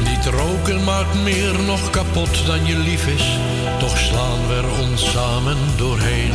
Niet 0.09 0.25
roken 0.25 0.83
maakt 0.83 1.23
meer 1.23 1.59
nog 1.65 1.89
kapot 1.89 2.45
dan 2.45 2.65
je 2.65 2.77
lief 2.77 3.07
is, 3.07 3.37
toch 3.79 3.97
slaan 3.97 4.47
we 4.47 4.53
er 4.53 4.89
ons 4.89 5.11
samen 5.11 5.57
doorheen. 5.77 6.33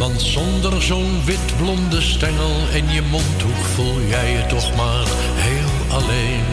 Want 0.00 0.20
zonder 0.20 0.82
zo'n 0.82 1.24
wit-blonde 1.24 2.00
stengel 2.00 2.56
in 2.72 2.88
je 2.88 3.02
mondhoek 3.02 3.64
voel 3.74 4.00
jij 4.08 4.30
je 4.30 4.46
toch 4.46 4.76
maar 4.76 5.06
heel 5.34 5.96
alleen. 5.96 6.44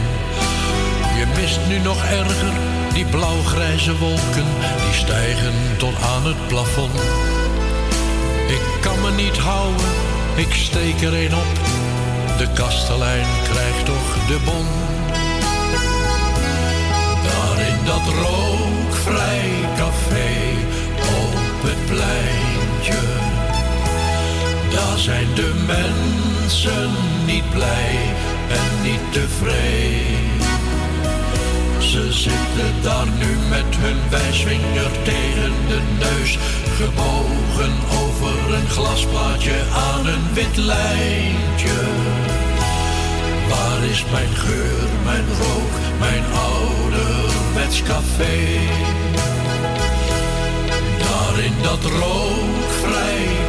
Je 1.18 1.26
mist 1.40 1.58
nu 1.68 1.78
nog 1.78 2.04
erger 2.04 2.52
die 2.92 3.04
blauw-grijze 3.04 3.98
wolken 3.98 4.48
die 4.84 4.92
stijgen 4.92 5.54
tot 5.76 5.94
aan 6.02 6.26
het 6.26 6.46
plafond. 6.46 7.00
Ik 8.48 8.80
kan 8.80 9.00
me 9.00 9.10
niet 9.10 9.38
houden, 9.38 9.86
ik 10.36 10.52
steek 10.52 11.00
er 11.00 11.14
een 11.14 11.34
op. 11.34 11.54
De 12.38 12.48
kastelein 12.54 13.26
krijgt 13.50 13.84
toch 13.84 14.26
de 14.26 14.38
bon. 14.44 14.66
Daar 17.24 17.66
in 17.66 17.84
dat 17.84 18.14
rookvrij 18.22 19.50
café 19.76 20.30
op 21.00 21.62
het 21.62 21.86
pleintje. 21.86 23.27
Daar 24.78 24.98
zijn 24.98 25.34
de 25.34 25.52
mensen 25.66 26.90
niet 27.26 27.50
blij 27.50 27.96
en 28.48 28.82
niet 28.82 29.12
tevreden. 29.12 30.18
Ze 31.78 32.12
zitten 32.12 32.82
daar 32.82 33.06
nu 33.18 33.36
met 33.48 33.76
hun 33.76 34.10
wijsvinger 34.10 34.90
tegen 35.02 35.52
de 35.68 35.80
neus, 35.98 36.38
gebogen 36.76 37.72
over 38.02 38.54
een 38.54 38.68
glasplaatje 38.68 39.56
aan 39.72 40.06
een 40.06 40.34
wit 40.34 40.56
lijntje. 40.56 41.78
Waar 43.48 43.82
is 43.90 44.04
mijn 44.12 44.34
geur, 44.34 44.88
mijn 45.04 45.26
rook, 45.40 45.72
mijn 45.98 46.24
ouderwets 46.50 47.82
café? 47.82 48.58
Daar 50.98 51.44
in 51.44 51.54
dat 51.62 51.84
rookvrij 51.84 53.47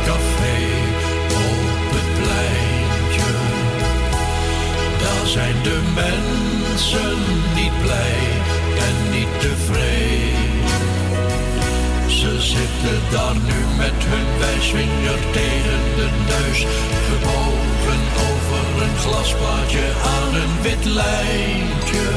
zijn 5.30 5.56
de 5.64 5.80
mensen 5.96 7.18
niet 7.56 7.82
blij 7.82 8.20
en 8.88 8.96
niet 9.12 9.40
tevreden. 9.40 10.68
Ze 12.08 12.42
zitten 12.42 13.00
daar 13.12 13.36
nu 13.36 13.60
met 13.78 14.00
hun 14.12 14.40
wijsvinger 14.40 15.20
tegen 15.32 15.82
de 15.96 16.10
neus, 16.32 16.66
gebogen 17.10 18.02
over 18.30 18.82
een 18.84 18.98
glasplaatje 18.98 19.86
aan 20.18 20.36
een 20.42 20.62
wit 20.62 20.86
lijntje. 20.86 22.08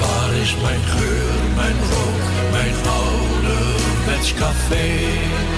Waar 0.00 0.32
is 0.44 0.54
mijn 0.62 0.84
geur, 0.96 1.32
mijn 1.56 1.78
rook, 1.92 2.24
mijn 2.50 2.74
ouderwets 3.00 4.34
café? 4.34 5.51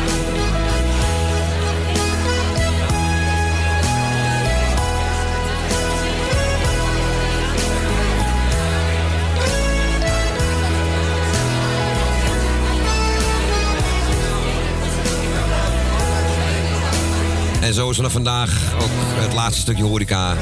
En 17.65 17.75
zo 17.75 17.91
is 17.91 17.99
er 17.99 18.11
vandaag 18.11 18.75
ook 18.75 18.91
het 18.95 19.33
laatste 19.33 19.61
stukje 19.61 19.83
horeca. 19.83 20.37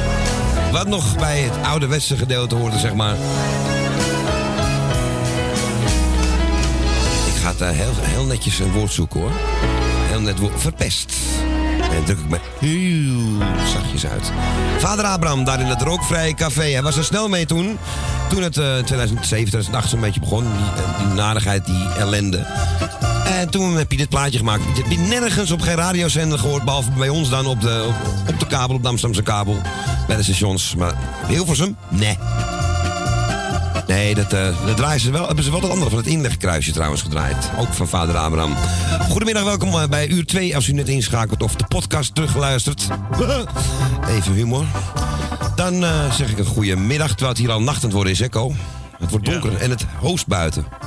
Wat 0.72 0.86
nog 0.86 1.16
bij 1.16 1.40
het 1.40 1.66
ouderwetse 1.66 2.16
gedeelte 2.16 2.54
hoorde, 2.54 2.78
zeg 2.78 2.94
maar. 2.94 3.14
Ik 7.26 7.42
ga 7.42 7.48
het 7.48 7.60
eh, 7.60 7.70
heel, 7.70 7.92
heel 7.96 8.24
netjes 8.24 8.58
een 8.58 8.72
woord 8.72 8.92
zoeken 8.92 9.20
hoor. 9.20 9.32
Heel 10.08 10.20
net 10.20 10.38
woord. 10.38 10.60
Verpest. 10.60 11.14
En 11.92 12.04
druk 12.04 12.18
ik 12.18 12.28
me 12.28 12.38
heel 12.58 13.46
zachtjes 13.72 14.06
uit. 14.06 14.32
Vader 14.78 15.04
Abraham, 15.04 15.44
daar 15.44 15.60
in 15.60 15.66
het 15.66 15.82
rookvrije 15.82 16.34
café. 16.34 16.70
Hij 16.70 16.82
was 16.82 16.96
er 16.96 17.04
snel 17.04 17.28
mee 17.28 17.46
toen. 17.46 17.78
Toen 18.28 18.42
het 18.42 18.56
eh, 18.56 18.78
in 18.78 18.84
2007, 18.84 19.48
2008 19.48 19.88
zo'n 19.88 20.00
beetje 20.00 20.20
begon. 20.20 20.42
Die, 20.42 20.84
eh, 20.84 20.98
die 20.98 21.14
narigheid, 21.14 21.66
die 21.66 21.88
ellende. 21.98 22.46
En 23.40 23.50
toen 23.50 23.76
heb 23.76 23.90
je 23.90 23.96
dit 23.96 24.08
plaatje 24.08 24.38
gemaakt. 24.38 24.64
Dat 24.66 24.76
heb 24.76 24.90
je 24.90 24.98
nergens 24.98 25.50
op 25.50 25.60
geen 25.60 25.74
radiozender 25.74 26.38
gehoord. 26.38 26.64
Behalve 26.64 26.90
bij 26.90 27.08
ons 27.08 27.30
dan 27.30 27.46
op 27.46 27.60
de, 27.60 27.84
op, 27.88 28.28
op 28.28 28.40
de 28.40 28.46
kabel, 28.46 28.76
op 28.76 28.82
de 28.82 28.88
Amsterdamse 28.88 29.22
kabel. 29.22 29.60
Bij 30.06 30.16
de 30.16 30.22
stations. 30.22 30.74
Maar 30.74 30.94
Hilversum? 31.28 31.76
Nee. 31.88 32.18
Nee, 33.86 34.14
dat, 34.14 34.32
eh, 34.32 34.66
dat 34.66 34.76
draaien 34.76 35.00
ze 35.00 35.10
wel, 35.10 35.26
hebben 35.26 35.44
ze 35.44 35.50
wel 35.50 35.60
dat 35.60 35.70
andere 35.70 35.90
van 35.90 35.98
het 35.98 36.08
inlegkruisje 36.08 36.72
trouwens 36.72 37.02
gedraaid. 37.02 37.50
Ook 37.58 37.72
van 37.72 37.88
vader 37.88 38.16
Abraham. 38.16 38.54
Goedemiddag, 39.10 39.44
welkom 39.44 39.68
eh, 39.68 39.88
bij 39.88 40.08
uur 40.08 40.26
2 40.26 40.54
als 40.54 40.68
u 40.68 40.72
net 40.72 40.88
inschakelt 40.88 41.42
of 41.42 41.54
de 41.54 41.64
podcast 41.68 42.14
teruggeluisterd. 42.14 42.88
Even 44.16 44.32
humor. 44.32 44.64
Dan 45.54 45.84
eh, 45.84 46.12
zeg 46.12 46.30
ik 46.30 46.38
een 46.38 46.44
goede 46.44 46.76
middag, 46.76 47.08
terwijl 47.08 47.30
het 47.30 47.38
hier 47.38 47.50
al 47.50 47.62
nachtend 47.62 47.92
worden 47.92 48.12
is, 48.12 48.20
Echo. 48.20 48.54
Het 48.98 49.10
wordt 49.10 49.26
donker 49.26 49.56
en 49.56 49.70
het 49.70 49.84
hoost 50.00 50.26
buiten. 50.26 50.81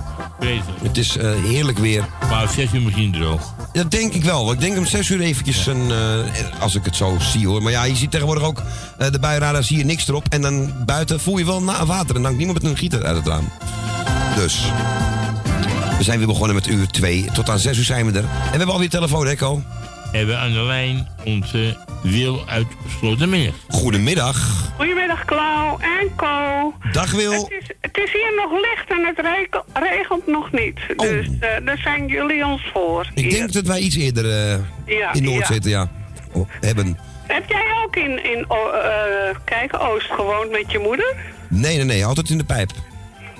Vreselijk. 0.45 0.81
Het 0.83 0.97
is 0.97 1.17
eh, 1.17 1.31
heerlijk 1.43 1.77
weer. 1.77 2.07
Maar 2.29 2.41
om 2.41 2.49
zes 2.49 2.73
uur 2.73 2.81
misschien 2.81 3.11
droog. 3.11 3.53
Dat 3.71 3.91
denk 3.91 4.13
ik 4.13 4.23
wel. 4.23 4.51
Ik 4.51 4.59
denk 4.59 4.77
om 4.77 4.85
zes 4.85 5.09
uur 5.09 5.19
eventjes 5.19 5.65
een... 5.65 5.91
eh, 5.91 6.61
als 6.61 6.75
ik 6.75 6.85
het 6.85 6.95
zo 6.95 7.17
zie 7.19 7.47
hoor. 7.47 7.63
Maar 7.63 7.71
ja, 7.71 7.83
je 7.83 7.95
ziet 7.95 8.11
tegenwoordig 8.11 8.43
ook 8.43 8.61
eh, 8.97 9.11
de 9.11 9.19
buienradar, 9.19 9.63
zie 9.63 9.77
je 9.77 9.85
niks 9.85 10.07
erop. 10.07 10.25
En 10.29 10.41
dan 10.41 10.73
buiten 10.85 11.19
voel 11.19 11.37
je 11.37 11.45
wel 11.45 11.61
na 11.63 11.85
water. 11.85 12.07
En 12.07 12.13
dan 12.13 12.23
hangt 12.23 12.37
niemand 12.37 12.61
met 12.61 12.71
een 12.71 12.77
gieter 12.77 13.03
uit 13.03 13.15
het 13.15 13.27
raam. 13.27 13.49
Dus... 14.35 14.61
We 15.97 16.03
zijn 16.03 16.17
weer 16.17 16.27
begonnen 16.27 16.55
met 16.55 16.67
uur 16.67 16.87
2. 16.87 17.25
Tot 17.33 17.49
aan 17.49 17.59
6 17.59 17.77
uur 17.77 17.83
zijn 17.83 18.11
we 18.11 18.17
er. 18.17 18.23
En 18.23 18.51
we 18.51 18.57
hebben 18.57 18.67
alweer 18.67 18.89
telefoon, 18.89 19.27
Echo. 19.27 19.61
Hebben 20.16 20.36
we 20.36 20.41
aan 20.41 20.53
de 20.53 20.61
lijn 20.61 21.07
onze 21.26 21.78
Wil 22.03 22.47
uit 22.47 22.68
Slotermeer. 22.97 23.53
Goedemiddag. 23.70 24.38
Goedemiddag, 24.76 25.26
Klauw 25.26 25.78
en 25.80 26.16
Co. 26.16 26.74
Dag, 26.91 27.11
Wil. 27.11 27.32
Het 27.32 27.51
is, 27.51 27.68
het 27.82 27.97
is 27.97 28.11
hier 28.11 28.34
nog 28.36 28.51
licht 28.51 28.89
en 28.89 29.05
het 29.05 29.20
regent 29.74 30.28
nog 30.28 30.51
niet. 30.51 30.80
Dus 30.97 31.28
eh, 31.39 31.66
daar 31.66 31.78
zijn 31.78 32.07
jullie 32.07 32.45
ons 32.45 32.61
voor. 32.74 32.99
Oh. 32.99 33.05
Ik 33.13 33.24
hier. 33.24 33.32
denk 33.32 33.53
dat 33.53 33.66
wij 33.66 33.80
iets 33.80 33.95
eerder 33.95 34.26
eh, 34.26 34.59
Ja, 34.86 35.13
in 35.13 35.24
Noord 35.24 35.47
ja. 35.47 35.53
zitten, 35.53 35.72
ja. 35.72 35.91
Oh, 36.32 36.49
hebben. 36.61 36.97
Heb 37.28 37.49
jij 37.49 37.66
ook 37.86 37.95
in, 37.95 38.24
in 38.24 38.45
O- 38.47 38.70
eh, 38.72 39.36
kijk, 39.43 39.80
Oost 39.80 40.11
gewoond 40.11 40.51
met 40.51 40.72
je 40.72 40.80
moeder? 40.80 41.16
Nee, 41.49 41.76
nee, 41.76 41.86
nee. 41.86 42.05
Altijd 42.05 42.30
in 42.30 42.38
de 42.38 42.43
pijp. 42.43 42.72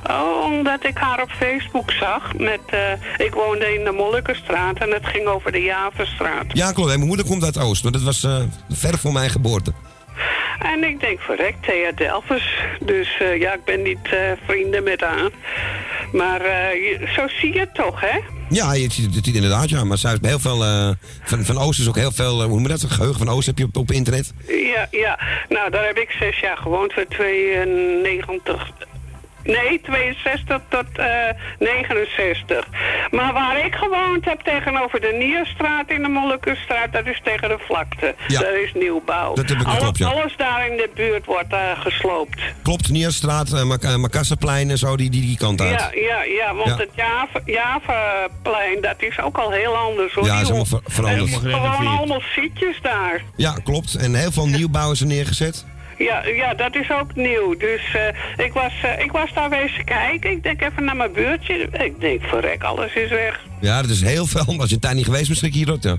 Oh, 0.10 0.44
omdat 0.52 0.86
ik 0.86 0.98
haar 0.98 1.22
op 1.22 1.30
Facebook 1.32 1.92
zag. 1.92 2.34
Met, 2.38 2.60
eh, 2.66 3.26
ik 3.26 3.34
woonde 3.34 3.74
in 3.74 3.84
de 3.84 3.92
Molukkenstraat 3.92 4.78
en 4.78 4.92
het 4.92 5.06
ging 5.06 5.26
over 5.28 5.52
de 5.52 5.62
Javenstraat. 5.62 6.46
Ja, 6.48 6.72
klopt. 6.72 6.90
En 6.90 6.96
mijn 6.96 7.08
moeder 7.08 7.26
komt 7.26 7.44
uit 7.44 7.60
Oost. 7.60 7.84
Maar 7.84 7.92
dat 7.92 8.02
was 8.02 8.24
eh, 8.24 8.42
ver 8.70 8.98
voor 8.98 9.12
mijn 9.12 9.30
geboorte. 9.30 9.74
En 10.60 10.84
ik 10.84 11.00
denk, 11.00 11.20
verrek, 11.20 11.56
Thea 11.62 11.92
Delphus. 11.92 12.58
Dus 12.80 13.18
eh, 13.20 13.40
ja, 13.40 13.54
ik 13.54 13.64
ben 13.66 13.82
niet 13.82 14.00
vrienden 14.46 14.84
met 14.84 15.02
haar. 15.02 15.30
Maar 16.14 16.42
je- 16.76 17.12
zo 17.16 17.28
zie 17.28 17.54
je 17.54 17.60
het 17.60 17.74
toch, 17.74 18.02
hè? 18.02 18.20
Ja, 18.50 18.74
je 18.74 18.92
ziet 18.92 19.16
het 19.16 19.28
inderdaad, 19.28 19.70
ja. 19.70 19.84
Maar 19.84 19.98
zij 19.98 20.18
heel 20.22 20.40
veel... 20.40 20.64
eh, 20.64 20.90
van, 21.24 21.46
van 21.46 21.58
Oost 21.58 21.80
is 21.80 21.88
ook 21.88 21.96
heel 21.96 22.12
veel... 22.12 22.34
eh, 22.42 22.46
hoe 22.46 22.54
noem 22.54 22.62
je 22.64 22.68
dat? 22.68 22.82
Een 22.82 22.90
geheugen 22.90 23.18
van 23.26 23.30
Oost 23.30 23.46
heb 23.46 23.58
je 23.58 23.64
op, 23.64 23.78
op 23.78 23.92
internet. 23.92 24.34
Ja, 24.48 24.88
ja. 24.92 25.20
Nou, 25.50 25.70
daar 25.72 25.86
heb 25.86 25.98
ik 25.98 26.10
zes 26.20 26.40
jaar 26.40 26.58
gewoond, 26.58 26.94
van 26.94 27.06
92... 27.10 28.70
Nee, 29.46 29.82
62 29.84 30.62
tot 30.70 30.86
eh 30.94 31.06
69. 31.60 32.68
Maar 33.12 33.34
waar 33.34 33.66
ik 33.66 33.76
gewoond 33.76 34.26
heb 34.26 34.40
tegenover 34.42 35.02
de 35.02 35.16
Nierstraat 35.20 35.90
in 35.90 36.02
de 36.02 36.08
Molukkenstraat, 36.10 36.92
dat 36.94 37.06
is 37.06 37.22
tegen 37.24 37.50
de 37.50 37.58
vlakte. 37.60 38.16
Ja. 38.28 38.40
Dat 38.40 38.54
is 38.66 38.74
nieuwbouw. 38.74 39.34
Dat 39.34 39.50
heb 39.50 39.60
ik 39.60 39.68
Alle- 39.68 39.78
klopt, 39.80 39.98
ja. 39.98 40.08
Alles 40.08 40.34
daar 40.38 40.68
in 40.72 40.78
de 40.78 40.90
buurt 40.96 41.26
wordt 41.26 41.54
eh, 41.54 41.60
gesloopt. 41.80 42.42
Klopt, 42.64 42.90
Nierstraat, 42.90 43.50
uh, 43.54 43.96
Makassaplein 43.96 44.70
en 44.70 44.78
zo, 44.78 44.96
die, 44.98 45.10
die, 45.10 45.22
die 45.22 45.38
kant 45.38 45.62
uit. 45.62 45.80
Ja, 45.80 45.90
ja, 45.94 46.24
ja, 46.24 46.54
want 46.56 46.68
Ja. 46.70 46.76
het 46.78 46.90
Java- 46.96 47.42
Javaplein, 47.46 48.82
dat 48.82 48.96
is 49.02 49.20
ook 49.20 49.38
al 49.38 49.52
heel 49.52 49.76
anders 49.76 50.14
hoor. 50.14 50.26
Ja, 50.26 50.34
is 50.36 50.42
helemaal 50.42 50.66
ver- 50.66 50.80
veranderd. 50.86 51.34
Er 51.34 51.40
zijn 51.50 51.54
Gewoon 51.54 51.98
allemaal 51.98 52.22
zietjes 52.36 52.80
daar. 52.82 53.22
Ja, 53.36 53.56
klopt. 53.64 53.96
En 53.96 54.14
heel 54.16 54.32
veel 54.32 54.48
nieuwbouw 54.48 54.92
is 54.92 55.00
er 55.02 55.08
neergezet. 55.08 55.66
Ja, 55.98 56.26
ja, 56.26 56.54
dat 56.54 56.76
is 56.76 56.92
ook 56.92 57.16
nieuw. 57.16 57.58
Dus 57.58 57.82
eh, 57.94 58.46
ik, 58.46 58.54
was, 58.54 58.74
eh, 58.84 59.04
ik 59.04 59.12
was 59.12 59.34
daar 59.34 59.50
wezen 59.50 59.84
kijken. 59.84 60.32
Ik 60.32 60.44
denk 60.44 60.62
even 60.62 60.84
naar 60.84 60.96
mijn 60.96 61.12
buurtje. 61.12 61.54
Ik 61.72 62.00
denk, 62.00 62.24
verrek, 62.24 62.64
alles 62.64 62.94
is 62.94 63.10
weg. 63.10 63.40
Ja, 63.62 63.82
dat 63.82 63.90
is 63.90 64.02
heel 64.02 64.26
veel. 64.26 64.60
Als 64.60 64.70
je 64.70 64.80
tijd 64.80 64.96
niet 64.96 65.06
geweest 65.06 65.42
je 65.42 65.48
hier 65.48 65.72
ook, 65.72 65.84
ja. 65.84 65.98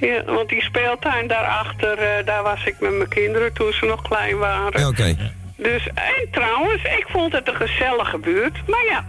Ja, 0.00 0.24
want 0.24 0.48
die 0.48 0.62
speeltuin 0.62 1.28
daarachter, 1.28 1.98
eh, 1.98 2.26
daar 2.26 2.42
was 2.42 2.64
ik 2.64 2.80
met 2.80 2.92
mijn 2.92 3.08
kinderen 3.08 3.52
toen 3.52 3.72
ze 3.72 3.86
nog 3.86 4.02
klein 4.02 4.38
waren. 4.38 4.80
Ja, 4.80 4.88
oké. 4.88 5.16
Dus, 5.56 5.88
en 5.94 6.28
trouwens, 6.30 6.82
ik 6.82 7.06
vond 7.08 7.32
het 7.32 7.48
een 7.48 7.54
gezellige 7.54 8.18
buurt. 8.18 8.56
Maar 8.66 8.84
ja, 8.84 9.04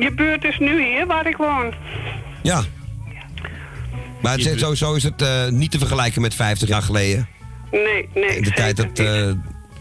je 0.00 0.12
buurt 0.14 0.44
is 0.44 0.58
nu 0.58 0.84
hier 0.84 1.06
waar 1.06 1.26
ik 1.26 1.36
woon. 1.36 1.74
Ja. 2.42 2.62
Maar 4.20 4.32
het 4.32 4.46
is, 4.46 4.60
sowieso 4.60 4.94
is 4.94 5.02
het 5.02 5.22
eh, 5.22 5.48
niet 5.48 5.70
te 5.70 5.78
vergelijken 5.78 6.20
met 6.20 6.34
50 6.34 6.68
jaar 6.68 6.82
geleden. 6.82 7.28
Nee, 7.82 8.08
nee. 8.14 8.36
In 8.36 8.42
de 8.42 8.52
tijd 8.52 8.76
dat 8.76 8.98
eh, 8.98 9.06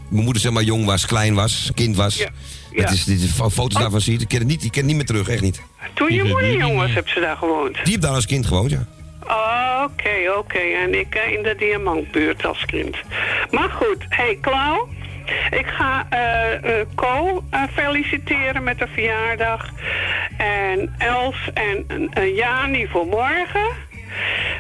mijn 0.09 0.23
moeder 0.23 0.41
zeg 0.41 0.51
maar 0.51 0.63
jong 0.63 0.85
was, 0.85 1.05
klein 1.05 1.33
was, 1.33 1.71
kind 1.73 1.95
was. 1.95 2.15
Ja, 2.17 2.29
Dat 2.75 2.91
is, 2.91 3.03
dit 3.03 3.31
foto's 3.31 3.81
daarvan 3.81 4.01
ziet. 4.01 4.21
Ik 4.21 4.27
ken 4.27 4.39
het 4.39 4.47
niet, 4.47 4.63
ik 4.63 4.71
ken 4.71 4.79
het 4.79 4.87
niet 4.87 4.95
meer 4.95 5.05
terug, 5.05 5.29
echt 5.29 5.41
niet. 5.41 5.61
Toen 5.93 6.13
je 6.13 6.23
moeder 6.23 6.57
jong 6.57 6.75
was, 6.77 6.93
heb 6.93 7.07
ze 7.07 7.19
daar 7.19 7.37
gewoond. 7.37 7.77
Die 7.83 7.93
heb 7.93 8.01
daar 8.01 8.13
als 8.13 8.25
kind 8.25 8.45
gewoond, 8.45 8.71
ja. 8.71 8.87
Oh, 9.27 9.63
Oké, 9.83 10.37
oké. 10.37 10.59
En 10.59 10.99
ik 10.99 11.15
eh, 11.15 11.31
in 11.31 11.43
de 11.43 11.55
Diamantbuurt 11.55 12.45
als 12.45 12.65
kind. 12.65 12.97
Maar 13.51 13.69
goed, 13.69 14.05
hey 14.09 14.37
Klauw. 14.41 14.87
Ik 15.51 15.65
ga 15.65 16.07
eh 16.09 16.79
eh, 16.79 16.87
Co 16.95 17.43
feliciteren 17.73 18.63
met 18.63 18.79
de 18.79 18.87
verjaardag. 18.87 19.69
En 20.37 20.93
Els 20.97 21.35
en 21.53 21.85
Jani 22.35 22.87
voor 22.87 23.05
morgen. 23.05 23.67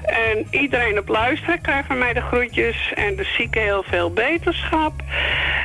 En 0.03 0.47
iedereen 0.49 0.99
op 0.99 1.07
luisteren 1.07 1.61
krijgt 1.61 1.87
van 1.87 1.97
mij 1.97 2.13
de 2.13 2.21
groetjes. 2.21 2.91
En 2.95 3.15
de 3.15 3.23
zieken 3.37 3.61
heel 3.61 3.83
veel 3.87 4.11
beterschap. 4.11 4.93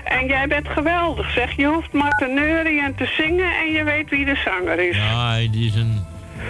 En 0.04 0.26
jij 0.26 0.46
bent 0.46 0.68
geweldig, 0.68 1.30
zeg. 1.30 1.56
Je 1.56 1.66
hoeft 1.66 1.92
maar 1.92 2.16
te 2.18 2.26
neuren 2.26 2.84
en 2.84 2.94
te 2.94 3.06
zingen 3.06 3.56
en 3.56 3.72
je 3.72 3.84
weet 3.84 4.10
wie 4.10 4.24
de 4.24 4.40
zanger 4.44 4.88
is. 4.88 4.96
Ja, 4.96 5.36
die 5.36 5.66
is 5.66 5.74
een 5.74 6.06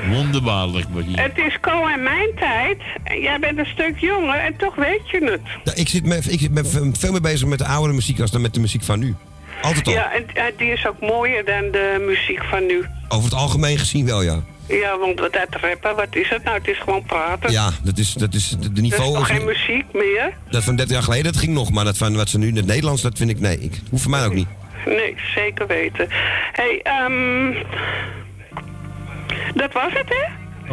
Wonderbaarlijk 0.07 0.87
wat 0.91 1.05
hier. 1.05 1.21
Het 1.21 1.39
is 1.39 1.61
Co 1.61 1.87
en 1.87 2.03
mijn 2.03 2.29
tijd. 2.37 2.79
En 3.05 3.21
jij 3.21 3.39
bent 3.39 3.59
een 3.59 3.67
stuk 3.67 3.99
jonger 3.99 4.39
en 4.39 4.57
toch 4.57 4.75
weet 4.75 5.11
je 5.11 5.25
het. 5.25 5.41
Ja, 5.65 5.75
ik 5.75 5.89
zit, 5.89 6.05
me, 6.05 6.17
ik 6.17 6.41
zit 6.41 6.51
me 6.51 6.93
veel 6.93 7.13
meer 7.13 7.21
bezig 7.21 7.49
met 7.49 7.59
de 7.59 7.67
oudere 7.67 7.95
muziek 7.95 8.21
als 8.21 8.31
dan 8.31 8.41
met 8.41 8.55
de 8.55 8.61
muziek 8.61 8.83
van 8.83 8.99
nu. 8.99 9.15
Altijd 9.63 9.87
al. 9.87 9.93
Ja, 9.93 10.13
en 10.13 10.27
eh, 10.35 10.45
die 10.57 10.73
is 10.73 10.87
ook 10.87 11.01
mooier 11.01 11.45
dan 11.45 11.71
de 11.71 12.05
muziek 12.07 12.45
van 12.45 12.67
nu. 12.67 12.87
Over 13.09 13.25
het 13.25 13.39
algemeen 13.39 13.79
gezien 13.79 14.07
wel, 14.07 14.23
ja. 14.23 14.41
Ja, 14.69 14.99
want 14.99 15.21
wat 15.21 15.33
dat 15.33 15.47
rappen, 15.61 15.97
wat 15.97 16.17
is 16.17 16.29
het 16.29 16.45
nou? 16.45 16.59
Het 16.59 16.69
is 16.69 16.79
gewoon 16.79 17.03
praten. 17.03 17.51
Ja, 17.51 17.71
dat 17.83 17.99
is, 17.99 18.13
dat 18.13 18.35
is 18.35 18.57
de 18.73 18.81
niveau. 18.81 19.21
is- 19.21 19.27
geen 19.27 19.45
muziek 19.45 19.85
meer? 19.93 20.33
dat 20.51 20.65
van 20.65 20.77
30 20.77 20.95
jaar 20.95 21.05
geleden, 21.05 21.33
dat 21.33 21.41
ging 21.41 21.53
nog. 21.55 21.71
Maar 21.71 21.85
dat 21.85 21.97
van 21.97 22.17
wat 22.17 22.29
ze 22.29 22.39
nu 22.39 22.49
in 22.49 22.57
het 22.57 22.67
Nederlands, 22.67 23.03
dat 23.03 23.17
vind 23.19 23.31
ik, 23.31 23.41
nee. 23.41 23.59
Ik, 23.61 23.81
hoeft 23.91 24.03
voor 24.03 24.11
mij 24.11 24.25
ook 24.27 24.35
niet. 24.35 24.49
Nee, 24.87 25.15
zeker 25.35 25.67
weten. 25.67 26.07
hey, 26.53 26.81
ehm 26.83 27.53
dat 29.55 29.73
was 29.73 29.93
het, 29.93 30.09
hè? 30.09 30.27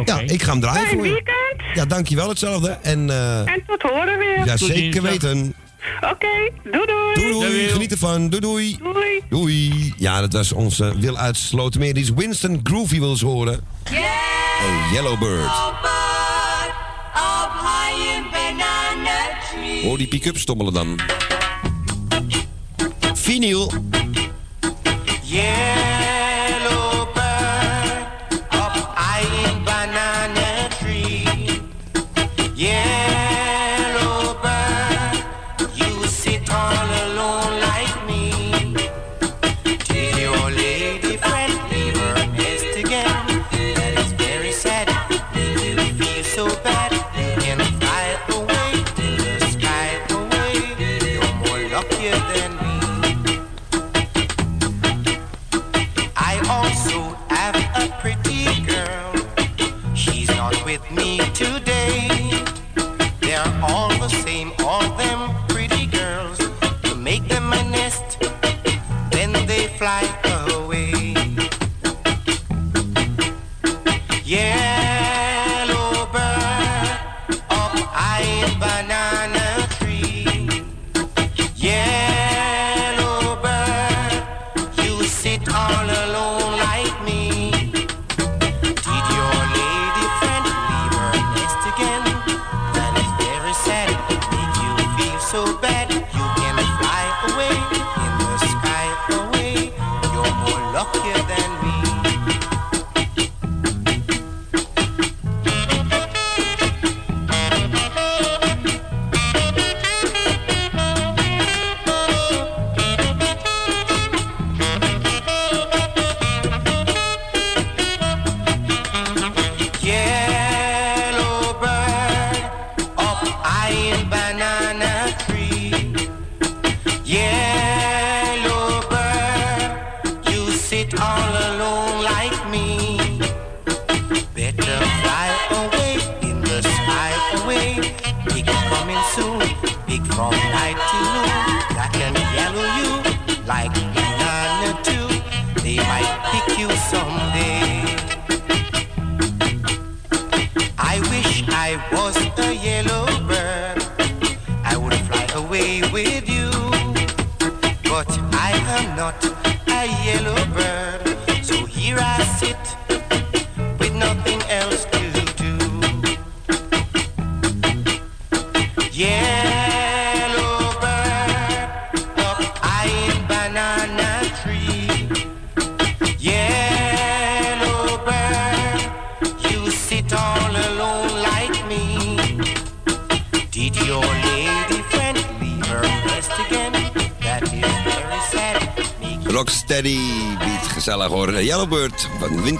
Ja, 0.04 0.20
ik 0.20 0.42
ga 0.42 0.50
hem 0.50 0.60
draaien 0.60 0.86
Fijn 0.86 0.96
voor 0.96 1.06
je. 1.06 1.12
weekend. 1.12 1.74
Ja, 1.74 1.84
dankjewel 1.84 2.28
hetzelfde. 2.28 2.78
En, 2.82 3.10
eh 3.10 3.38
En 3.38 3.62
tot 3.66 3.82
horen 3.82 4.18
weer. 4.18 4.44
ja, 4.44 4.56
zeker 4.56 5.02
weten. 5.02 5.54
Oké, 6.00 6.52
doei 6.62 6.86
doei. 6.86 7.14
Doei 7.14 7.32
doei, 7.32 7.68
geniet 7.68 7.92
ervan. 7.92 8.28
Doei 8.28 8.40
doei. 8.40 8.78
Doei. 8.82 9.22
Doei. 9.28 9.94
Ja, 9.96 10.20
dat 10.20 10.32
was 10.32 10.52
onze 10.52 10.98
Wil 10.98 11.16
uit 11.16 11.36
Slotermeer. 11.36 11.94
Die 11.94 12.02
is 12.02 12.10
Winston 12.10 12.60
Groovy 12.62 12.98
wil 12.98 13.18
horen. 13.18 13.60
En 14.60 14.92
Yellowbird. 14.92 15.44
Up 15.44 15.78
high 17.62 18.16
in 18.16 18.22
banana 18.30 19.38
tree. 19.50 19.82
Hoor 19.82 19.98
die 19.98 20.08
pick-up 20.08 20.38
stommelen 20.38 20.72
dan. 20.72 21.00
Vinyl. 23.14 23.72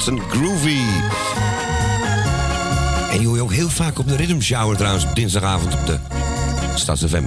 Van 0.06 0.20
Groovy. 0.20 0.78
En 3.10 3.20
je 3.20 3.26
hoor 3.26 3.36
je 3.36 3.42
ook 3.42 3.52
heel 3.52 3.68
vaak 3.68 3.98
op 3.98 4.08
de 4.08 4.16
Rhythm 4.16 4.40
Shower 4.40 4.76
trouwens 4.76 5.04
op 5.04 5.14
dinsdagavond 5.14 5.74
op 5.74 5.86
de 5.86 5.98
Stads 6.74 7.04
FM. 7.04 7.24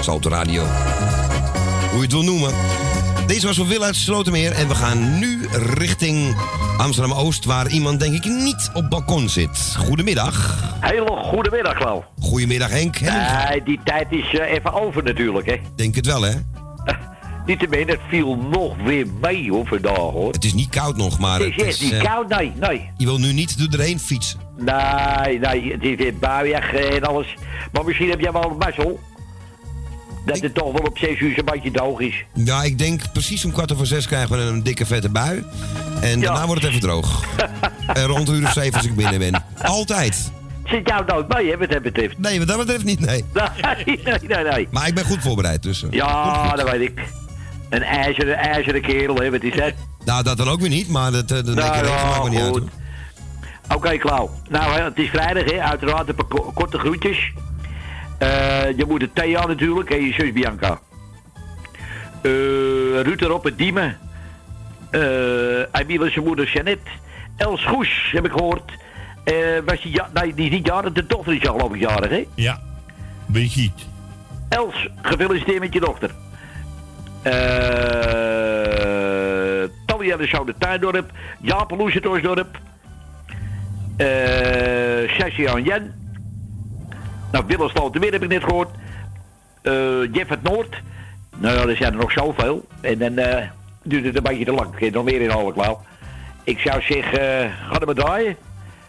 Salto 0.00 0.28
Radio. 0.28 0.62
Hoe 1.90 1.96
je 1.96 2.02
het 2.02 2.12
wil 2.12 2.22
noemen. 2.22 2.52
Deze 3.26 3.46
was 3.46 3.56
voor 3.56 3.66
Wil 3.66 3.82
uit 3.82 3.96
Slotermeer 3.96 4.52
en 4.52 4.68
we 4.68 4.74
gaan 4.74 5.18
nu 5.18 5.46
richting 5.74 6.36
Amsterdam-Oost... 6.78 7.44
waar 7.44 7.68
iemand 7.68 8.00
denk 8.00 8.14
ik 8.14 8.24
niet 8.24 8.70
op 8.74 8.90
balkon 8.90 9.28
zit. 9.28 9.74
Goedemiddag. 9.78 10.58
Hele 10.80 11.16
goedemiddag, 11.22 11.74
Klauw. 11.74 12.04
Goedemiddag 12.20 12.70
Henk. 12.70 12.96
Henk. 12.96 13.66
Die 13.66 13.80
tijd 13.84 14.06
is 14.10 14.38
eh, 14.38 14.52
even 14.52 14.72
over 14.72 15.02
natuurlijk, 15.02 15.46
hè. 15.46 15.56
Denk 15.76 15.94
het 15.94 16.06
wel 16.06 16.22
hè? 16.22 16.32
Niettemin, 17.46 17.88
het 17.88 18.00
viel 18.08 18.36
nog 18.36 18.76
weer 18.84 19.06
mee 19.20 19.50
hoor, 19.50 19.66
vandaag 19.66 19.96
hoor. 19.96 20.32
Het 20.32 20.44
is 20.44 20.54
niet 20.54 20.68
koud 20.70 20.96
nog, 20.96 21.18
maar 21.18 21.40
Het 21.40 21.52
is 21.56 21.62
echt 21.64 21.80
niet 21.82 21.92
eh, 21.92 22.02
koud, 22.02 22.28
nee, 22.28 22.52
nee. 22.60 22.90
Je 22.96 23.04
wil 23.04 23.18
nu 23.18 23.32
niet 23.32 23.58
door 23.58 23.68
de 23.70 23.82
heen 23.82 24.00
fietsen. 24.00 24.40
Nee, 24.56 25.38
nee, 25.38 25.72
het 25.72 25.82
is 25.82 25.96
weer 25.96 26.16
buiig 26.18 26.72
en 26.74 27.02
alles. 27.02 27.34
Maar 27.72 27.84
misschien 27.84 28.10
heb 28.10 28.20
jij 28.20 28.32
wel 28.32 28.50
een 28.50 28.56
mazzel. 28.56 29.00
Dat 30.26 30.40
het 30.40 30.54
toch 30.54 30.72
wel 30.72 30.82
op 30.82 30.98
6 30.98 31.20
uur 31.20 31.34
zo'n 31.34 31.44
beetje 31.44 31.70
droog 31.70 32.00
is. 32.00 32.24
Ja, 32.34 32.62
ik 32.62 32.78
denk 32.78 33.12
precies 33.12 33.44
om 33.44 33.52
kwart 33.52 33.72
over 33.72 33.86
zes 33.86 34.06
krijgen 34.06 34.36
we 34.36 34.42
een 34.42 34.62
dikke 34.62 34.86
vette 34.86 35.08
bui. 35.08 35.44
En 36.00 36.20
daarna 36.20 36.46
wordt 36.46 36.62
het 36.62 36.70
even 36.70 36.82
droog. 36.82 37.24
en 37.94 38.04
rond 38.04 38.28
een 38.28 38.34
uur 38.34 38.44
of 38.44 38.52
zeven 38.52 38.74
als 38.74 38.84
ik 38.86 38.96
binnen 38.96 39.18
ben. 39.18 39.44
Altijd. 39.62 40.32
Zit 40.64 40.88
jou 40.88 41.04
nooit 41.06 41.28
mee, 41.34 41.50
hè, 41.50 41.56
wat 41.58 41.70
dat 41.70 41.82
betreft? 41.82 42.18
Nee, 42.18 42.38
wat 42.38 42.48
dat 42.48 42.58
betreft 42.58 42.84
niet, 42.84 43.00
nee. 43.00 43.24
Nee, 43.86 44.00
nee, 44.04 44.18
nee, 44.28 44.44
nee. 44.44 44.68
Maar 44.70 44.86
ik 44.86 44.94
ben 44.94 45.04
goed 45.04 45.22
voorbereid, 45.22 45.62
dus... 45.62 45.82
eh, 45.82 45.90
Ja, 45.90 46.54
dat 46.56 46.70
weet 46.70 46.80
ik. 46.80 47.00
Een 47.72 47.82
ijzeren, 47.82 48.36
ijzeren 48.36 48.80
kerel, 48.82 49.16
hè, 49.16 49.30
wat 49.30 49.42
is 49.42 49.54
dat? 49.56 49.72
Nou, 50.04 50.22
dat 50.22 50.36
dan 50.36 50.48
ook 50.48 50.60
weer 50.60 50.68
niet, 50.68 50.88
maar 50.88 51.12
dat, 51.12 51.30
eh, 51.30 51.36
dat 51.36 51.44
Nou, 51.44 51.56
maakt 51.56 51.86
ja, 51.86 52.04
maakt 52.04 52.24
me 52.24 52.30
niet 52.30 52.40
uit. 52.40 52.62
Oké, 53.74 53.96
Klauw. 53.98 54.30
Nou, 54.48 54.72
hè, 54.72 54.82
het 54.84 54.98
is 54.98 55.08
vrijdag, 55.08 55.44
hè. 55.50 55.60
Uiteraard 55.60 56.08
een 56.08 56.14
paar 56.14 56.26
ko- 56.26 56.50
korte 56.54 56.78
groetjes. 56.78 57.32
Eh, 58.18 58.28
je 58.76 58.84
moet 58.88 59.00
de 59.00 59.10
Thea 59.12 59.46
natuurlijk 59.46 59.90
en 59.90 60.04
je 60.04 60.12
zus 60.12 60.32
Bianca. 60.32 60.78
Eh 62.22 62.30
Ruud 63.02 63.20
erop 63.20 63.44
het 63.44 63.58
Diemen. 63.58 63.98
Eh 64.90 65.00
Emiele 65.72 66.10
zijn 66.10 66.24
moeder 66.24 66.50
Jeannette. 66.52 66.90
Els 67.36 67.64
Goes, 67.64 68.08
heb 68.12 68.24
ik 68.24 68.32
gehoord. 68.32 68.72
Eh, 69.24 69.34
was 69.66 69.80
die, 69.82 69.92
ja, 69.92 70.10
nee, 70.14 70.34
die 70.34 70.44
is 70.44 70.50
niet 70.50 70.66
jarig, 70.66 70.92
de 70.92 71.06
dochter 71.06 71.34
is 71.34 71.48
al 71.48 71.54
geloof 71.58 71.74
ik 71.74 71.80
jarig, 71.80 72.10
hè? 72.10 72.26
Ja. 72.34 72.60
Brigitte. 73.26 73.82
Els, 74.48 74.88
gefeliciteerd 75.02 75.60
met 75.60 75.72
je 75.72 75.80
dochter. 75.80 76.10
Eh 77.22 77.32
Talia 79.86 80.16
de 80.16 80.54
Tuindorp. 80.58 81.10
Jaap 81.40 81.70
Loesetorsdorp. 81.70 82.58
Eh 83.96 85.10
Sessie 85.18 85.62
Jen. 85.62 85.94
Nou, 87.32 87.44
Willem 87.46 87.68
Slotermeer 87.68 88.12
heb 88.12 88.22
ik 88.22 88.28
net 88.28 88.44
gehoord. 88.44 88.68
Eh 89.62 89.72
Jeff 90.12 90.28
het 90.28 90.42
Noord. 90.42 90.82
Nou 91.36 91.54
ja, 91.56 91.66
er 91.66 91.76
zijn 91.76 91.92
er 91.92 91.98
nog 91.98 92.12
zoveel. 92.12 92.66
En 92.80 92.98
dan 92.98 93.14
duurt 93.82 94.04
het 94.04 94.16
een 94.16 94.22
beetje 94.22 94.44
te 94.44 94.52
lang. 94.52 94.74
Ik 94.74 94.80
heb 94.84 94.94
nog 94.94 95.04
meer 95.04 95.20
in 95.20 95.30
Alkmaar. 95.30 95.74
Ik 96.44 96.58
zou 96.58 96.82
zeggen, 96.82 97.50
ga 97.70 97.78
er 97.80 97.86
maar 97.86 97.94
draaien. 97.94 98.36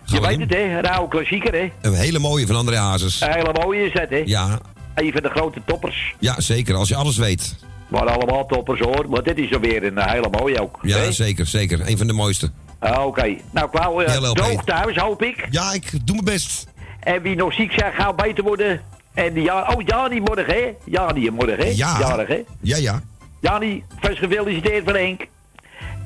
Je 0.06 0.22
weet 0.22 0.40
het, 0.40 0.54
hè? 0.54 0.78
Een 0.78 0.86
oude 0.86 1.08
klassieker, 1.10 1.54
hè? 1.54 1.72
Een 1.82 1.94
hele 1.94 2.20
mooie 2.20 2.48
van 2.48 2.56
André 2.56 2.78
Hazes. 2.78 3.22
Een 3.22 3.32
hele 3.34 3.54
mooie 3.64 3.86
is 3.86 3.94
hè? 3.94 4.22
Ja, 4.26 4.60
Een 4.96 5.12
van 5.12 5.22
de 5.22 5.30
grote 5.30 5.62
toppers. 5.66 6.16
ja, 6.20 6.42
zeker. 6.42 6.76
Als 6.76 6.90
je 6.90 6.96
alles 6.96 7.18
weet. 7.18 7.56
Maar 7.94 8.10
allemaal 8.10 8.46
toppers 8.46 8.80
hoor. 8.80 9.10
Maar 9.10 9.24
dit 9.24 9.38
is 9.38 9.54
alweer 9.54 9.84
een 9.84 10.10
hele 10.10 10.30
mooie 10.30 10.62
ook. 10.62 10.80
Ja, 10.82 10.98
hè? 10.98 11.12
zeker, 11.12 11.46
zeker. 11.46 11.90
Een 11.90 11.98
van 11.98 12.08
de 12.08 12.14
mooiste. 12.14 12.52
Ah, 12.80 13.06
Oké. 13.06 13.36
Nou, 13.52 13.70
Klauw, 13.70 14.02
uh, 14.02 14.30
LP. 14.30 14.36
droog 14.36 14.64
thuis, 14.64 14.98
hoop 14.98 15.22
ik. 15.24 15.48
Ja, 15.50 15.74
ik 15.74 15.92
doe 15.92 16.16
mijn 16.16 16.26
best. 16.26 16.68
En 17.00 17.22
wie 17.22 17.36
nog 17.36 17.54
ziek 17.54 17.72
zijn, 17.72 17.94
gaat 17.94 18.16
beter 18.16 18.44
worden. 18.44 18.82
En 19.14 19.42
ja, 19.42 19.74
oh, 19.76 19.82
Jani 19.86 20.20
morgen, 20.20 20.46
hè? 20.46 20.74
Jani 20.86 21.30
morgen, 21.30 21.58
hè? 21.58 21.66
Ja. 21.76 22.00
Jarig, 22.00 22.28
hè? 22.28 22.44
Ja, 22.62 22.78
ja. 22.78 23.02
Jani, 23.42 23.84
vast 24.00 24.18
gefeliciteerd 24.18 24.84
van 24.86 24.96
Henk. 24.96 25.26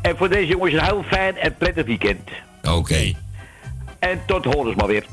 En 0.01 0.17
voor 0.17 0.29
deze 0.29 0.47
jongens 0.47 0.73
een 0.73 0.83
heel 0.83 1.03
fijn 1.07 1.37
en 1.37 1.55
prettig 1.57 1.85
weekend. 1.85 2.29
Oké. 2.63 3.13
En 3.99 4.21
tot 4.25 4.45
horens 4.45 4.75
maar 4.75 4.87
weer. 4.87 5.05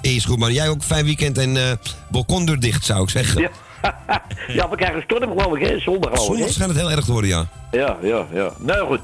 Is 0.00 0.24
goed, 0.24 0.38
man. 0.38 0.52
Jij 0.52 0.68
ook 0.68 0.82
fijn 0.82 1.04
weekend 1.04 1.38
en 1.38 1.56
eh 1.56 1.72
balkon 2.10 2.46
dicht, 2.46 2.84
zou 2.84 3.02
ik 3.02 3.10
zeggen. 3.10 3.40
Ja. 3.40 3.50
ja, 4.58 4.68
we 4.68 4.76
krijgen 4.76 5.02
storm 5.02 5.38
geloof 5.38 5.56
ik, 5.56 5.66
hè? 5.66 5.78
Zondag 5.78 6.10
geloof 6.10 6.28
ik, 6.28 6.34
Zondag 6.34 6.52
schijnt 6.52 6.72
het 6.72 6.80
heel 6.80 6.90
erg 6.90 7.04
te 7.04 7.12
worden, 7.12 7.30
ja. 7.30 7.48
Ja, 7.70 7.96
ja, 8.02 8.26
ja. 8.32 8.50
Nou 8.58 8.86
goed. 8.86 9.00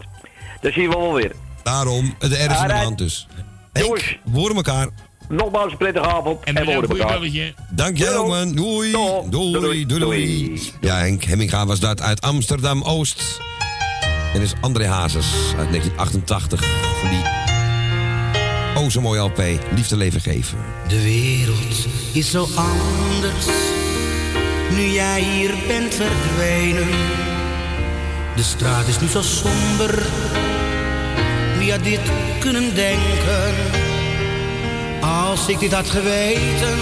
Dat 0.60 0.72
zien 0.72 0.88
we 0.88 0.96
wel 0.96 1.14
weer. 1.14 1.32
Daarom, 1.62 2.14
de 2.18 2.26
R 2.26 2.50
is 2.50 2.60
in 2.60 2.68
de 2.68 2.72
hand 2.72 2.98
dus. 2.98 3.26
Henk, 3.72 4.18
we 4.24 4.38
horen 4.38 4.56
elkaar. 4.56 4.88
Nogmaals 5.28 5.72
een 5.72 5.78
prettige 5.78 6.06
avond. 6.06 6.44
En, 6.44 6.54
we 6.54 6.64
horen 6.64 6.88
elkaar. 6.88 7.20
Dank 7.70 7.98
jij 7.98 8.16
ook, 8.16 8.26
man. 8.26 8.54
Doei. 8.54 8.90
Doei, 9.30 9.86
doei, 9.86 10.00
doei. 10.00 10.60
Ja, 10.80 10.96
Henk 10.96 11.24
Hemminga 11.24 11.66
was 11.66 11.80
dat 11.80 12.02
uit 12.02 12.20
Amsterdam-Oost. 12.20 13.40
En 14.34 14.40
is 14.40 14.52
André 14.60 14.86
Hazes 14.86 15.26
uit 15.58 15.68
1988. 15.68 16.64
Van 17.00 17.10
die 17.10 17.22
oh 18.76 18.90
zo 18.90 19.00
mooie 19.00 19.20
LP. 19.20 19.42
Liefde 19.74 19.96
leven 19.96 20.20
geven. 20.20 20.58
De 20.88 21.02
wereld 21.02 21.86
is 22.12 22.30
zo 22.30 22.48
anders, 22.54 23.46
nu 24.76 24.86
jij 24.86 25.20
hier 25.20 25.54
bent 25.66 25.94
verdwenen. 25.94 26.88
De 28.34 28.42
straat 28.42 28.86
is 28.86 29.00
nu 29.00 29.08
zo 29.08 29.22
somber, 29.22 30.06
wie 31.58 31.70
had 31.70 31.84
dit 31.84 32.00
kunnen 32.38 32.74
denken? 32.74 33.54
Als 35.00 35.48
ik 35.48 35.58
dit 35.58 35.72
had 35.72 35.90
geweten, 35.90 36.78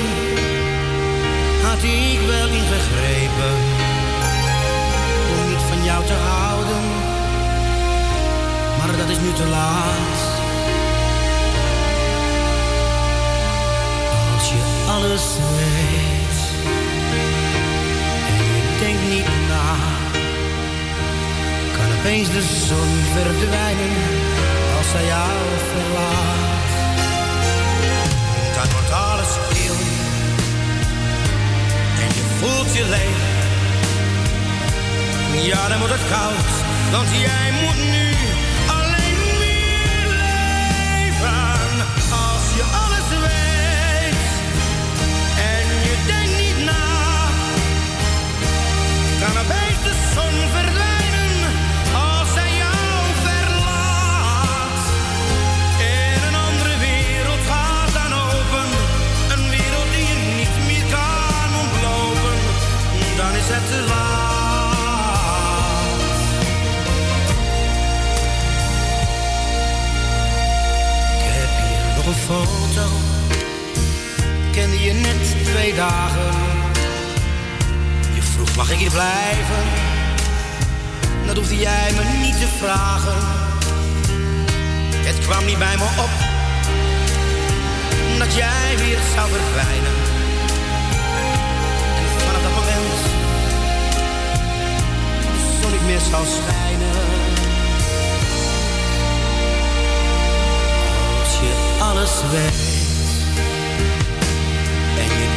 had 1.63 1.83
ik 1.83 2.21
wel 2.27 2.49
ingegrepen. 2.49 3.55
Om 5.33 5.49
niet 5.49 5.65
van 5.69 5.85
jou 5.85 6.05
te 6.05 6.13
houden, 6.13 6.85
maar 8.79 8.97
dat 8.97 9.09
is 9.09 9.19
nu 9.19 9.33
te 9.33 9.47
laat. 9.47 10.19
Als 14.35 14.49
je 14.49 14.85
alles 14.89 15.23
weet 15.57 15.84
kan 21.77 21.99
opeens 21.99 22.29
de 22.29 22.43
zon 22.69 22.91
verdwijnen 23.13 23.95
als 24.77 24.87
hij 24.93 25.05
jou 25.05 25.31
verlaat. 25.73 26.73
Dan 28.55 28.71
wordt 28.73 28.93
alles 28.93 29.29
stil 29.29 29.77
en 32.03 32.09
je 32.19 32.25
voelt 32.39 32.75
je 32.75 32.85
leeg. 32.89 33.33
Ja, 35.45 35.69
dan 35.69 35.79
wordt 35.79 35.95
het 35.95 36.09
koud, 36.11 36.53
want 36.91 37.09
jij 37.11 37.53
moet 37.61 37.91
nu 37.91 38.14
net 75.01 75.45
twee 75.45 75.75
dagen. 75.75 76.35
Je 78.15 78.23
vroeg 78.23 78.57
mag 78.57 78.71
ik 78.71 78.79
hier 78.79 78.91
blijven, 78.91 79.63
dat 81.27 81.37
hoefde 81.37 81.57
jij 81.57 81.93
me 81.97 82.05
niet 82.05 82.39
te 82.41 82.47
vragen. 82.59 83.17
Het 85.07 85.19
kwam 85.19 85.45
niet 85.45 85.59
bij 85.59 85.77
me 85.77 85.85
op, 85.85 86.15
dat 88.19 88.35
jij 88.35 88.77
weer 88.77 88.99
zou 89.15 89.31
verdwijnen. 89.31 89.97
En 91.97 92.21
vanaf 92.21 92.43
dat 92.43 92.53
moment 92.53 93.13
zon 95.63 95.73
niet 95.73 95.87
meer 95.87 96.01
zou 96.11 96.27
schijnen. 96.27 96.97
Als 101.23 101.33
je 101.41 101.79
alles 101.81 102.13
weet 102.31 102.74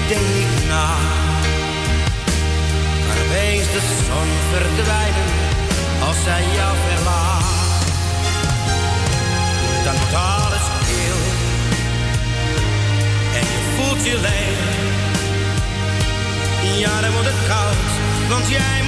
denkt 0.08 0.34
niet 0.36 0.68
na, 0.68 0.90
kan 3.08 3.18
opeens 3.26 3.68
de 3.76 3.82
zon 4.08 4.30
verdwijnen 4.52 5.30
als 6.08 6.18
zij 6.24 6.44
jou 6.56 6.76
verlaat. 6.88 7.46
Dan 9.84 9.96
wordt 9.98 10.14
alles 10.14 10.66
stil 10.82 11.20
en 13.40 13.46
je 13.54 13.60
voelt 13.76 14.06
je 14.06 14.20
leeg. 14.20 14.66
Ja, 16.80 17.02
dan 17.02 17.12
wordt 17.12 17.28
het 17.28 17.48
koud, 17.48 17.90
want 18.30 18.48
jij 18.50 18.87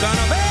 kan 0.00 0.18
opeens 0.24 0.40
de 0.44 0.49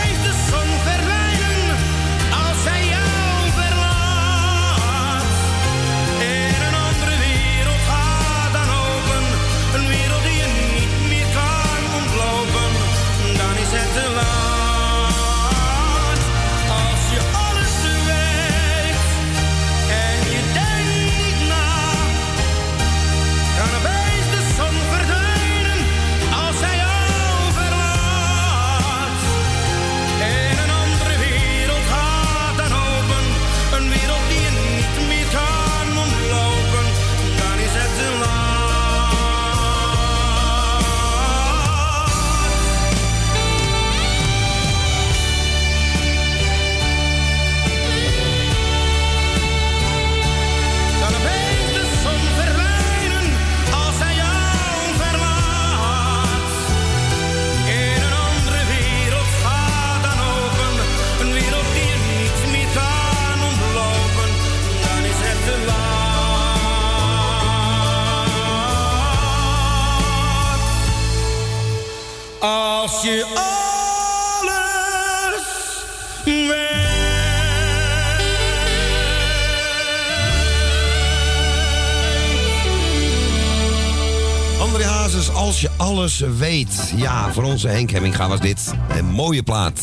als 85.59 85.67
je 85.71 85.83
alles 85.83 86.19
weet. 86.19 86.93
Ja, 86.95 87.31
voor 87.33 87.43
onze 87.43 87.67
Henk 87.67 87.89
Hemminga 87.91 88.27
was 88.27 88.39
dit 88.39 88.73
een 88.97 89.05
mooie 89.05 89.43
plaat. 89.43 89.81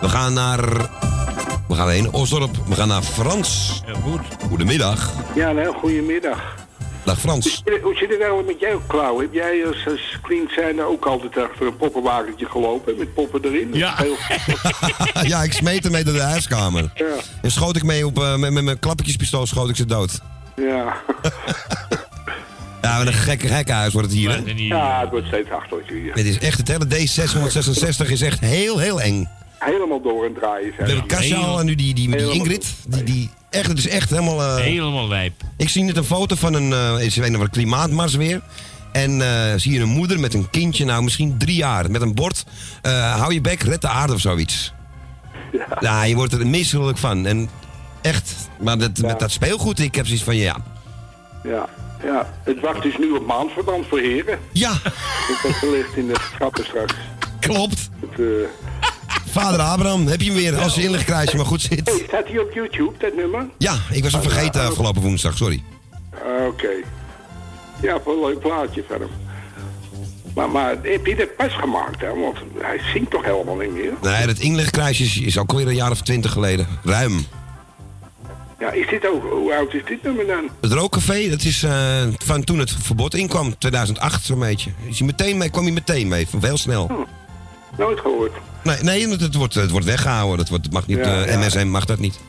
We 0.00 0.08
gaan 0.08 0.32
naar... 0.32 0.60
We 1.68 1.74
gaan 1.74 1.88
heen, 1.90 2.12
Osdorp. 2.12 2.56
We 2.68 2.74
gaan 2.74 2.88
naar 2.88 3.02
Frans. 3.02 3.82
goed. 4.02 4.20
Goedemiddag. 4.48 5.12
Ja, 5.34 5.52
nou, 5.52 5.74
goedemiddag. 5.74 6.54
Dag 7.04 7.18
Frans. 7.20 7.44
Hoe 7.64 7.72
zit- 7.74 7.82
Hoe 7.82 7.94
zit 7.94 8.10
het 8.10 8.18
nou 8.18 8.44
met 8.44 8.60
jou, 8.60 8.80
Klauw? 8.86 9.20
Heb 9.20 9.32
jij 9.32 9.66
als, 9.66 9.86
als 9.90 10.18
kind 10.22 10.50
zijn 10.50 10.82
ook 10.82 11.06
altijd 11.06 11.36
achter 11.38 11.66
een 11.66 11.76
poppenwagentje 11.76 12.46
gelopen 12.46 12.98
met 12.98 13.14
poppen 13.14 13.44
erin? 13.44 13.70
Ja. 13.72 13.94
Heel- 13.96 14.16
ja, 15.32 15.42
ik 15.42 15.52
smeet 15.52 15.82
hem 15.82 15.92
mee 15.92 16.04
door 16.04 16.14
de 16.14 16.20
huiskamer. 16.20 16.90
Ja. 16.94 17.04
En 17.42 17.50
schoot 17.50 17.76
ik 17.76 17.82
mee 17.82 18.06
op, 18.06 18.18
eh, 18.18 18.36
met, 18.36 18.52
met 18.52 18.64
mijn 18.64 18.78
klappertjespistool 18.78 19.46
schoot 19.46 19.68
ik 19.68 19.76
ze 19.76 19.84
dood. 19.86 20.20
Ja. 20.56 20.96
Ja, 22.82 22.98
wat 22.98 23.06
een 23.06 23.12
gekke 23.12 23.48
gekkenhuis 23.48 23.92
wordt 23.92 24.08
het 24.08 24.16
hier, 24.16 24.30
hè? 24.30 24.42
ja, 24.56 25.00
het 25.00 25.10
wordt 25.10 25.26
steeds 25.26 25.50
achterlijker 25.50 25.96
hier. 25.96 26.12
Het 26.14 26.24
is 26.26 26.38
echt, 26.38 26.58
het 26.58 26.68
hele 26.68 26.84
D666 26.86 28.10
is 28.10 28.20
echt 28.22 28.40
heel, 28.40 28.78
heel 28.78 29.00
eng. 29.00 29.28
Helemaal 29.58 30.02
door 30.02 30.24
en 30.24 30.32
draaien. 30.34 30.72
We 30.78 30.84
hebben. 30.84 31.06
Kasia 31.06 31.58
en 31.58 31.64
nu 31.66 31.74
die, 31.74 31.94
die, 31.94 32.16
die 32.16 32.30
Ingrid. 32.32 32.74
Die, 32.86 33.02
die, 33.02 33.30
echt, 33.50 33.68
het 33.68 33.78
is 33.78 33.88
echt 33.88 34.10
helemaal... 34.10 34.42
eh, 34.42 34.56
Helemaal 34.64 35.08
wijp. 35.08 35.32
Ik 35.56 35.68
zie 35.68 35.82
net 35.84 35.96
een 35.96 36.04
foto 36.04 36.34
van 36.36 36.54
een, 36.54 36.72
eh 36.72 37.04
is 37.06 37.16
een 37.16 37.24
andere 37.24 37.50
klimaatmars 37.50 38.14
weer. 38.14 38.40
En 38.92 39.20
eh, 39.22 39.52
zie 39.56 39.72
je 39.72 39.80
een 39.80 39.88
moeder 39.88 40.20
met 40.20 40.34
een 40.34 40.50
kindje, 40.50 40.84
nou 40.84 41.02
misschien 41.02 41.38
drie 41.38 41.56
jaar, 41.56 41.90
met 41.90 42.02
een 42.02 42.14
bord. 42.14 42.44
eh, 42.82 43.14
hou 43.18 43.32
je 43.34 43.40
bek, 43.40 43.62
red 43.62 43.80
de 43.80 43.88
aarde 43.88 44.12
of 44.12 44.20
zoiets. 44.20 44.72
Ja, 45.80 46.02
je 46.04 46.14
wordt 46.14 46.32
er 46.32 46.46
misselijk 46.46 46.98
van. 46.98 47.26
En 47.26 47.48
echt, 48.02 48.34
maar 48.60 48.78
dat, 48.78 48.98
met 48.98 49.18
dat 49.18 49.30
speelgoed, 49.30 49.78
ik 49.78 49.94
heb 49.94 50.04
zoiets 50.06 50.24
van, 50.24 50.36
ja. 50.36 50.56
Ja, 51.44 51.68
ja. 52.04 52.32
Het 52.44 52.60
wacht 52.60 52.82
dus 52.82 52.98
nu 52.98 53.10
op 53.10 53.26
maandverband 53.26 53.86
voor 53.86 53.98
heren. 53.98 54.38
Ja. 54.52 54.72
Ik 55.28 55.38
heb 55.42 55.52
gelegd 55.52 55.96
in 55.96 56.06
de 56.06 56.16
schappen 56.34 56.64
straks. 56.64 56.94
Klopt. 57.40 57.90
Het, 58.00 58.20
eh, 58.20 58.26
Vader 59.30 59.60
Abraham, 59.60 60.06
heb 60.06 60.20
je 60.20 60.26
hem 60.30 60.40
weer 60.40 60.56
als 60.56 60.78
inlegkruisje 60.78 61.36
maar 61.36 61.46
goed 61.46 61.60
zit. 61.62 61.88
hey, 61.88 62.02
staat 62.06 62.26
hij 62.28 62.38
op 62.38 62.52
YouTube, 62.52 62.92
dat 62.98 63.14
nummer? 63.16 63.46
Ja, 63.58 63.74
ik 63.90 64.02
was 64.02 64.12
hem 64.12 64.22
vergeten 64.22 64.60
afgelopen 64.66 65.02
woensdag, 65.02 65.36
sorry. 65.36 65.62
Ah, 66.14 66.46
Oké. 66.46 66.68
Ja, 67.82 67.92
wat 68.04 68.14
een 68.14 68.20
leuk 68.20 68.38
plaatje 68.38 68.84
van 68.88 69.00
hem. 69.00 69.10
Maar, 70.34 70.50
maar 70.50 70.76
heb 70.82 71.06
je 71.06 71.16
dat 71.16 71.36
pas 71.36 71.52
gemaakt, 71.54 72.00
hè? 72.00 72.08
Want 72.08 72.38
hij 72.58 72.80
zingt 72.92 73.10
toch 73.10 73.24
helemaal 73.24 73.56
niet 73.56 73.72
meer? 73.72 73.92
Nee, 74.02 74.26
dat 74.26 74.38
inlegkruisje 74.38 75.02
is, 75.02 75.18
is 75.20 75.38
alweer 75.38 75.66
een 75.68 75.74
jaar 75.74 75.90
of 75.90 76.00
twintig 76.02 76.32
geleden. 76.32 76.66
Ruim. 76.84 77.26
Ja, 78.60 78.70
is 78.70 78.88
dit 78.88 79.06
ook... 79.06 79.22
Hoe 79.22 79.54
oud 79.54 79.74
is 79.74 79.84
dit 79.84 80.02
nummer 80.02 80.26
dan? 80.26 80.48
Het 80.60 80.72
rookcafé, 80.72 81.28
dat 81.28 81.42
is 81.42 81.62
eh, 81.62 82.02
van 82.24 82.44
toen 82.44 82.58
het 82.58 82.70
verbod 82.70 83.14
inkwam, 83.14 83.58
2008 83.58 84.24
zo'n 84.24 84.38
beetje. 84.38 84.70
Is 84.88 84.98
hij 84.98 85.06
meteen 85.06 85.36
mee, 85.36 85.50
kwam 85.50 85.64
hij 85.64 85.72
meteen 85.72 86.08
mee, 86.08 86.28
van 86.28 86.44
heel 86.44 86.56
snel. 86.56 87.06
Nooit 87.76 88.00
gehoord. 88.00 88.32
Nee, 88.62 88.76
nee 88.82 89.08
het, 89.08 89.20
het 89.20 89.34
wordt, 89.34 89.54
het 89.54 89.70
wordt 89.70 89.86
weggehouden. 89.86 90.36
Dat 90.36 90.48
wordt, 90.48 90.72
mag 90.72 90.86
niet, 90.86 90.98
Ja, 90.98 91.24
eh, 91.24 91.32
ja. 91.32 91.38
MSM 91.38 91.66
mag 91.66 91.84
dat 91.84 91.98
niet. 91.98 92.20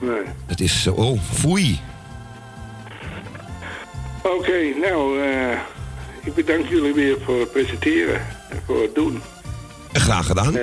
Nee. 0.00 0.22
Het 0.46 0.60
is, 0.60 0.86
eh, 0.86 0.98
oh, 0.98 1.20
foei. 1.32 1.80
Oké, 4.22 4.58
nou, 4.80 5.20
eh, 5.22 5.58
ik 6.22 6.34
bedank 6.34 6.66
jullie 6.66 6.94
weer 6.94 7.16
voor 7.24 7.40
het 7.40 7.52
presenteren 7.52 8.20
en 8.48 8.62
voor 8.66 8.82
het 8.82 8.94
doen. 8.94 9.22
Graag 9.92 10.26
gedaan. 10.26 10.54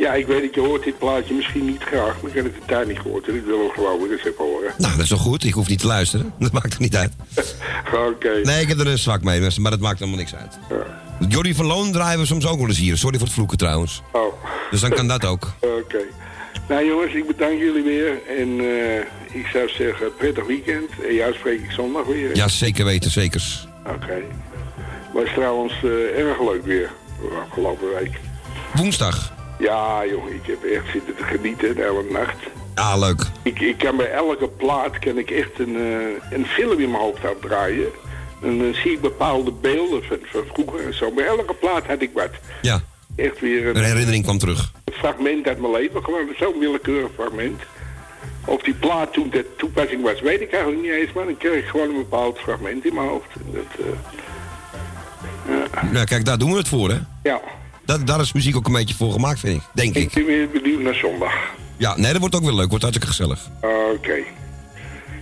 Ja, 0.00 0.14
ik 0.14 0.26
weet 0.26 0.42
dat 0.42 0.54
je 0.54 0.60
hoort 0.60 0.84
dit 0.84 0.98
plaatje 0.98 1.34
misschien 1.34 1.64
niet 1.64 1.82
graag, 1.82 2.20
maar 2.20 2.30
ik 2.30 2.36
heb 2.36 2.44
het 2.44 2.54
de 2.54 2.60
tijd 2.66 2.88
niet 2.88 2.98
gehoord 2.98 3.28
en 3.28 3.34
ik 3.34 3.44
wil 3.44 3.58
hem 3.58 3.70
gewoon 3.70 4.00
weer 4.02 4.12
eens 4.12 4.24
even 4.24 4.44
horen. 4.44 4.72
Nou, 4.78 4.92
dat 4.92 5.04
is 5.04 5.10
wel 5.10 5.18
goed. 5.18 5.44
Ik 5.44 5.52
hoef 5.52 5.68
niet 5.68 5.78
te 5.78 5.86
luisteren. 5.86 6.32
Dat 6.38 6.52
maakt 6.52 6.74
er 6.74 6.80
niet 6.80 6.96
uit. 6.96 7.12
Oké. 8.08 8.40
Nee, 8.42 8.60
ik 8.60 8.68
heb 8.68 8.78
er 8.78 8.86
een 8.86 8.98
zwak 8.98 9.22
mee, 9.22 9.40
maar 9.40 9.70
dat 9.70 9.80
maakt 9.80 9.98
helemaal 9.98 10.18
niks 10.18 10.34
uit. 10.34 10.58
Jordi 11.28 11.54
van 11.54 11.66
Loon 11.66 11.92
draaien 11.92 12.18
we 12.18 12.26
soms 12.26 12.46
ook 12.46 12.58
wel 12.58 12.68
eens 12.68 12.78
hier. 12.78 12.96
Sorry 12.96 13.16
voor 13.16 13.26
het 13.26 13.34
vloeken 13.34 13.58
trouwens. 13.58 14.02
Oh. 14.12 14.34
Dus 14.70 14.80
dan 14.80 14.90
kan 14.90 15.08
dat 15.08 15.24
ook. 15.24 15.52
Oké. 15.80 16.02
Nou 16.68 16.86
jongens, 16.86 17.14
ik 17.14 17.26
bedank 17.26 17.58
jullie 17.58 17.82
weer 17.82 18.20
en 18.38 18.60
eh, 18.60 19.38
ik 19.40 19.46
zou 19.52 19.68
zeggen 19.68 20.16
prettig 20.16 20.46
weekend. 20.46 20.90
En 21.08 21.14
jou 21.14 21.34
spreek 21.34 21.60
ik 21.60 21.70
zondag 21.70 22.06
weer. 22.06 22.36
Ja, 22.36 22.48
zeker 22.48 22.84
weten, 22.84 23.10
zekers. 23.10 23.68
Oké. 23.86 24.22
Was 25.12 25.28
trouwens 25.34 25.72
eh, 25.82 26.18
erg 26.18 26.40
leuk 26.40 26.64
weer, 26.64 26.90
de 27.20 27.40
afgelopen 27.46 27.88
week. 27.94 28.20
Woensdag. 28.74 29.38
Ja 29.60 30.06
jongen, 30.06 30.34
ik 30.34 30.46
heb 30.46 30.64
echt 30.64 30.92
zitten 30.92 31.16
te 31.16 31.22
genieten 31.22 31.74
de 31.76 31.82
hele 31.82 32.04
nacht. 32.12 32.36
Ah, 32.74 32.98
leuk. 32.98 33.26
Ik, 33.42 33.60
ik 33.60 33.78
kan 33.78 33.96
bij 33.96 34.10
elke 34.12 34.48
plaat 34.48 34.98
kan 34.98 35.18
ik 35.18 35.30
echt 35.30 35.58
een, 35.58 35.76
eh, 35.76 36.32
een 36.38 36.46
film 36.46 36.80
in 36.80 36.90
mijn 36.90 37.02
hoofd 37.02 37.24
uitdraaien. 37.24 37.88
En 38.42 38.58
dan 38.58 38.74
zie 38.74 38.92
ik 38.92 39.00
bepaalde 39.00 39.52
beelden 39.52 40.02
van, 40.04 40.18
van 40.22 40.42
vroeger 40.54 40.86
en 40.86 40.94
zo. 40.94 41.10
Bij 41.10 41.26
elke 41.26 41.54
plaat 41.54 41.86
had 41.86 42.02
ik 42.02 42.10
wat. 42.14 42.30
Ja. 42.62 42.80
Echt 43.16 43.40
weer 43.40 43.66
een, 43.68 43.76
Een 43.76 43.84
herinnering 43.84 44.24
kwam 44.24 44.38
terug. 44.38 44.72
een 44.84 44.92
fragment 44.92 45.46
uit 45.48 45.60
mijn 45.60 45.72
leven. 45.72 46.04
Gewoon 46.04 46.28
zo'n 46.38 46.58
willekeurig 46.58 47.10
fragment. 47.14 47.60
Of 48.44 48.62
die 48.62 48.74
plaat 48.74 49.12
toen 49.12 49.30
de 49.30 49.46
toepassing 49.56 50.02
was, 50.02 50.20
weet 50.20 50.40
ik 50.40 50.52
eigenlijk 50.52 50.82
niet 50.82 50.92
eens. 50.92 51.12
Maar 51.12 51.24
dan 51.24 51.36
kreeg 51.36 51.62
ik 51.62 51.68
gewoon 51.68 51.88
een 51.88 51.96
bepaald 51.96 52.38
fragment 52.38 52.84
in 52.86 52.94
mijn 52.94 53.08
hoofd. 53.08 53.28
En 53.34 53.52
dat, 53.52 53.86
eh, 53.86 53.92
Nou, 55.92 56.04
kijk, 56.06 56.24
daar 56.24 56.38
doen 56.38 56.50
we 56.50 56.56
het 56.58 56.68
voor, 56.68 56.88
hè? 56.90 56.98
ja, 57.22 57.40
Dat, 57.84 58.06
daar 58.06 58.20
is 58.20 58.32
muziek 58.32 58.56
ook 58.56 58.66
een 58.66 58.72
beetje 58.72 58.94
voor 58.94 59.12
gemaakt, 59.12 59.40
vind 59.40 59.56
ik. 59.56 59.62
Denk 59.74 59.94
ik. 59.94 60.02
ik 60.02 60.12
ben 60.14 60.26
weer 60.26 60.48
benieuwd 60.50 60.80
naar 60.80 60.94
zondag. 60.94 61.32
Ja, 61.76 61.96
nee, 61.96 62.10
dat 62.12 62.20
wordt 62.20 62.34
ook 62.34 62.42
weer 62.42 62.52
leuk. 62.52 62.68
Wordt 62.68 62.84
hartstikke 62.84 63.14
gezellig. 63.14 63.50
Oké. 63.94 64.18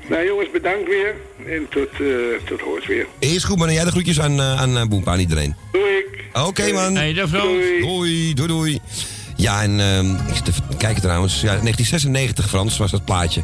Nou 0.08 0.26
jongens, 0.26 0.50
bedankt 0.50 0.88
weer. 0.88 1.14
En 1.46 1.66
tot, 1.70 1.88
eh 2.00 2.46
tot 2.46 2.60
hoort 2.60 2.86
weer. 2.86 3.06
Is 3.18 3.44
goed, 3.44 3.58
maar 3.58 3.72
jij 3.72 3.84
de 3.84 3.90
groetjes 3.90 4.20
aan, 4.20 4.40
eh, 4.40 4.60
aan 4.60 4.76
eh, 4.76 4.84
Boempa, 4.86 5.12
aan 5.12 5.18
iedereen. 5.18 5.54
Doei 5.72 5.96
ik. 5.96 6.24
Oké, 6.32 6.72
man. 6.72 6.96
Hey, 6.96 7.12
dag 7.12 7.28
Frans. 7.28 7.64
Doei, 7.80 8.34
doei, 8.34 8.48
doei. 8.48 8.80
Ja, 9.36 9.62
en 9.62 9.80
ehm, 9.80 10.14
ik 10.28 10.34
zit 10.34 10.48
even 10.48 10.68
te 10.68 10.76
kijken 10.76 11.02
trouwens. 11.02 11.34
Ja, 11.34 11.40
1996, 11.60 12.48
Frans, 12.48 12.78
was 12.78 12.90
dat 12.90 13.04
plaatje. 13.04 13.42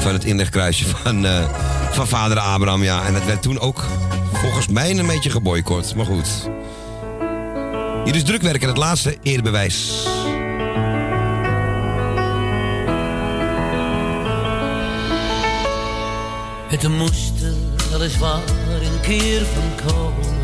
Van 0.00 0.12
het 0.12 0.24
inlegkruisje 0.24 0.84
van, 1.02 1.26
eh, 1.26 1.48
van 1.90 2.08
vader 2.08 2.38
Abraham, 2.38 2.82
ja. 2.82 3.06
En 3.06 3.14
het 3.14 3.26
werd 3.26 3.42
toen 3.42 3.60
ook 3.60 3.84
volgens 4.32 4.68
mij 4.68 4.90
een 4.98 5.06
beetje 5.06 5.30
geboycott. 5.30 5.94
Maar 5.94 6.06
goed. 6.06 6.28
Hier 8.08 8.16
is 8.16 8.24
drukwerken, 8.24 8.68
het 8.68 8.76
laatste 8.76 9.16
eerbewijs. 9.22 10.06
Het 16.68 16.88
moest 16.88 17.42
er 17.42 17.54
weliswaar 17.90 18.42
een 18.80 19.00
keer 19.00 19.42
van 19.44 19.92
komen. 19.92 20.36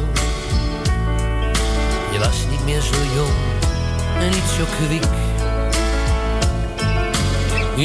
Je 2.13 2.19
was 2.19 2.37
niet 2.51 2.65
meer 2.65 2.81
zo 2.81 2.97
jong 3.15 3.33
en 4.19 4.31
niet 4.31 4.51
zo 4.57 4.65
kwik. 4.87 5.05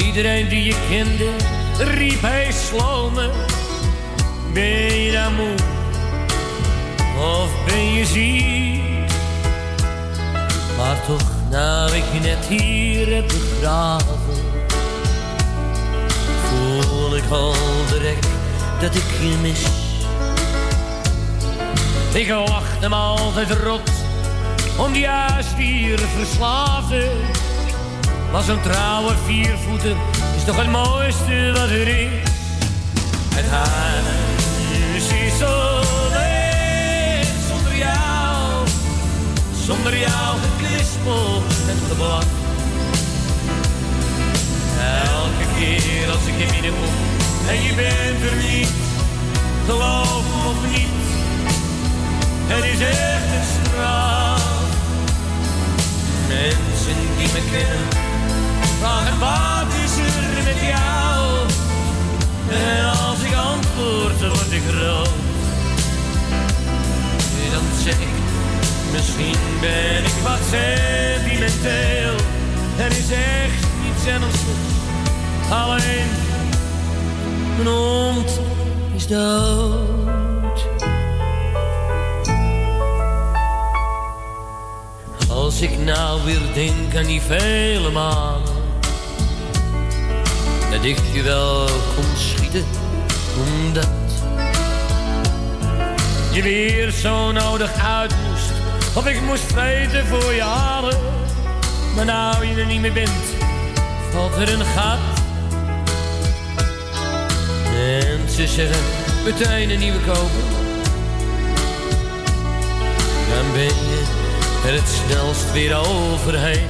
Iedereen 0.04 0.50
die 0.50 0.64
je 0.64 0.76
kende, 0.90 1.30
riep 1.94 2.22
hij 2.22 2.52
slome. 2.52 3.30
Ben 4.54 4.94
je 4.96 5.12
dan 5.12 5.36
moe? 5.36 5.56
Of 7.18 7.66
ben 7.66 7.94
je 7.94 8.06
ziek? 8.06 8.99
Maar 10.80 11.02
toch, 11.08 11.32
nou 11.50 11.92
ik 11.92 12.04
je 12.14 12.20
net 12.20 12.46
hier 12.46 13.16
heb 13.16 13.28
begraven, 13.28 14.18
voel 16.44 17.16
ik 17.16 17.30
al 17.30 17.54
direct 17.90 18.28
dat 18.82 18.96
ik 18.96 19.04
je 19.22 19.38
mis. 19.42 19.64
Ik 22.14 22.30
lachte 22.30 22.90
me 22.90 22.96
altijd 22.96 23.52
rot, 23.52 23.90
om 24.78 24.94
die 24.94 25.08
huisdier 25.08 26.00
verslaafde. 26.00 27.12
Maar 28.32 28.44
zo'n 28.44 28.62
trouwe 28.62 29.14
viervoeter 29.26 29.96
is 30.36 30.44
toch 30.46 30.58
het 30.58 30.72
mooiste 30.72 31.52
wat 31.54 31.70
er 31.70 31.88
is. 31.88 32.30
Het 33.36 33.50
huis 33.50 35.12
is 35.28 35.38
zo 35.38 35.79
zonder 39.70 39.98
jou 39.98 40.38
geklispel 40.40 41.44
en 41.70 41.78
geblak. 41.88 42.24
Elke 45.04 45.46
keer 45.58 46.12
als 46.12 46.26
ik 46.26 46.38
in 46.46 46.52
binnenkom 46.52 46.96
en 47.48 47.62
je 47.64 47.74
bent 47.76 48.22
er 48.30 48.38
niet, 48.50 48.74
geloof 49.66 50.24
me 50.34 50.50
of 50.50 50.62
niet, 50.72 51.06
het 52.48 52.64
is 52.64 52.80
echt 52.80 53.30
een 53.38 53.48
straf. 53.56 54.44
Mensen 56.28 56.98
die 57.18 57.30
me 57.34 57.42
kennen, 57.52 57.88
vragen 58.80 59.20
wat 59.20 59.74
is 59.84 59.94
er 59.98 60.44
met 60.44 60.62
jou? 60.74 61.48
En 62.50 62.86
als 63.08 63.20
ik 63.20 63.34
antwoord, 63.36 64.20
word 64.20 64.52
ik 64.52 64.64
rood. 64.82 65.18
Dan 67.52 67.64
zeg 67.84 67.94
ik, 67.94 68.29
Misschien 68.92 69.36
ben 69.62 70.06
ik 70.06 70.18
wat 70.24 70.40
sentimenteel. 70.50 72.16
Er 72.78 72.92
is 72.92 73.12
echt 73.12 73.68
niets 73.84 74.06
ernstigs. 74.08 74.70
Alleen 75.50 76.08
mijn 77.56 77.68
hond 77.68 78.40
is 78.96 79.08
dood. 79.08 80.68
Als 85.30 85.62
ik 85.62 85.78
nou 85.78 86.20
weer 86.26 86.42
denk 86.54 86.96
aan 86.96 87.06
die 87.06 87.22
vele 87.22 87.92
maanden 87.92 88.58
dat 90.72 90.84
ik 90.84 90.98
je 91.14 91.22
wel 91.22 91.66
kon 91.66 92.18
schieten, 92.18 92.66
omdat 93.36 93.88
je 96.32 96.42
weer 96.42 96.92
zo 96.92 97.32
nodig 97.32 97.72
uit. 97.84 98.14
Of 99.00 99.08
ik 99.08 99.22
moest 99.22 99.44
vreten 99.44 100.06
voor 100.08 100.34
je 100.34 100.42
halen. 100.42 100.98
Maar 101.96 102.06
nou 102.06 102.46
je 102.46 102.56
er 102.56 102.66
niet 102.66 102.82
meer 102.82 102.94
bent, 102.94 103.10
valt 104.12 104.36
er 104.36 104.54
een 104.54 104.66
gat. 104.66 105.00
En 107.76 108.30
ze 108.30 108.48
zeggen, 108.48 108.84
meteen 109.24 109.70
een 109.70 109.80
nieuwe 109.80 110.00
kopen. 110.00 110.44
Dan 113.30 113.52
ben 113.52 113.64
je 113.64 114.04
er 114.66 114.74
het 114.74 114.88
snelst 114.88 115.52
weer 115.52 115.76
overheen. 115.78 116.68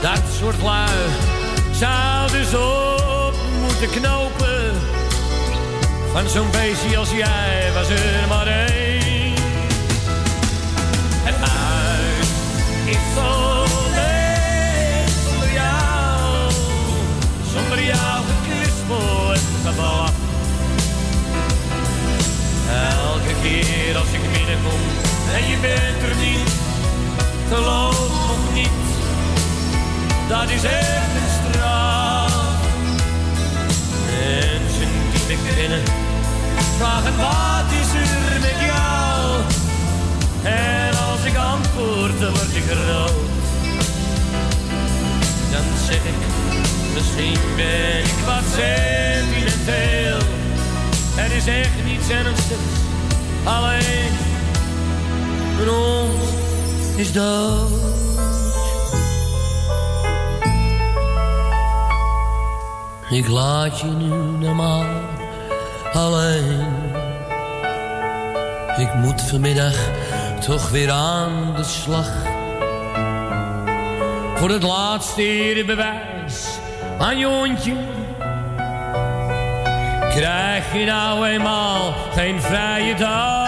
Dat 0.00 0.22
soort 0.38 0.62
lui 0.62 0.90
zou 1.72 2.30
dus 2.30 2.54
op 2.54 3.34
moeten 3.60 3.90
knopen. 3.90 4.72
Van 6.12 6.28
zo'n 6.28 6.50
beestje 6.50 6.96
als 6.96 7.10
jij 7.10 7.70
was 7.74 7.88
er 7.88 8.28
maar 8.28 8.46
één. 8.46 8.85
En 19.32 19.40
geblaf. 19.64 20.12
Elke 22.70 23.34
keer 23.42 23.96
als 23.96 24.08
ik 24.12 24.20
binnenkom 24.32 24.80
en 25.34 25.48
je 25.48 25.56
bent 25.60 26.02
er 26.10 26.16
niet. 26.16 26.50
Geloof 27.48 28.08
nog 28.28 28.54
niet, 28.54 28.68
dat 30.28 30.50
is 30.50 30.64
echt 30.64 31.12
een 31.20 31.52
straf. 31.52 32.34
Mensen 34.06 34.88
die 35.12 35.36
me 35.36 35.54
kennen 35.54 35.82
vragen 36.78 37.16
wat 37.16 37.70
is 37.80 37.92
er 37.94 38.40
met 38.40 38.60
jou? 38.66 39.40
En 40.42 40.85
ik 41.76 41.82
antwoord, 41.82 42.18
dan 45.50 45.62
zeg 45.86 45.96
ik, 45.96 46.14
misschien 46.94 47.38
ben 47.56 47.98
ik 47.98 48.24
wat 48.24 48.44
sentimenteel. 48.54 50.18
Er 51.16 51.36
is 51.36 51.46
echt 51.46 51.84
niets 51.84 52.08
ernstigs, 52.08 52.60
alleen 53.44 54.12
mijn 55.56 55.68
hond 55.68 56.22
is 56.96 57.12
dood. 57.12 57.70
Ik 63.10 63.28
laat 63.28 63.80
je 63.80 63.86
nu 63.86 64.44
normaal 64.46 64.84
alleen. 65.92 66.66
Ik 68.76 68.94
moet 68.94 69.22
vanmiddag 69.22 69.74
toch 70.46 70.70
weer 70.70 70.90
aan 70.90 71.54
de 71.56 71.64
slag. 71.64 72.10
Voor 74.34 74.50
het 74.50 74.62
laatste 74.62 75.22
erebewijs 75.22 76.58
aan 76.98 77.18
je. 77.18 77.74
Krijg 80.10 80.72
je 80.72 80.84
nou 80.84 81.26
eenmaal 81.26 81.94
geen 82.14 82.42
vrije 82.42 82.94
dag. 82.94 83.45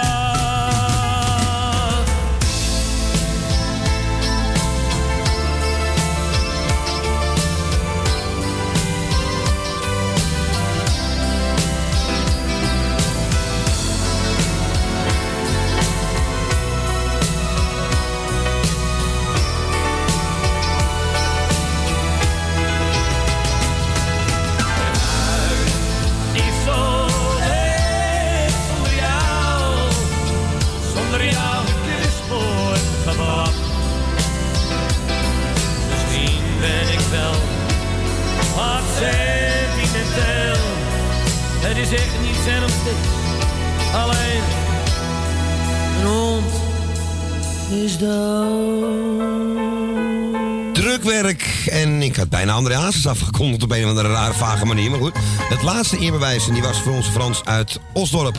Bijna 52.49 52.63
André 52.63 52.85
Hazes 52.85 53.07
afgekondigd 53.07 53.63
op 53.63 53.71
een 53.71 53.83
of 53.83 53.89
andere 53.89 54.09
rare, 54.09 54.33
vage 54.33 54.67
manier. 54.67 54.91
Maar 54.91 55.01
goed, 55.01 55.13
het 55.49 55.63
laatste 55.63 55.99
eerbewijs 55.99 56.49
en 56.49 56.53
die 56.53 56.63
was 56.63 56.81
voor 56.81 56.93
onze 56.93 57.11
Frans 57.11 57.45
uit 57.45 57.81
Osdorp. 57.93 58.39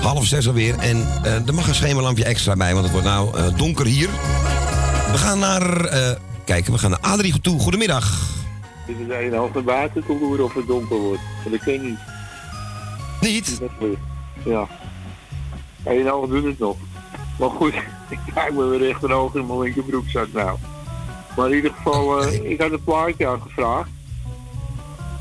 Half 0.00 0.26
zes 0.26 0.46
alweer. 0.46 0.78
En 0.78 1.06
eh, 1.22 1.46
er 1.46 1.54
mag 1.54 1.68
een 1.68 1.74
schemerlampje 1.74 2.24
extra 2.24 2.56
bij, 2.56 2.72
want 2.72 2.84
het 2.84 2.92
wordt 2.92 3.06
nou 3.06 3.36
eh, 3.36 3.56
donker 3.56 3.86
hier. 3.86 4.08
We 5.12 5.18
gaan 5.18 5.38
naar... 5.38 5.84
eh, 5.84 6.16
kijken, 6.44 6.72
we 6.72 6.78
gaan 6.78 6.90
naar 6.90 6.98
Adrie 7.00 7.40
toe. 7.40 7.60
Goedemiddag. 7.60 8.20
Dit 8.86 8.96
is 8.98 9.26
een 9.26 9.34
half 9.34 9.54
naar 9.54 9.64
buiten 9.64 10.04
te 10.06 10.16
loeren 10.20 10.44
of 10.44 10.54
het 10.54 10.66
donker 10.66 10.96
wordt. 10.96 11.22
Want 11.42 11.54
ik 11.54 11.62
weet 11.62 11.82
niet. 11.82 11.98
Niet? 13.20 13.60
Ja. 14.44 14.68
Een 15.84 16.06
half 16.06 16.28
doet 16.28 16.44
het 16.44 16.58
nog. 16.58 16.76
Maar 17.38 17.50
goed, 17.50 17.74
ik 18.14 18.18
kijk 18.34 18.52
me 18.52 18.64
weer 18.64 18.90
echt 18.90 19.02
een 19.02 19.12
oog 19.12 19.34
in 19.34 19.46
mijn 19.46 19.58
linkerbroek 19.58 20.08
zat 20.08 20.32
nou. 20.32 20.58
Maar 21.36 21.48
in 21.48 21.54
ieder 21.54 21.72
geval, 21.76 22.22
eh, 22.22 22.50
ik 22.50 22.60
had 22.60 22.72
een 22.72 22.84
plaatje 22.84 23.26
aangevraagd. 23.26 23.88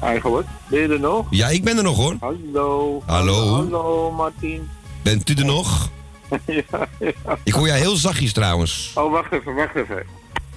Eigenlijk. 0.01 0.47
Ben 0.67 0.79
je 0.79 0.87
er 0.87 0.99
nog? 0.99 1.27
Ja, 1.29 1.47
ik 1.47 1.63
ben 1.63 1.77
er 1.77 1.83
nog 1.83 1.97
hoor. 1.97 2.15
Hallo. 2.19 3.01
Hallo. 3.05 3.55
Hallo, 3.55 4.11
Martin. 4.11 4.69
Bent 5.03 5.29
u 5.29 5.33
er 5.33 5.45
nog? 5.45 5.89
ja, 6.45 6.87
ja. 6.99 7.37
Ik 7.43 7.53
hoor 7.53 7.67
jij 7.67 7.79
heel 7.79 7.95
zachtjes 7.95 8.33
trouwens. 8.33 8.91
Oh, 8.95 9.11
wacht 9.11 9.31
even, 9.31 9.55
wacht 9.55 9.75
even. 9.75 10.05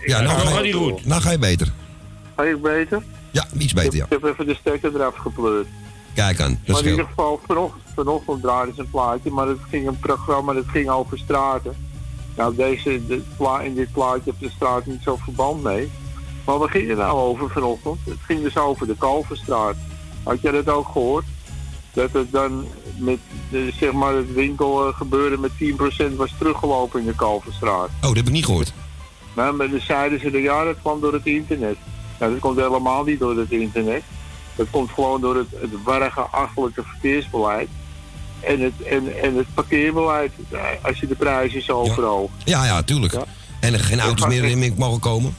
Ja, 0.06 0.20
nou 0.20 0.38
ga 0.38 0.46
ga, 0.46 0.60
je 0.60 0.66
je, 0.66 0.96
nou 1.02 1.20
ga 1.22 1.30
je 1.30 1.38
beter. 1.38 1.72
Ga 2.36 2.42
je 2.42 2.56
beter? 2.56 3.02
Ja, 3.30 3.46
iets 3.58 3.72
beter, 3.72 3.96
ja. 3.96 4.04
Ik 4.04 4.10
heb 4.10 4.24
even 4.24 4.46
de 4.46 4.54
stekker 4.54 4.94
eraf 4.94 5.16
gepleurd. 5.16 5.66
Kijk 6.14 6.40
aan, 6.40 6.60
dat 6.64 6.74
Maar 6.74 6.84
in 6.84 6.90
ieder 6.90 7.06
geval, 7.06 7.40
vanochtend, 7.46 7.82
vanochtend 7.94 8.42
draaide 8.42 8.72
ze 8.74 8.80
een 8.80 8.90
plaatje, 8.90 9.30
maar 9.30 9.46
het 9.46 9.58
ging 9.70 9.86
een 9.86 9.98
programma 9.98 10.52
dat 10.52 10.64
ging 10.66 10.88
over 10.88 11.18
straten. 11.18 11.76
Nou, 12.36 12.54
deze, 12.54 13.06
dit 13.06 13.36
pla 13.36 13.60
in 13.60 13.74
dit 13.74 13.92
plaatje 13.92 14.22
heeft 14.24 14.40
de 14.40 14.50
straat 14.50 14.86
niet 14.86 15.02
zo 15.02 15.16
verband 15.16 15.62
mee. 15.62 15.90
Maar 16.44 16.58
waar 16.58 16.68
ging 16.68 16.88
het 16.88 16.98
nou 16.98 17.18
over 17.18 17.50
vanochtend? 17.50 17.98
Het 18.04 18.18
ging 18.22 18.42
dus 18.42 18.56
over 18.56 18.86
de 18.86 18.96
Kalverstraat. 18.96 19.76
Had 20.22 20.40
jij 20.40 20.52
dat 20.52 20.68
ook 20.68 20.86
gehoord? 20.86 21.24
Dat 21.92 22.12
het 22.12 22.32
dan 22.32 22.66
met, 22.96 23.18
zeg 23.78 23.92
maar, 23.92 24.14
het 24.14 24.32
winkelgebeuren 24.32 25.40
met 25.40 25.50
10% 26.12 26.16
was 26.16 26.34
teruggelopen 26.38 27.00
in 27.00 27.06
de 27.06 27.14
Kalverstraat. 27.14 27.88
Oh, 27.88 28.00
dat 28.00 28.16
heb 28.16 28.26
ik 28.26 28.32
niet 28.32 28.44
gehoord. 28.44 28.72
Nou, 29.34 29.56
maar 29.56 29.70
dan 29.70 29.80
zeiden 29.80 30.20
ze, 30.20 30.42
ja, 30.42 30.64
dat 30.64 30.76
kwam 30.80 31.00
door 31.00 31.12
het 31.12 31.26
internet. 31.26 31.76
Nou, 32.18 32.32
dat 32.32 32.40
komt 32.40 32.56
helemaal 32.56 33.04
niet 33.04 33.18
door 33.18 33.36
het 33.36 33.50
internet. 33.50 34.02
Dat 34.56 34.66
komt 34.70 34.90
gewoon 34.90 35.20
door 35.20 35.36
het, 35.36 35.48
het 35.50 35.82
warrige, 35.84 36.20
achterlijke 36.20 36.82
verkeersbeleid. 36.82 37.68
En 38.46 38.60
het, 38.60 38.82
en, 38.82 39.22
en 39.22 39.36
het 39.36 39.46
parkeerbeleid, 39.54 40.32
eh, 40.50 40.60
als 40.82 41.00
je 41.00 41.06
de 41.06 41.14
prijzen 41.14 41.62
zo 41.62 41.84
verhoogt. 41.84 42.32
Ja, 42.44 42.64
ja, 42.64 42.82
tuurlijk. 42.82 43.14
En 43.60 43.72
er 43.72 43.80
geen 43.80 44.00
auto's 44.00 44.26
meer 44.26 44.44
in 44.44 44.74
mogen 44.76 45.00
komen. 45.00 45.34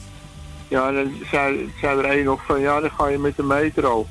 Ja, 0.68 0.90
dan 0.90 1.12
zei, 1.30 1.72
zei 1.80 1.98
er 1.98 2.18
een 2.18 2.24
nog 2.24 2.40
van, 2.46 2.60
ja, 2.60 2.80
dan 2.80 2.90
ga 2.90 3.08
je 3.08 3.18
met 3.18 3.36
de 3.36 3.42
metro. 3.42 4.06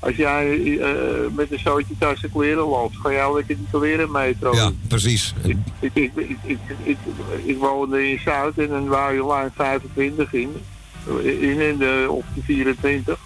Als 0.00 0.16
jij 0.16 0.78
eh, 0.78 0.90
met 1.30 1.52
een 1.52 1.58
zootje 1.58 1.94
tassen 1.98 2.30
kleren 2.30 2.64
loopt, 2.68 2.96
ga 2.96 3.12
jij 3.12 3.34
lekker 3.34 3.56
die 3.56 3.66
kleren 3.70 4.10
metro 4.10 4.54
Ja, 4.54 4.70
precies. 4.88 5.34
Ik, 5.42 5.56
ik, 5.80 5.92
ik, 5.92 6.12
ik, 6.44 6.58
ik, 6.82 6.98
ik 7.44 7.58
woonde 7.58 8.10
in 8.10 8.20
Zuid 8.24 8.58
en 8.58 8.68
dan 8.68 8.88
wou 8.88 9.14
je 9.14 9.26
lijn 9.26 9.50
25 9.54 10.32
in. 10.32 10.56
In, 11.22 11.60
in 11.60 11.78
de, 11.78 12.06
of 12.08 12.24
de 12.34 12.42
24. 12.42 13.18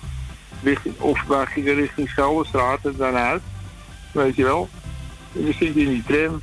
Richting, 0.63 0.95
of 0.99 1.23
wij 1.29 1.47
gingen 1.47 1.75
richting 1.75 2.09
Scheldenstraat 2.09 2.79
en 2.83 2.95
dan 2.97 3.15
uit. 3.15 3.43
Weet 4.13 4.37
je 4.37 4.45
wel. 4.45 4.69
Dan 5.33 5.53
zit 5.53 5.75
je 5.75 5.81
in 5.81 5.89
die 5.89 6.03
tram. 6.07 6.43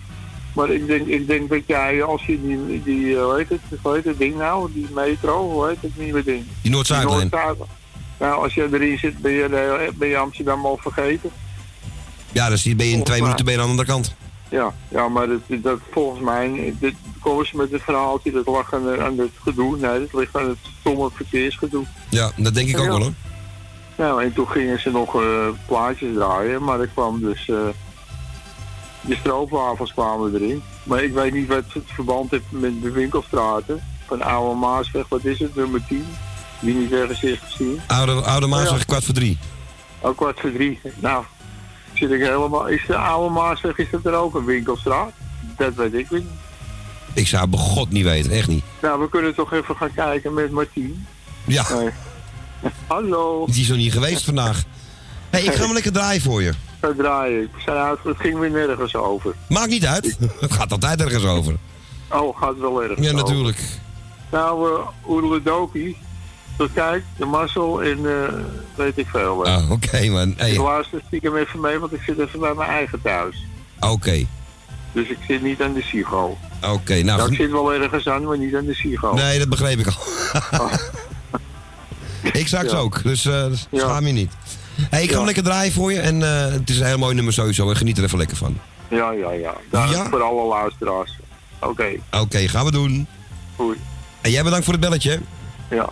Maar 0.53 0.69
ik 0.69 0.87
denk, 0.87 1.07
ik 1.07 1.27
denk 1.27 1.49
dat 1.49 1.61
jij, 1.65 2.03
als 2.03 2.25
je 2.25 2.41
die, 2.41 2.83
die 2.83 3.15
eh, 3.15 3.23
hoe 3.23 3.37
heet 3.37 3.49
het, 3.49 3.79
hoe 3.81 3.93
heet 3.95 4.05
het 4.05 4.17
ding 4.17 4.35
nou, 4.37 4.69
die 4.73 4.87
metro, 4.93 5.49
hoe 5.49 5.67
heet 5.67 5.81
het 5.81 5.97
nieuwe 5.97 6.23
ding? 6.23 6.43
Die 6.61 6.71
Noord-Zuidlijn. 6.71 7.29
Nou, 8.19 8.43
als 8.43 8.53
je 8.53 8.67
erin 8.71 8.97
zit, 8.97 9.17
ben 9.17 9.31
je, 9.31 9.91
ben 9.95 10.07
je 10.07 10.17
Amsterdam 10.17 10.65
al 10.65 10.77
vergeten. 10.81 11.29
Ja, 12.31 12.49
dus 12.49 12.63
ben 12.75 12.85
je 12.85 12.91
in 12.91 13.03
twee 13.03 13.21
minuten 13.21 13.45
ben 13.45 13.53
je 13.53 13.59
aan 13.59 13.65
de 13.65 13.71
andere 13.71 13.89
kant. 13.89 14.15
Ja, 14.49 14.73
ja 14.87 15.07
maar 15.07 15.27
dat, 15.27 15.39
dat, 15.47 15.79
volgens 15.91 16.21
mij, 16.21 16.73
dit, 16.79 16.93
komen 17.19 17.45
ze 17.45 17.57
met 17.57 17.71
het 17.71 17.81
verhaaltje, 17.81 18.31
dat 18.31 18.47
lag 18.47 18.73
aan, 18.73 19.17
het 19.17 19.29
gedoe. 19.43 19.77
Nee, 19.77 19.99
dat 19.99 20.13
ligt 20.13 20.37
aan 20.37 20.49
het 20.49 20.57
stomme 20.79 21.09
verkeersgedoe. 21.13 21.85
Ja, 22.09 22.31
dat 22.37 22.53
denk 22.53 22.69
ik 22.69 22.77
ook 22.77 22.83
Ja. 22.85 22.89
wel 22.89 22.99
hoor. 23.01 23.13
Nou, 23.97 24.23
en 24.23 24.33
toen 24.33 24.47
gingen 24.47 24.81
ze 24.81 24.91
nog 24.91 25.15
eh, 25.15 25.47
plaatjes 25.67 26.13
draaien, 26.13 26.63
maar 26.63 26.79
er 26.79 26.87
kwam 26.87 27.19
dus... 27.19 27.49
eh 27.49 27.55
de 29.01 29.15
stroopwafels 29.15 29.93
kwamen 29.93 30.33
erin. 30.35 30.61
Maar 30.83 31.03
ik 31.03 31.13
weet 31.13 31.33
niet 31.33 31.47
wat 31.47 31.63
het 31.73 31.83
verband 31.85 32.31
heeft 32.31 32.43
met 32.49 32.81
de 32.81 32.91
winkelstraten. 32.91 33.83
Van 34.07 34.21
Oude 34.21 34.59
Maasweg, 34.59 35.07
wat 35.09 35.25
is 35.25 35.39
het, 35.39 35.55
nummer 35.55 35.81
10? 35.87 36.05
Wie 36.59 36.75
niet 36.75 36.91
ergens 36.91 37.19
heeft 37.21 37.41
gezien. 37.43 37.81
Oude, 37.87 38.11
oude 38.11 38.47
Maasweg, 38.47 38.77
Ja. 38.79 38.83
kwart 38.85 39.03
voor 39.03 39.13
drie. 39.13 39.37
Ook 40.01 40.17
kwart 40.17 40.39
voor 40.39 40.51
drie. 40.51 40.79
Nou, 40.99 41.23
zit 41.93 42.11
ik 42.11 42.19
helemaal... 42.21 42.67
Is 42.67 42.83
de 42.87 42.95
Oude 42.95 43.33
Maasweg, 43.33 43.77
is 43.77 43.87
dat 43.91 44.05
er 44.05 44.13
ook 44.13 44.35
een 44.35 44.45
winkelstraat? 44.45 45.11
Dat 45.57 45.73
weet 45.75 45.93
ik 45.93 46.11
niet. 46.11 46.25
Ik 47.13 47.27
zou 47.27 47.41
het 47.41 47.51
begot 47.51 47.89
niet 47.89 48.03
weten, 48.03 48.31
echt 48.31 48.47
niet. 48.47 48.63
Nou, 48.81 48.99
we 49.01 49.09
kunnen 49.09 49.35
toch 49.35 49.53
even 49.53 49.75
gaan 49.75 49.93
kijken 49.93 50.33
met 50.33 50.51
Martien. 50.51 51.05
Ja. 51.45 51.65
Nee. 51.73 51.89
Hallo. 52.87 53.45
Die 53.45 53.61
is 53.61 53.67
nog 53.67 53.77
niet 53.77 53.93
geweest 53.93 54.23
vandaag. 54.25 54.63
hey, 55.29 55.41
ik 55.43 55.53
ga 55.53 55.63
hem 55.63 55.73
lekker 55.73 55.91
draaien 55.91 56.21
voor 56.21 56.41
je. 56.41 56.53
Ga 56.81 56.93
draaien. 56.97 57.41
Ik 57.41 57.49
zei 57.65 57.77
uit, 57.77 57.99
het 58.03 58.17
ging 58.19 58.39
weer 58.39 58.51
nergens 58.51 58.95
over. 58.95 59.33
Maakt 59.49 59.69
niet 59.69 59.85
uit. 59.85 60.17
Het 60.39 60.51
gaat 60.51 60.71
altijd 60.71 61.01
ergens 61.01 61.25
over. 61.25 61.55
Oh, 62.11 62.37
gaat 62.39 62.57
wel 62.57 62.83
ergens 62.83 62.99
Ja, 63.07 63.13
over. 63.13 63.25
natuurlijk. 63.25 63.61
Nou, 64.31 64.69
uh, 64.71 64.87
Oerledoki. 65.07 65.97
Tot 66.57 66.69
kijk, 66.73 67.03
de 67.17 67.25
Marcel 67.25 67.83
en 67.83 67.97
eh, 68.05 68.33
weet 68.75 68.97
ik 68.97 69.07
veel. 69.07 69.45
Ah, 69.45 69.71
oké 69.71 70.05
man. 70.09 70.33
Hey, 70.37 70.51
Ik 70.51 70.59
oké. 70.59 70.69
luister 70.69 71.01
stiekem 71.07 71.35
even 71.35 71.59
mee, 71.59 71.79
want 71.79 71.93
ik 71.93 72.01
zit 72.01 72.19
even 72.19 72.39
bij 72.39 72.53
mijn 72.53 72.69
eigen 72.69 73.01
thuis. 73.01 73.45
Dus 74.91 75.07
ik 75.09 75.17
zit 75.27 75.41
niet 75.41 75.61
aan 75.61 75.73
de 75.73 75.81
Sigo. 75.81 76.37
Oké, 76.67 76.93
nou. 76.93 77.17
Nou, 77.17 77.31
ik 77.31 77.35
zit 77.37 77.51
wel 77.51 77.73
ergens 77.73 78.07
aan, 78.07 78.23
maar 78.23 78.37
niet 78.37 78.55
aan 78.55 78.65
de 78.65 78.73
Sigo. 78.73 79.13
Nee, 79.13 79.39
dat 79.39 79.49
begreep 79.49 79.79
ik 79.79 79.87
al. 79.87 80.69
ik 82.41 82.47
straks 82.47 82.71
Ja. 82.71 82.77
ook, 82.77 83.03
dus 83.03 83.25
eh 83.25 83.45
schaam 83.71 84.05
je 84.07 84.13
niet. 84.13 84.31
Hey, 84.89 85.03
ik 85.03 85.09
ga 85.11 85.15
hem 85.17 85.25
lekker 85.25 85.43
draaien 85.43 85.71
voor 85.73 85.91
je 85.93 85.99
en 85.99 86.23
eh, 86.23 86.51
het 86.51 86.69
is 86.69 86.79
een 86.79 86.85
heel 86.85 86.97
mooi 86.97 87.15
nummer 87.15 87.33
sowieso 87.33 87.69
en 87.69 87.75
geniet 87.77 87.97
er 87.97 88.03
even 88.03 88.17
lekker 88.17 88.37
van. 88.37 88.57
Ja, 88.89 89.11
ja, 89.11 89.31
ja. 89.31 89.53
Daar 89.71 89.89
Ja? 89.89 90.09
voor 90.09 90.21
alle 90.21 90.47
luisteraars. 90.47 91.11
Oké, 91.59 91.85
Oké, 92.11 92.47
gaan 92.47 92.65
we 92.65 92.71
doen. 92.71 93.07
Hoi. 93.55 93.77
En 94.21 94.31
jij 94.31 94.43
bedankt 94.43 94.65
voor 94.65 94.73
het 94.73 94.81
belletje. 94.83 95.19
Ja. 95.69 95.89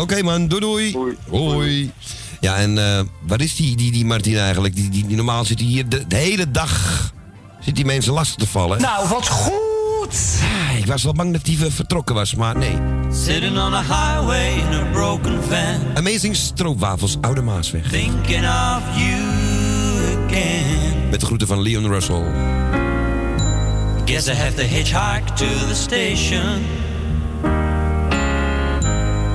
Oké 0.00 0.22
man, 0.22 0.48
doei 0.48 0.60
doei. 0.60 1.16
Hoi. 1.30 1.92
Ja, 2.40 2.56
en 2.56 2.78
eh, 2.78 3.00
waar 3.26 3.40
is 3.40 3.56
die, 3.56 3.76
die, 3.76 3.92
die 3.92 4.04
Martin 4.04 4.38
eigenlijk? 4.38 4.74
Die, 4.76 4.88
die, 4.90 5.06
die 5.06 5.16
normaal 5.16 5.44
zit 5.44 5.58
hij 5.58 5.68
hier 5.68 5.88
de, 5.88 6.06
de 6.06 6.16
hele 6.16 6.50
dag. 6.50 7.12
Zit 7.60 7.76
die 7.76 7.84
mensen 7.84 8.12
lastig 8.12 8.36
te 8.36 8.46
vallen. 8.46 8.80
Nou, 8.80 9.08
wat 9.08 9.28
goed! 9.28 9.52
Ah, 10.10 10.78
Ik 10.78 10.86
was 10.86 11.02
wel 11.02 11.12
bang 11.12 11.32
dat 11.32 11.46
hij 11.46 11.54
ver- 11.56 11.72
vertrokken 11.72 12.14
was, 12.14 12.34
maar 12.34 12.56
nee. 12.56 12.76
Sitting 13.10 13.58
on 13.58 13.74
a 13.74 13.82
highway 13.82 14.52
in 14.52 14.72
a 14.72 14.84
broken 14.92 15.42
van, 15.44 15.96
Amazing 15.96 16.36
stroopwafels, 16.36 17.16
Oude 17.20 17.42
Maasweg. 17.42 17.88
thinking 17.88 18.44
of 18.44 18.82
you 18.94 19.20
again. 20.26 21.08
Met 21.10 21.20
de 21.20 21.26
groeten 21.26 21.46
van 21.46 21.60
Leon 21.62 21.86
Russell. 21.86 22.22
Guess 24.04 24.26
I 24.28 24.32
have 24.32 24.54
to 24.54 24.62
hitchhike 24.62 25.32
to 25.34 25.44
the 25.68 25.74
station. 25.74 26.62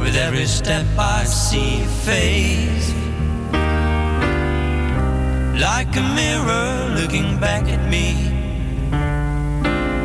With 0.04 0.16
every 0.16 0.46
step 0.48 0.86
I 0.98 1.26
see 1.26 1.84
face. 2.04 2.92
Like 5.54 6.00
a 6.00 6.02
mirror 6.14 7.00
looking 7.02 7.40
back 7.40 7.62
at 7.68 7.90
me. 7.90 8.32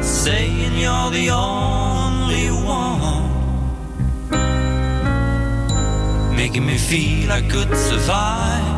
Saying 0.09 0.78
you're 0.78 1.10
the 1.10 1.30
only 1.30 2.48
one. 2.51 3.28
Making 6.35 6.64
me 6.66 6.78
feel 6.78 7.30
I 7.30 7.43
could 7.43 7.68
survive. 7.76 8.76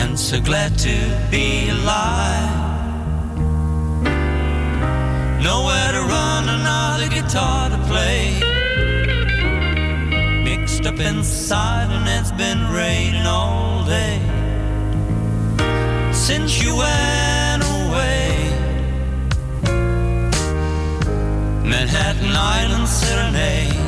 And 0.00 0.18
so 0.18 0.40
glad 0.40 0.76
to 0.78 0.96
be 1.30 1.70
alive. 1.70 2.56
Nowhere 5.42 5.92
to 5.92 6.02
run, 6.02 6.48
another 6.48 7.08
guitar 7.08 7.70
to 7.70 7.78
play. 7.88 8.40
Mixed 10.44 10.84
up 10.84 11.00
inside, 11.00 11.90
and 11.90 12.06
it's 12.08 12.32
been 12.32 12.70
raining 12.70 13.26
all 13.26 13.84
day. 13.84 14.20
Since 16.12 16.62
you 16.62 16.76
went 16.76 17.27
Manhattan 21.68 22.34
Island 22.34 22.88
Serenade. 22.88 23.87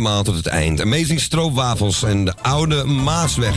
Helemaal 0.00 0.24
tot 0.24 0.36
het 0.36 0.46
eind. 0.46 0.80
Amazing 0.80 1.20
stroopwafels 1.20 2.02
en 2.02 2.24
de 2.24 2.34
oude 2.42 2.84
Maasweg. 2.84 3.54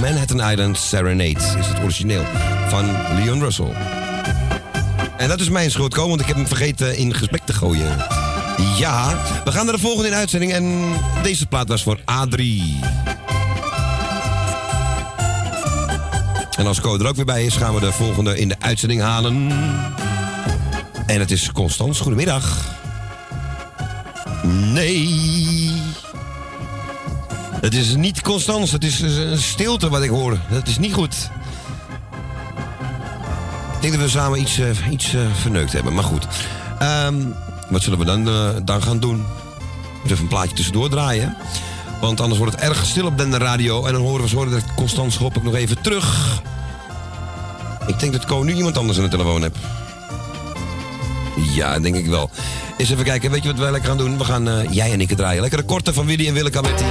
Manhattan 0.00 0.50
Island 0.50 0.78
Serenade 0.78 1.58
is 1.58 1.66
het 1.66 1.82
origineel 1.82 2.24
van 2.68 2.96
Leon 3.14 3.40
Russell. 3.40 3.72
En 5.16 5.28
dat 5.28 5.40
is 5.40 5.48
mijn 5.48 5.70
schuld, 5.70 5.94
Ko, 5.94 6.08
want 6.08 6.20
ik 6.20 6.26
heb 6.26 6.36
hem 6.36 6.46
vergeten 6.46 6.96
in 6.96 7.14
gesprek 7.14 7.42
te 7.44 7.52
gooien. 7.52 7.96
Ja, 8.78 9.20
we 9.44 9.52
gaan 9.52 9.64
naar 9.64 9.74
de 9.74 9.80
volgende 9.80 10.08
in 10.08 10.14
uitzending 10.14 10.52
en 10.52 10.94
deze 11.22 11.46
plaat 11.46 11.68
was 11.68 11.82
voor 11.82 12.00
Adrie. 12.04 12.80
En 16.56 16.66
als 16.66 16.80
Ko 16.80 16.98
er 16.98 17.08
ook 17.08 17.16
weer 17.16 17.24
bij 17.24 17.44
is, 17.44 17.56
gaan 17.56 17.74
we 17.74 17.80
de 17.80 17.92
volgende 17.92 18.38
in 18.38 18.48
de 18.48 18.56
uitzending 18.58 19.00
halen. 19.00 19.50
En 21.06 21.20
het 21.20 21.30
is 21.30 21.52
Constans. 21.52 22.00
Goedemiddag. 22.00 22.71
Nee. 24.52 25.70
Het 27.60 27.74
is 27.74 27.94
niet 27.94 28.20
Constans, 28.20 28.72
het 28.72 28.84
is 28.84 29.00
een 29.00 29.38
stilte 29.38 29.88
wat 29.88 30.02
ik 30.02 30.10
hoor. 30.10 30.38
Dat 30.50 30.68
is 30.68 30.78
niet 30.78 30.92
goed. 30.92 31.30
Ik 33.74 33.80
denk 33.80 33.92
dat 33.92 34.02
we 34.02 34.18
samen 34.18 34.40
iets, 34.40 34.58
eh, 34.58 34.90
iets 34.90 35.14
eh, 35.14 35.20
verneukt 35.40 35.72
hebben, 35.72 35.94
maar 35.94 36.04
goed. 36.04 36.26
Ehm, 36.78 37.14
wat 37.68 37.82
zullen 37.82 37.98
we 37.98 38.04
dan, 38.04 38.28
eh, 38.28 38.48
dan 38.64 38.82
gaan 38.82 39.00
doen? 39.00 39.24
Even 40.04 40.18
een 40.18 40.28
plaatje 40.28 40.56
tussendoor 40.56 40.90
draaien. 40.90 41.36
Want 42.00 42.20
anders 42.20 42.38
wordt 42.38 42.54
het 42.54 42.64
erg 42.64 42.86
stil 42.86 43.06
op 43.06 43.18
de 43.18 43.38
radio. 43.38 43.86
En 43.86 43.92
dan 43.92 44.02
horen 44.02 44.22
we 44.22 44.28
zo 44.28 44.44
dat 44.44 44.58
ik 44.58 44.64
Constans 44.76 45.16
hopelijk 45.16 45.44
nog 45.44 45.54
even 45.54 45.82
terug. 45.82 46.40
Ik 47.86 47.98
denk 47.98 48.12
dat 48.12 48.22
ik 48.22 48.42
nu 48.44 48.54
iemand 48.54 48.78
anders 48.78 48.98
aan 48.98 49.04
de 49.04 49.10
telefoon 49.10 49.42
heb. 49.42 49.56
Ja, 51.54 51.78
denk 51.78 51.94
ik 51.94 52.06
wel. 52.06 52.30
Eens 52.82 52.90
even 52.90 53.04
kijken, 53.04 53.30
weet 53.30 53.42
je 53.42 53.48
wat 53.48 53.58
wij 53.58 53.70
lekker 53.70 53.88
gaan 53.88 53.98
doen? 53.98 54.18
We 54.18 54.24
gaan 54.24 54.48
eh, 54.48 54.72
jij 54.72 54.92
en 54.92 55.00
ik 55.00 55.08
het 55.08 55.18
draaien. 55.18 55.40
Lekker 55.40 55.58
de 55.58 55.64
korte 55.64 55.92
van 55.92 56.06
Willy 56.06 56.28
en 56.28 56.34
Willeke 56.34 56.60
Cametti. 56.60 56.84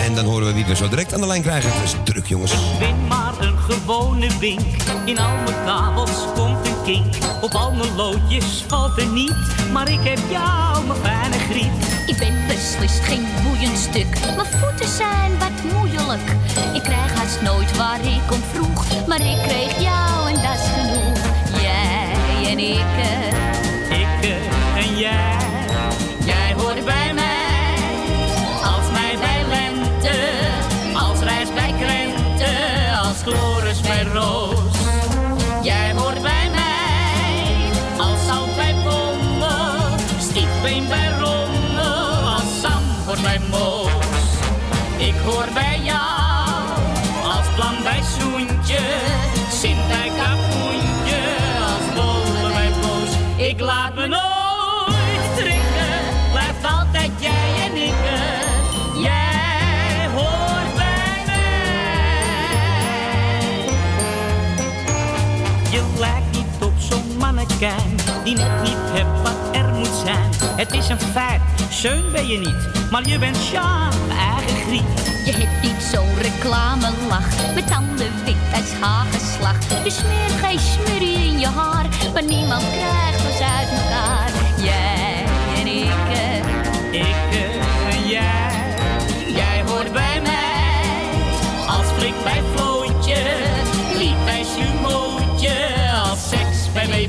En 0.00 0.14
dan 0.14 0.24
horen 0.24 0.46
we 0.46 0.52
wie 0.52 0.64
we 0.64 0.76
zo 0.76 0.88
direct 0.88 1.14
aan 1.14 1.20
de 1.20 1.26
lijn 1.26 1.42
krijgen. 1.42 1.70
Het 1.72 1.82
is 1.84 1.94
druk, 2.04 2.26
jongens. 2.26 2.52
Ik 2.52 2.58
ben 2.78 3.06
maar 3.08 3.34
een 3.40 3.58
gewone 3.58 4.38
wink. 4.38 4.60
In 5.04 5.18
al 5.18 5.34
mijn 5.44 5.64
kabels 5.64 6.24
komt 6.34 6.66
een 6.66 6.82
kink. 6.84 7.14
Op 7.40 7.54
al 7.54 7.72
mijn 7.72 7.94
loodjes 7.94 8.64
valt 8.68 8.98
er 8.98 9.06
niet. 9.06 9.34
Maar 9.72 9.90
ik 9.90 10.02
heb 10.02 10.18
jou, 10.30 10.86
mijn 10.86 10.98
fijne 11.00 11.38
griet. 11.38 12.06
Ik 12.06 12.18
ben 12.18 12.46
beslist 12.46 13.00
geen 13.00 13.26
boeiend 13.42 13.78
stuk. 13.78 14.20
Mijn 14.36 14.48
voeten 14.60 14.88
zijn 14.88 15.38
wat 15.38 15.72
moeilijk. 15.72 16.30
Ik 16.74 16.82
krijg 16.82 17.14
haast 17.14 17.42
nooit 17.42 17.76
waar 17.76 18.00
ik 18.00 18.32
om 18.32 18.40
vroeg. 18.52 19.06
Maar 19.06 19.20
ik 19.20 19.38
kreeg 19.42 19.80
jou 19.80 20.28
en 20.28 20.34
dat 20.34 20.54
is 20.54 20.68
genoeg. 20.74 21.18
Jij 21.62 22.50
en 22.50 22.58
ik. 22.58 23.25
Eh, 24.26 24.36
Ik 24.36 24.42
eh, 24.42 24.76
en 24.76 24.98
jij. 24.98 25.36
Jij 25.36 25.45
die 68.24 68.34
net 68.36 68.62
niet 68.62 68.76
hebt 68.92 69.22
wat 69.22 69.54
er 69.56 69.68
moet 69.74 70.02
zijn. 70.04 70.30
Het 70.56 70.72
is 70.72 70.88
een 70.88 71.00
feit, 71.00 71.40
zeun 71.70 72.12
ben 72.12 72.26
je 72.26 72.38
niet, 72.38 72.90
maar 72.90 73.06
je 73.08 73.18
bent 73.18 73.36
Sjaan, 73.36 73.92
eigen 74.10 74.56
griet. 74.66 75.04
Je 75.24 75.32
hebt 75.32 75.62
niet 75.62 75.82
zo'n 75.92 76.14
reclamelach 76.20 77.54
met 77.54 77.66
tanden 77.66 78.12
wit 78.24 78.36
als 78.54 78.72
hagelslag. 78.80 79.56
Je 79.84 79.90
smeert 79.90 80.32
geen 80.44 80.58
smurrie 80.58 81.16
in 81.32 81.38
je 81.38 81.46
haar, 81.46 81.86
maar 82.12 82.24
niemand 82.24 82.62
krijgt 82.62 83.24
ons 83.26 83.40
uit 83.40 83.68
elkaar. 83.70 84.30
Jij 84.62 85.24
en 85.58 85.66
ik. 85.66 86.08
eh, 86.12 87.00
Ik 87.00 87.16
eh, 87.30 87.94
en 87.94 88.08
jij, 88.08 88.50
jij 89.34 89.62
hoort 89.66 89.92
bij 89.92 90.20
mij. 90.22 90.84
Als 91.66 91.86
flik 91.96 92.14
bij 92.24 92.42
Flootje, 92.54 92.75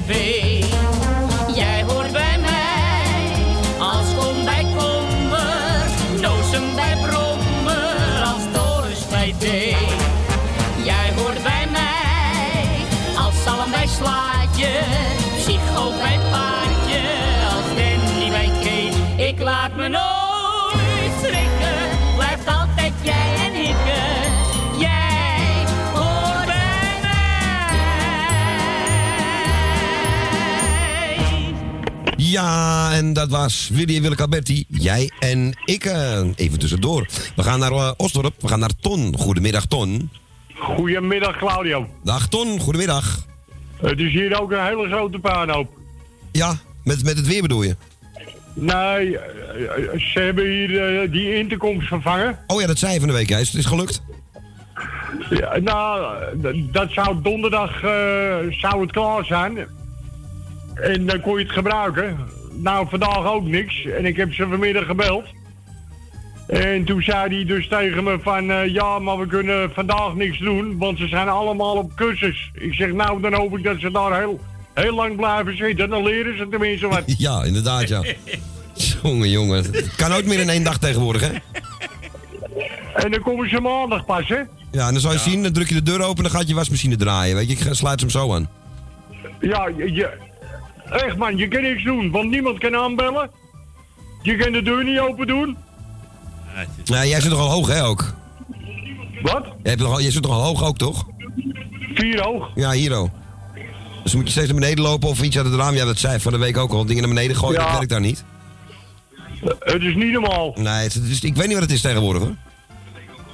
baby. 0.06 0.57
Ja, 32.32 32.92
en 32.94 33.14
dat 33.14 33.30
was 33.30 33.70
Willy 33.74 33.96
en 33.96 34.02
Willeke 34.02 34.22
Alberti. 34.22 34.66
Jij 34.68 35.12
en 35.20 35.54
ik. 35.66 35.86
eh, 35.86 36.22
even 36.36 36.60
tussendoor. 36.60 37.08
We 37.36 37.44
gaan 37.44 37.60
naar 37.60 37.72
eh, 37.72 37.92
Osdorp. 37.98 38.34
We 38.42 38.48
gaan 38.48 38.60
naar 38.60 38.72
Ton. 38.82 39.16
Goedemiddag, 39.18 39.66
Ton. 39.66 40.10
Goedemiddag 40.56 41.38
Claudio. 41.38 41.88
Dag, 42.04 42.28
Ton. 42.28 42.60
Goedemiddag. 42.60 43.26
Het 43.82 44.00
is 44.00 44.12
hier 44.12 44.42
ook 44.42 44.52
een 44.52 44.66
hele 44.66 44.88
grote 44.88 45.20
puinhoop. 45.20 45.70
Ja, 46.32 46.56
met, 46.84 47.04
met 47.04 47.18
het 47.18 47.28
weer 47.28 47.42
bedoel 47.42 47.64
je? 47.64 47.76
Nee, 48.54 49.18
eh, 49.18 50.00
ze 50.14 50.20
hebben 50.20 50.46
hier 50.52 51.12
die 51.12 51.36
interkomst 51.38 51.88
vervangen. 51.88 52.40
Oh 52.48 52.62
ja, 52.62 52.68
dat 52.68 52.78
zei 52.78 52.94
je 52.94 53.00
van 53.00 53.08
de 53.08 53.14
week. 53.14 53.30
Ja. 53.30 53.38
Is, 53.38 53.56
is 53.56 53.66
gelukt? 53.66 54.02
Ja, 55.30 55.58
nou, 55.58 56.16
dat 56.72 56.92
zou 56.92 57.22
donderdag 57.22 57.80
zou 58.60 58.82
het 58.82 58.92
klaar 58.92 59.26
zijn. 59.26 59.58
En 60.82 61.06
dan 61.06 61.22
kon 61.22 61.38
je 61.38 61.44
het 61.44 61.54
gebruiken. 61.54 62.18
Nou, 62.52 62.88
vandaag 62.90 63.26
ook 63.26 63.48
niks. 63.48 63.86
En 63.86 64.06
ik 64.06 64.16
heb 64.18 64.34
ze 64.34 64.48
vanmiddag 64.48 64.86
gebeld. 64.86 65.24
En 66.48 66.84
toen 66.86 67.02
zei 67.02 67.36
hij 67.36 67.46
dus 67.46 67.68
tegen 67.68 68.04
me 68.04 68.20
van... 68.22 68.52
eh, 68.52 68.74
ja, 68.74 69.00
maar 69.00 69.18
we 69.18 69.28
kunnen 69.28 69.72
vandaag 69.74 70.14
niks 70.16 70.40
doen, 70.40 70.78
want 70.78 70.98
ze 70.98 71.08
zijn 71.08 71.28
allemaal 71.30 71.76
op 71.76 71.96
cursus. 71.96 72.52
Ik 72.54 72.74
zeg, 72.74 72.92
nou, 72.92 73.22
dan 73.22 73.34
hoop 73.34 73.58
ik 73.58 73.64
dat 73.64 73.80
ze 73.80 73.92
daar 73.92 74.20
heel, 74.20 74.40
heel 74.74 74.96
lang 74.96 75.16
blijven 75.16 75.58
zitten. 75.58 75.90
Dan 75.90 76.04
leren 76.04 76.38
ze 76.38 76.48
tenminste 76.50 76.88
wat. 76.88 77.04
Ja, 77.18 77.44
inderdaad, 77.44 77.88
ja. 77.88 78.04
Jongen, 79.04 79.30
jongen. 79.30 79.64
Het 79.64 79.96
kan 79.96 80.12
ook 80.14 80.24
meer 80.26 80.40
in 80.40 80.50
één 80.50 80.64
dag 80.64 80.78
tegenwoordig, 80.78 81.22
hè? 81.22 81.32
En 82.96 83.12
dan 83.12 83.22
komen 83.22 83.50
ze 83.50 83.60
maandag 83.62 84.06
pas, 84.06 84.28
hè? 84.28 84.40
Ja, 84.72 84.88
en 84.88 84.92
dan 84.92 85.00
zal 85.02 85.12
je 85.12 85.18
zien, 85.20 85.44
dan 85.44 85.52
druk 85.52 85.68
je 85.70 85.74
de 85.76 85.84
deur 85.84 86.02
open 86.02 86.18
en 86.26 86.32
dan 86.32 86.40
gaat 86.40 86.48
je 86.50 86.56
wasmachine 86.56 86.96
draaien. 86.96 87.36
Weet 87.36 87.50
je, 87.60 87.66
ik 87.68 87.74
sluit 87.74 88.00
hem 88.00 88.10
zo 88.10 88.34
aan. 88.34 88.50
Ja, 89.40 89.68
je, 89.78 89.92
je- 89.94 90.18
echt 90.92 91.18
man, 91.18 91.38
je 91.38 91.48
kan 91.48 91.62
niks 91.62 91.84
doen, 91.84 92.12
want 92.12 92.30
niemand 92.30 92.58
kan 92.60 92.76
aanbellen. 92.76 93.30
Je 94.22 94.36
kan 94.36 94.52
de 94.52 94.62
deur 94.62 94.84
niet 94.84 95.00
open 95.00 95.28
doen. 95.28 95.58
Ja, 96.84 97.06
jij 97.06 97.22
zit 97.22 97.30
toch 97.30 97.40
al 97.40 97.50
hoog, 97.50 97.68
hè, 97.68 97.86
ook? 97.86 98.14
Wat? 99.22 99.44
Jij, 99.44 99.52
hebt 99.72 99.80
toch 99.80 99.92
al, 99.92 100.02
jij 100.02 100.12
zit 100.12 100.22
toch 100.24 100.32
al 100.32 100.44
hoog 100.44 100.64
ook, 100.64 100.78
toch? 100.78 101.06
Vier 101.94 102.22
hoog. 102.22 102.50
Ja, 102.56 102.72
hier 102.72 102.94
ook. 102.94 103.10
Dus 104.04 104.16
moet 104.16 104.26
je 104.26 104.32
steeds 104.32 104.48
naar 104.48 104.60
beneden 104.60 104.84
lopen 104.84 105.10
of 105.10 105.22
iets 105.22 105.38
uit 105.38 105.46
het 105.46 105.56
raam. 105.56 105.76
Ja, 105.76 105.86
dat 105.86 105.98
zei 106.00 106.20
van 106.20 106.32
de 106.32 106.38
week 106.38 106.58
ook 106.58 106.72
al. 106.72 106.86
Dingen 106.86 107.04
naar 107.04 107.14
beneden 107.14 107.36
gooien, 107.36 107.60
Ja. 107.60 107.66
dat 107.66 107.74
werkt 107.76 107.90
daar 107.90 108.02
niet. 108.02 108.24
Het 109.60 109.82
is 109.82 109.96
niet 109.96 110.12
normaal. 110.12 110.54
Nee, 110.56 110.84
het 110.84 110.96
is, 110.96 111.20
ik 111.22 111.36
weet 111.36 111.46
niet 111.46 111.54
wat 111.54 111.64
het 111.64 111.72
is 111.72 111.82
tegenwoordig, 111.82 112.22
hoor. 112.22 112.36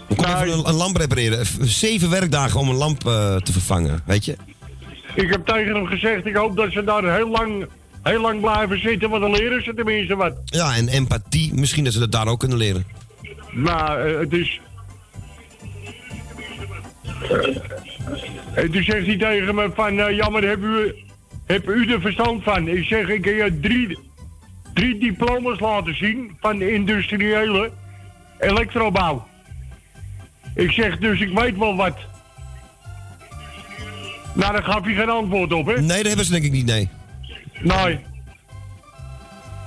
Dan 0.07 0.17
kom 0.17 0.25
even 0.25 0.57
een, 0.57 0.67
een 0.67 0.73
lamp 0.75 0.95
repareren. 0.97 1.45
Zeven 1.61 2.09
werkdagen 2.09 2.59
om 2.59 2.69
een 2.69 2.75
lamp 2.75 3.07
eh, 3.07 3.35
te 3.35 3.51
vervangen, 3.51 4.01
weet 4.05 4.25
je? 4.25 4.37
Ik 5.15 5.29
heb 5.29 5.45
tegen 5.45 5.75
hem 5.75 5.85
gezegd, 5.85 6.25
ik 6.25 6.35
hoop 6.35 6.55
dat 6.55 6.71
ze 6.71 6.83
daar 6.83 7.15
heel 7.15 7.29
lang, 7.29 7.67
heel 8.03 8.21
lang 8.21 8.41
blijven 8.41 8.81
zitten, 8.81 9.09
want 9.09 9.21
dan 9.21 9.31
leren 9.31 9.63
ze 9.63 9.73
tenminste 9.73 10.15
wat. 10.15 10.33
Ja, 10.45 10.75
en 10.75 10.87
empathie. 10.87 11.53
Misschien 11.53 11.83
dat 11.83 11.93
ze 11.93 11.99
dat 11.99 12.11
daar 12.11 12.27
ook 12.27 12.39
kunnen 12.39 12.57
leren. 12.57 12.85
Maar 13.51 14.05
eh, 14.05 14.19
het 14.19 14.33
is... 14.33 14.61
Eh, 17.29 17.57
en 18.53 18.71
toen 18.71 18.83
zegt 18.83 19.05
hij 19.05 19.17
tegen 19.17 19.55
me 19.55 19.71
van, 19.73 19.99
eh, 19.99 20.15
ja, 20.15 20.29
maar 20.29 20.43
heb 20.43 20.59
u, 20.59 20.95
heb 21.45 21.69
u 21.69 21.91
er 21.91 22.01
verstand 22.01 22.43
van? 22.43 22.67
Ik 22.67 22.83
zeg, 22.83 23.07
ik 23.09 23.25
heb 23.25 23.33
hier 23.33 23.59
drie, 23.59 23.97
drie 24.73 24.97
diploma's 24.97 25.59
laten 25.59 25.97
zien 25.97 26.37
van 26.39 26.57
de 26.57 26.73
industriële 26.73 27.71
elektrobouw. 28.39 29.27
Ik 30.55 30.71
zeg 30.71 30.97
dus, 30.97 31.19
ik 31.19 31.37
weet 31.37 31.57
wel 31.57 31.75
wat. 31.75 31.97
Nou, 34.33 34.53
daar 34.53 34.63
gaf 34.63 34.87
je 34.87 34.93
geen 34.93 35.09
antwoord 35.09 35.53
op, 35.53 35.65
hè? 35.65 35.81
Nee, 35.81 35.97
dat 35.97 36.07
hebben 36.07 36.25
ze 36.25 36.31
denk 36.31 36.43
ik 36.43 36.51
niet, 36.51 36.65
nee. 36.65 36.89
Nee. 37.61 37.99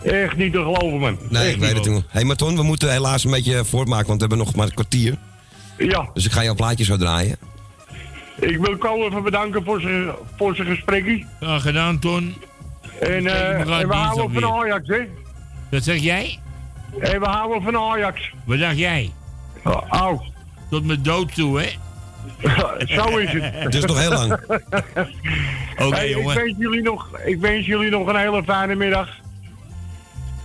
Echt 0.02 0.36
niet 0.36 0.52
te 0.52 0.58
geloven, 0.58 0.98
man. 0.98 1.18
Nee, 1.28 1.52
ik 1.52 1.60
weet 1.60 1.74
het, 1.74 1.84
jongen. 1.84 2.00
Hé, 2.00 2.08
hey, 2.10 2.24
maar 2.24 2.36
Ton, 2.36 2.56
we 2.56 2.62
moeten 2.62 2.90
helaas 2.90 3.24
een 3.24 3.30
beetje 3.30 3.64
voortmaken, 3.64 4.06
want 4.06 4.20
we 4.20 4.26
hebben 4.26 4.46
nog 4.46 4.56
maar 4.56 4.66
een 4.66 4.74
kwartier. 4.74 5.18
Ja. 5.78 6.08
Dus 6.14 6.24
ik 6.24 6.32
ga 6.32 6.42
jouw 6.42 6.54
plaatje 6.54 6.84
zo 6.84 6.96
draaien. 6.96 7.36
Ik 8.40 8.58
wil 8.58 8.76
Ko 8.76 9.06
even 9.06 9.22
bedanken 9.22 9.64
voor 9.64 9.80
zijn, 9.80 10.10
voor 10.36 10.54
zijn 10.54 10.68
gesprekje. 10.68 11.24
Ja, 11.40 11.58
gedaan, 11.58 11.98
Ton. 11.98 12.34
En, 13.00 13.26
eh, 13.26 13.50
en 13.50 13.58
we 13.58 13.64
dinsdag 13.64 14.14
houden 14.14 14.40
van. 14.40 14.52
Ajax, 14.52 14.88
hè? 14.88 15.00
Wat 15.70 15.84
zeg 15.84 15.98
jij? 15.98 16.38
En 17.00 17.20
we 17.20 17.26
houden 17.26 17.62
van 17.62 17.76
Ajax. 17.76 18.32
Wat 18.44 18.58
dacht 18.58 18.78
jij? 18.78 19.12
Oh. 19.64 20.20
Tot 20.70 20.84
mijn 20.84 21.02
dood 21.02 21.34
toe, 21.34 21.60
hè? 21.60 21.68
Zo 22.96 23.16
is 23.16 23.32
het. 23.32 23.72
Dus 23.72 23.84
nog 23.84 23.98
heel 23.98 24.10
lang. 24.10 24.32
Oké, 25.78 25.94
Hey, 25.96 26.08
ik, 26.08 26.16
jongen. 26.16 26.34
wens 26.36 26.54
jullie 26.58 26.82
nog, 26.82 27.18
ik 27.24 27.40
wens 27.40 27.66
jullie 27.66 27.90
nog 27.90 28.06
een 28.08 28.16
hele 28.16 28.42
fijne 28.44 28.74
middag. 28.74 29.08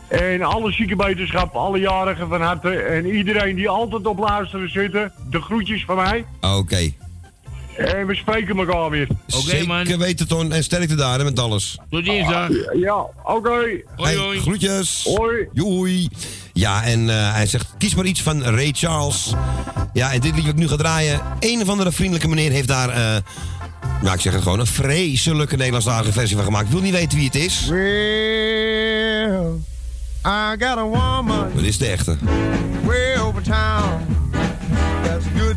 En 0.08 0.41
alle 0.41 0.72
ziekenbeterschap, 0.72 1.56
alle 1.56 1.80
jarigen 1.80 2.28
van 2.30 2.41
harte. 2.41 2.70
En 2.80 3.06
iedereen 3.06 3.56
die 3.56 3.70
altijd 3.70 4.06
op 4.06 4.20
luisteren 4.20 4.72
zitten. 4.72 5.12
De 5.30 5.41
groetjes 5.41 5.86
van 5.86 5.95
mij. 5.95 6.26
Oké. 6.41 6.91
En 7.77 8.07
we 8.07 8.15
spreken 8.15 8.57
elkaar 8.57 8.89
weer. 8.89 9.07
Zeker 9.27 9.98
weten, 9.98 10.27
Ton. 10.27 10.52
En 10.52 10.64
sterkte 10.64 10.95
daar 10.95 11.18
hè, 11.18 11.23
met 11.23 11.39
alles. 11.39 11.77
Tot 11.89 12.06
dinsdag. 12.06 12.49
Ja, 12.73 13.06
oké. 13.23 13.81
Hey, 13.95 14.15
groetjes. 14.39 15.03
Hoi. 15.03 15.48
Joei. 15.53 16.10
Ja, 16.53 16.84
en 16.84 17.10
eh, 17.10 17.34
hij 17.34 17.45
zegt, 17.45 17.68
kies 17.77 17.95
maar 17.95 18.06
iets 18.06 18.22
van 18.22 18.43
Ray 18.43 18.72
Charles. 18.76 19.34
Ja, 19.93 20.11
en 20.14 20.19
dit 20.19 20.23
liedje 20.35 20.41
wat 20.41 20.52
ik 20.52 20.60
nu 20.60 20.68
ga 20.68 20.76
draaien. 20.76 21.22
Een 21.39 21.61
of 21.61 21.69
andere 21.69 21.91
vriendelijke 21.91 22.27
meneer 22.27 22.52
heeft 22.52 22.68
daar... 22.68 22.89
eh 22.89 23.22
nou, 24.02 24.14
ik 24.15 24.22
zeg 24.22 24.34
het 24.34 24.41
gewoon, 24.41 24.60
een 24.60 24.68
vreselijke 24.68 25.56
Nederlandstalige 25.56 26.11
versie 26.11 26.35
van 26.35 26.45
gemaakt. 26.45 26.65
Ik 26.65 26.72
wil 26.72 26.81
niet 26.81 26.93
weten 26.93 27.18
wie 27.18 27.26
het 27.26 27.35
is. 27.35 27.65
Well, 27.68 29.52
I 30.26 30.56
got 30.60 30.77
a 30.77 30.84
woman 30.84 31.52
Wat 31.53 31.64
is 31.64 31.77
de 31.77 31.88
echte? 31.88 32.18
way 32.85 33.18
over 33.18 33.41
town 33.41 34.06
that's 35.03 35.26
good 35.38 35.56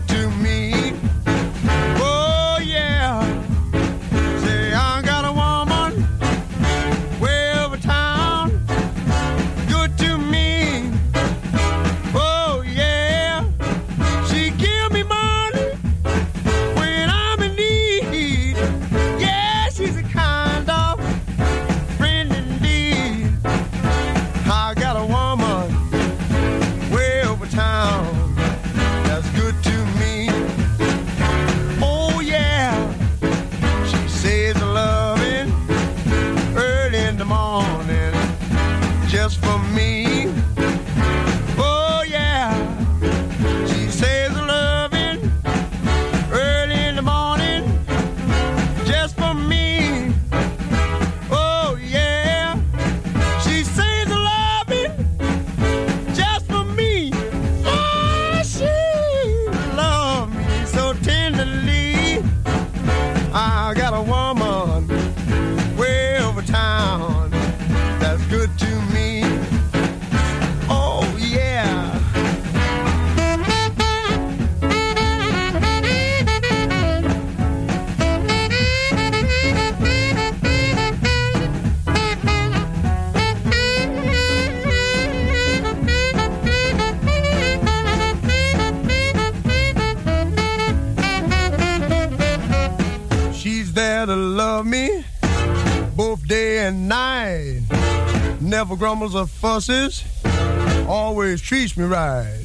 Never 98.45 98.77
grumbles 98.77 99.15
or 99.15 99.27
fusses, 99.27 100.05
always 100.87 101.41
treats 101.41 101.79
me 101.79 101.85
right. 101.85 102.45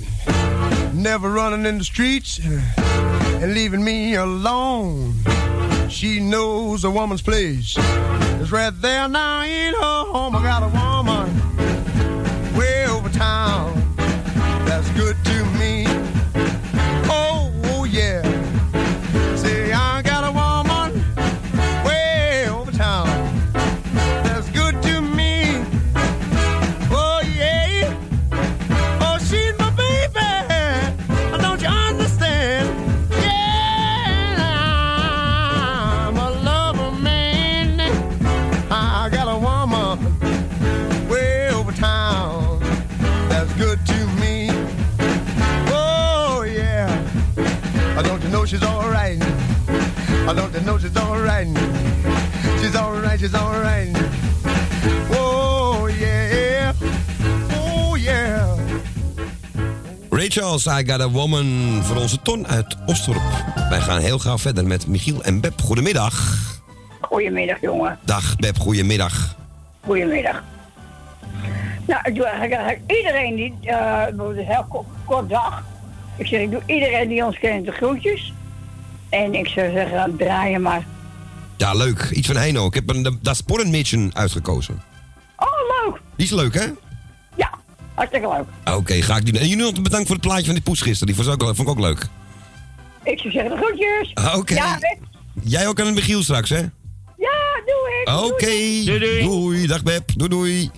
Never 0.94 1.30
running 1.30 1.66
in 1.66 1.78
the 1.78 1.84
streets 1.84 2.40
eh, 2.42 2.62
and 3.44 3.54
leaving 3.54 3.84
me 3.84 4.16
alone. 4.16 5.14
She 5.90 6.22
knows 6.22 6.86
a 6.86 6.90
woman's 6.90 7.22
place 7.22 7.78
is 8.40 8.50
right 8.50 8.72
there 8.82 9.10
now 9.10 9.44
in 9.44 9.74
her 9.74 10.06
home. 10.06 10.38
I 10.38 10.42
got 10.42 10.64
a 10.64 10.70
woman 10.70 12.58
way 12.58 12.86
over 12.88 13.10
town 13.10 13.74
that's 14.66 14.90
good 14.92 15.18
to 15.26 15.46
me. 15.60 15.89
Alright, 53.20 53.32
she's 53.32 53.34
alright. 53.34 53.90
Oh 55.12 55.88
yeah. 55.88 56.74
Oh 57.52 57.96
yeah. 57.96 58.58
Ray 60.10 60.30
Charles, 60.30 60.68
I 60.68 60.84
Got 60.84 61.02
a 61.02 61.10
Woman 61.10 61.80
voor 61.84 61.98
onze 61.98 62.22
Ton 62.22 62.48
uit 62.48 62.78
Ostorp. 62.86 63.22
Wij 63.70 63.80
gaan 63.80 64.00
heel 64.00 64.20
gauw 64.20 64.38
verder 64.38 64.68
met 64.68 64.88
Michiel 64.88 65.24
en 65.24 65.42
Beb. 65.42 65.62
Goedemiddag. 65.62 66.38
Goedemiddag, 67.02 67.62
jongen. 67.62 68.00
Dag 68.04 68.36
Beb, 68.36 68.58
goedemiddag. 68.58 69.36
Goedemiddag. 69.82 70.44
Nou, 71.86 72.02
ik 72.04 72.16
doe 72.16 72.26
eigenlijk, 72.26 72.62
eigenlijk 72.62 72.92
iedereen 72.92 73.36
die, 73.36 73.54
eh, 73.62 74.06
het 74.06 74.16
wordt 74.16 74.38
een 74.38 74.46
heel 74.46 74.66
kort, 74.70 74.88
kort 75.06 75.30
dag. 75.30 75.64
Ik 76.18 76.28
zeg, 76.28 76.42
ik 76.42 76.52
doe 76.52 76.62
iedereen 76.66 77.08
die 77.08 77.26
ons 77.26 77.40
kent 77.40 77.66
de 77.66 77.72
groetjes. 77.72 78.34
En 79.10 79.34
ik 79.34 79.48
zou 79.48 79.72
zeggen, 79.72 80.16
draaien 80.18 80.62
maar. 80.62 80.86
Ja, 81.60 81.74
leuk. 81.74 82.10
Iets 82.12 82.28
van 82.28 82.36
Heino. 82.36 82.66
Ik 82.66 82.74
heb 82.74 82.90
een 82.90 83.20
Das 83.22 83.42
Porrenmädchen 83.42 84.12
uitgekozen. 84.14 84.82
Oh, 85.38 85.48
leuk. 85.86 86.02
Die 86.16 86.26
is 86.26 86.32
leuk, 86.32 86.54
hè? 86.54 86.66
Hartstikke 88.00 88.28
leuk. 88.28 88.76
Oké, 88.78 89.02
ga 89.02 89.16
ik 89.18 89.24
die 89.24 89.34
doen. 89.34 89.42
En 89.42 89.48
jullie 89.48 89.64
nog 89.64 89.82
bedankt 89.82 90.08
voor 90.08 90.16
het 90.16 90.26
plaatje 90.26 90.46
van 90.46 90.54
die 90.54 90.64
poes 90.64 90.82
gisteren. 90.82 91.08
Die 91.16 91.24
vond 91.24 91.42
ik 91.42 91.44
ook, 91.48 91.56
vond 91.56 91.68
ik 91.68 91.70
ook 91.70 91.80
leuk. 91.80 92.08
Ik 93.04 93.20
zou 93.20 93.32
zeggen, 93.32 93.52
de 93.52 93.58
groetjes. 93.58 94.14
Ah, 94.14 94.38
Oké. 94.38 94.54
Ja. 94.54 94.80
Jij 95.44 95.68
ook 95.68 95.80
aan 95.80 95.86
het 95.86 95.96
Michiel 95.96 96.24
straks, 96.24 96.50
hè? 96.50 96.58
Ja, 97.18 97.62
doe 97.66 98.04
ik. 98.04 98.10
Oké. 98.10 98.46
Doei, 98.86 99.24
Doei, 99.24 99.68
Dag 99.68 99.84
Beb. 99.84 100.10
Doei, 100.16 100.30
doei. 100.30 100.72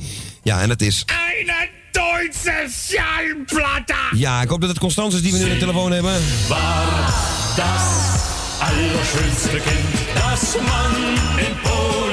Ja, 0.43 0.61
en 0.61 0.69
het 0.69 0.81
is... 0.81 1.05
Eine 1.05 1.69
Duitse 1.91 2.67
Schallplatte. 2.69 3.95
Ja, 4.15 4.41
ik 4.41 4.49
hoop 4.49 4.61
dat 4.61 4.69
het 4.69 4.79
Constance 4.79 5.17
is 5.17 5.23
die 5.23 5.31
we 5.31 5.37
nu 5.37 5.43
aan 5.43 5.49
de 5.49 5.57
telefoon 5.57 5.91
hebben. 5.91 6.13
War 6.47 7.13
das 7.55 8.40
allerschönste 8.61 9.59
Kind, 9.59 9.89
das 10.15 10.55
man 10.55 10.93
in 11.37 11.55
Polen 11.63 12.10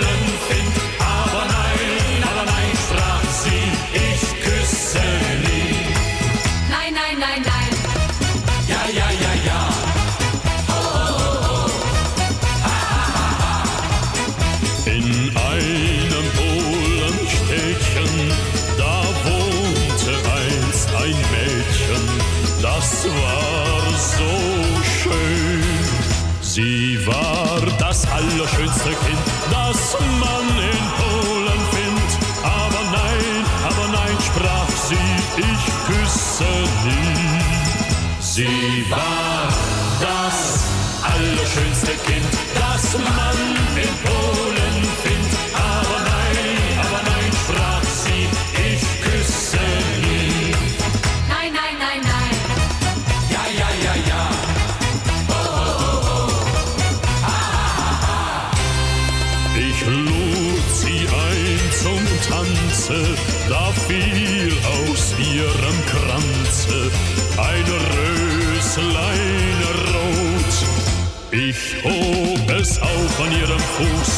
sal 72.75 73.01
wanneer 73.19 73.51
'n 73.57 73.63
voël 73.75 74.18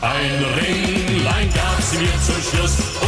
Ein 0.00 0.44
Ringlein 0.54 1.52
gab 1.52 1.82
sie 1.82 1.98
mir 1.98 2.12
zum 2.24 2.40
Schluss 2.40 3.07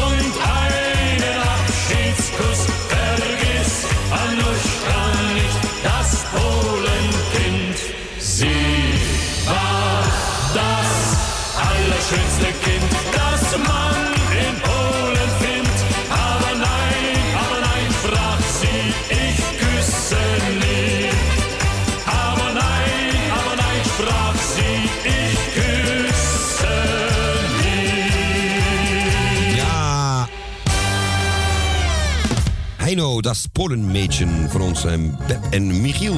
Polenmädchen 33.53 34.51
voor 34.51 34.61
ons 34.61 34.85
en 34.85 35.19
Beb 35.27 35.39
en 35.51 35.81
Michiel. 35.81 36.17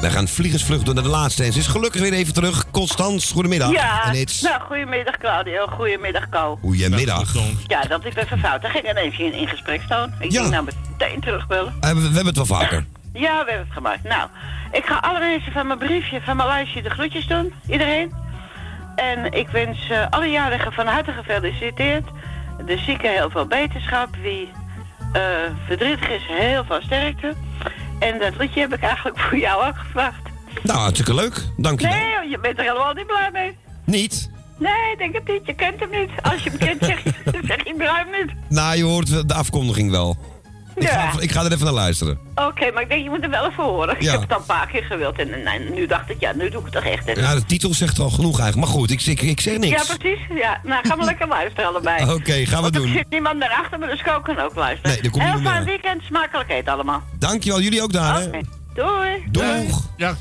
Wij 0.00 0.10
gaan 0.10 0.28
vliegensvlucht 0.28 0.84
door 0.84 0.94
naar 0.94 1.02
de 1.02 1.08
laatste. 1.08 1.44
En 1.44 1.52
ze 1.52 1.58
is 1.58 1.66
gelukkig 1.66 2.00
weer 2.00 2.12
even 2.12 2.34
terug. 2.34 2.70
Constans, 2.70 3.30
goedemiddag. 3.32 3.70
Ja, 3.70 4.12
nou, 4.42 4.60
goedemiddag 4.60 5.18
Claudio, 5.18 5.66
goedemiddag 5.66 6.28
Kou. 6.28 6.58
Goedemiddag. 6.60 7.34
Ja, 7.66 7.82
dat 7.82 8.04
is 8.04 8.14
even 8.14 8.38
fout. 8.38 8.62
Daar 8.62 8.70
ging 8.70 8.84
ik 8.88 8.96
even 8.96 9.24
in, 9.24 9.32
in 9.32 9.48
gesprekstoon. 9.48 10.12
Ik 10.18 10.32
Ja. 10.32 10.40
ging 10.40 10.52
nou 10.52 10.64
meteen 10.98 11.20
terugbellen. 11.20 11.74
Eh, 11.80 11.88
we, 11.90 11.94
we 11.96 12.04
hebben 12.04 12.26
het 12.26 12.36
wel 12.36 12.46
vaker. 12.46 12.84
Ja, 13.12 13.20
we 13.44 13.50
hebben 13.50 13.58
het 13.58 13.72
gemaakt. 13.72 14.02
Nou, 14.02 14.28
ik 14.72 14.84
ga 14.86 14.96
alle 14.96 15.18
mensen 15.18 15.52
van 15.52 15.66
mijn 15.66 15.78
briefje, 15.78 16.20
van 16.24 16.36
mijn 16.36 16.48
lijstje 16.48 16.82
de 16.82 16.90
groetjes 16.90 17.26
doen. 17.26 17.52
Iedereen. 17.68 18.12
En 18.96 19.32
ik 19.32 19.48
wens 19.48 19.88
eh, 19.90 20.06
alle 20.10 20.26
jarigen 20.26 20.72
van 20.72 20.86
harte 20.86 21.12
gefeliciteerd. 21.12 22.04
De 22.66 22.78
zieken 22.86 23.10
heel 23.12 23.30
veel 23.30 23.46
beterschap. 23.46 24.08
Wie 24.22 24.42
eh, 24.52 24.57
verdrietig 25.66 26.08
is, 26.08 26.22
heel 26.26 26.64
veel 26.64 26.80
sterkte. 26.82 27.34
En 27.98 28.18
dat 28.18 28.36
liedje 28.38 28.60
heb 28.60 28.72
ik 28.72 28.80
eigenlijk 28.80 29.18
voor 29.18 29.38
jou 29.38 29.66
ook 29.66 29.76
gevraagd. 29.76 30.20
Nou, 30.62 30.78
hartstikke 30.78 31.14
leuk. 31.14 31.44
Dank 31.56 31.80
je. 31.80 31.86
Nee, 31.86 32.28
je 32.30 32.38
bent 32.38 32.58
er 32.58 32.64
helemaal 32.64 32.92
niet 32.92 33.06
blij 33.06 33.30
mee. 33.32 33.56
Niet? 33.84 34.30
Nee, 34.58 34.96
denk 34.98 35.14
het 35.14 35.28
niet. 35.28 35.46
Je 35.46 35.54
kent 35.54 35.80
hem 35.80 35.90
niet. 35.90 36.10
Als 36.22 36.42
je 36.42 36.50
hem 36.50 36.58
kent, 36.58 36.84
zeg 36.84 37.04
je, 37.04 37.12
zeg 37.46 37.64
je 37.64 37.74
hem 37.76 38.26
niet. 38.26 38.34
Nou, 38.48 38.76
je 38.76 38.82
hoort 38.82 39.28
de 39.28 39.34
afkondiging 39.34 39.90
wel. 39.90 40.16
Ik, 40.78 40.82
Ja. 40.82 41.10
ga, 41.10 41.20
ik 41.20 41.32
ga 41.32 41.44
er 41.44 41.52
even 41.52 41.64
naar 41.64 41.72
luisteren. 41.74 42.18
Oké, 42.34 42.70
maar 42.72 42.82
ik 42.82 42.88
denk, 42.88 43.02
je 43.02 43.08
moet 43.08 43.22
er 43.22 43.30
wel 43.30 43.46
even 43.50 43.64
horen. 43.64 43.94
Ik 43.96 44.02
Ja. 44.02 44.10
heb 44.12 44.20
het 44.20 44.32
al 44.32 44.38
een 44.38 44.44
paar 44.44 44.66
keer 44.66 44.82
gewild 44.82 45.18
en, 45.18 45.46
en 45.46 45.74
nu 45.74 45.86
dacht 45.86 46.10
ik, 46.10 46.16
ja, 46.20 46.32
nu 46.32 46.50
doe 46.50 46.58
ik 46.58 46.64
het 46.64 46.74
toch 46.74 46.84
echt. 46.92 47.16
Ja, 47.18 47.34
de 47.34 47.44
titel 47.44 47.74
zegt 47.74 47.98
al 47.98 48.10
genoeg 48.10 48.38
eigenlijk. 48.40 48.56
Maar 48.68 48.76
goed, 48.80 48.90
ik, 48.90 49.06
ik, 49.06 49.22
ik 49.22 49.40
zeg 49.40 49.52
Ja, 49.52 49.58
niks. 49.58 49.96
precies. 49.96 50.18
Ja, 50.34 50.60
nou, 50.64 50.86
gaan 50.88 50.98
we 50.98 51.04
lekker 51.04 51.28
luisteren 51.28 51.68
allebei. 51.68 52.10
Oké, 52.14 52.32
gaan 52.32 52.56
we 52.56 52.62
Want 52.62 52.74
Er 52.74 52.80
doen. 52.80 52.92
zit 52.92 53.10
niemand 53.10 53.38
meer 53.38 53.50
achter 53.50 53.78
me, 53.78 53.86
dus 53.86 53.98
ik 53.98 54.04
kan 54.04 54.38
ook 54.38 54.54
luisteren. 54.54 54.90
Nee, 54.92 55.00
er 55.02 55.10
komt 55.10 55.22
Heel 55.24 55.38
fijn 55.40 55.64
weekend, 55.64 56.02
smakelijk 56.02 56.50
eten 56.50 56.72
allemaal. 56.72 57.02
Dankjewel, 57.18 57.60
jullie 57.60 57.82
ook 57.82 57.92
daar, 57.92 58.20
hè? 58.20 58.26
Oké, 58.26 58.40
doei. 58.74 59.24
Doeg. 59.30 59.82
Ja, 59.96 60.16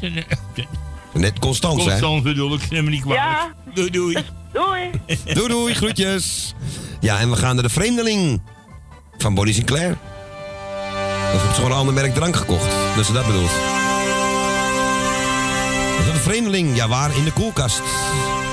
Net 1.14 1.40
Constans, 1.40 1.84
hè? 1.84 1.90
Constans 1.90 2.22
bedoel 2.22 2.54
ik, 2.54 2.70
neem 2.70 2.84
me 2.84 2.90
niet 2.90 3.02
kwalijk. 3.02 3.24
Ja. 3.26 3.54
Doei, 3.74 3.90
doei. 3.90 4.18
Doei. 4.54 4.90
Doei, 5.34 5.48
doei, 5.48 5.74
groetjes. 5.74 6.54
Ja, 7.00 7.20
en 7.20 7.30
we 7.30 7.36
gaan 7.36 7.54
naar 7.54 7.64
de 7.64 7.70
Vreemdeling 7.70 8.42
van 9.18 9.34
Bonnie 9.34 9.54
Sinclair. 9.54 9.98
Of 11.34 11.42
heb 11.42 11.50
ze 11.50 11.56
gewoon 11.56 11.72
een 11.72 11.78
ander 11.78 11.94
merk 11.94 12.14
drank 12.14 12.36
gekocht? 12.36 12.72
Dat 12.96 13.06
ze 13.06 13.14
dat 13.14 13.26
bedoelt. 13.26 13.52
Gaan 16.06 16.14
de 16.14 16.20
Vreemdeling, 16.20 16.76
ja 16.76 16.88
waar? 16.88 17.18
In 17.18 17.24
de 17.24 17.32
koelkast. 17.32 17.82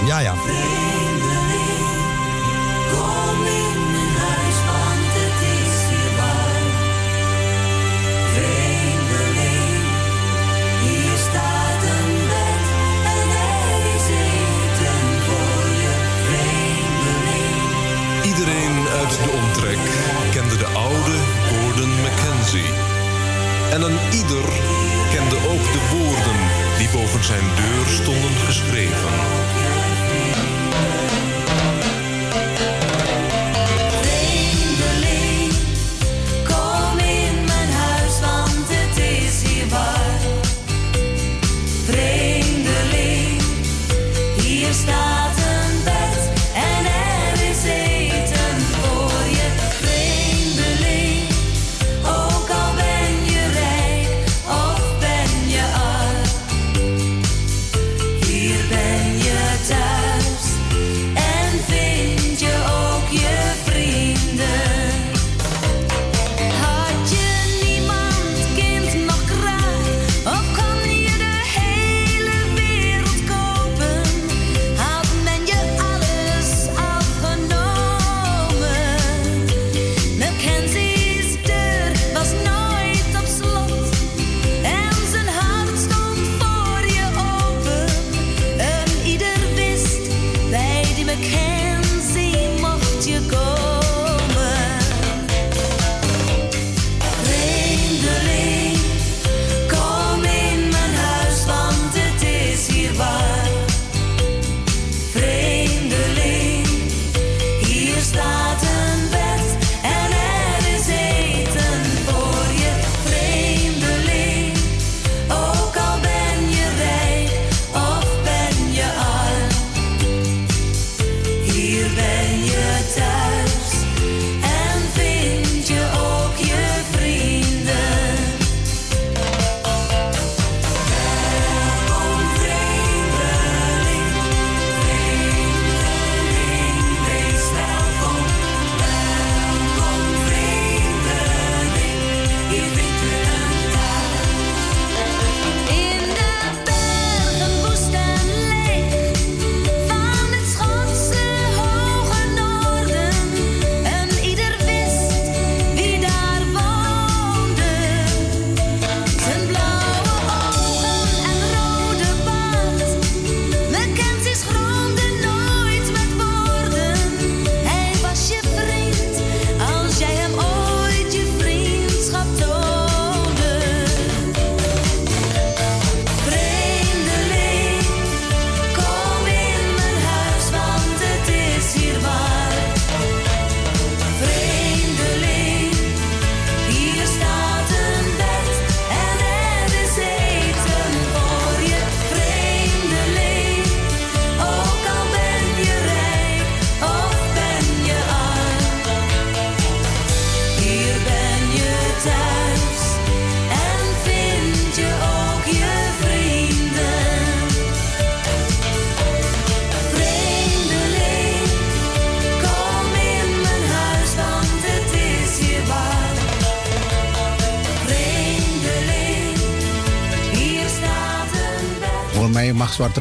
Ja, 0.06 0.18
ja. 0.18 0.32
Een 0.32 0.38
er. 0.38 0.84
Iedereen 18.24 18.88
uit 18.88 19.10
de 19.10 19.30
omtrek 19.30 19.78
kende 20.30 20.56
de 20.56 20.66
oude 20.66 21.33
En 23.70 23.82
een 23.82 23.98
ieder 24.12 24.48
kende 25.12 25.36
ook 25.36 25.72
de 25.72 25.88
woorden 25.90 26.40
die 26.78 26.88
boven 26.92 27.24
zijn 27.24 27.44
deur 27.56 27.86
stonden 27.86 28.36
geschreven. 28.46 29.53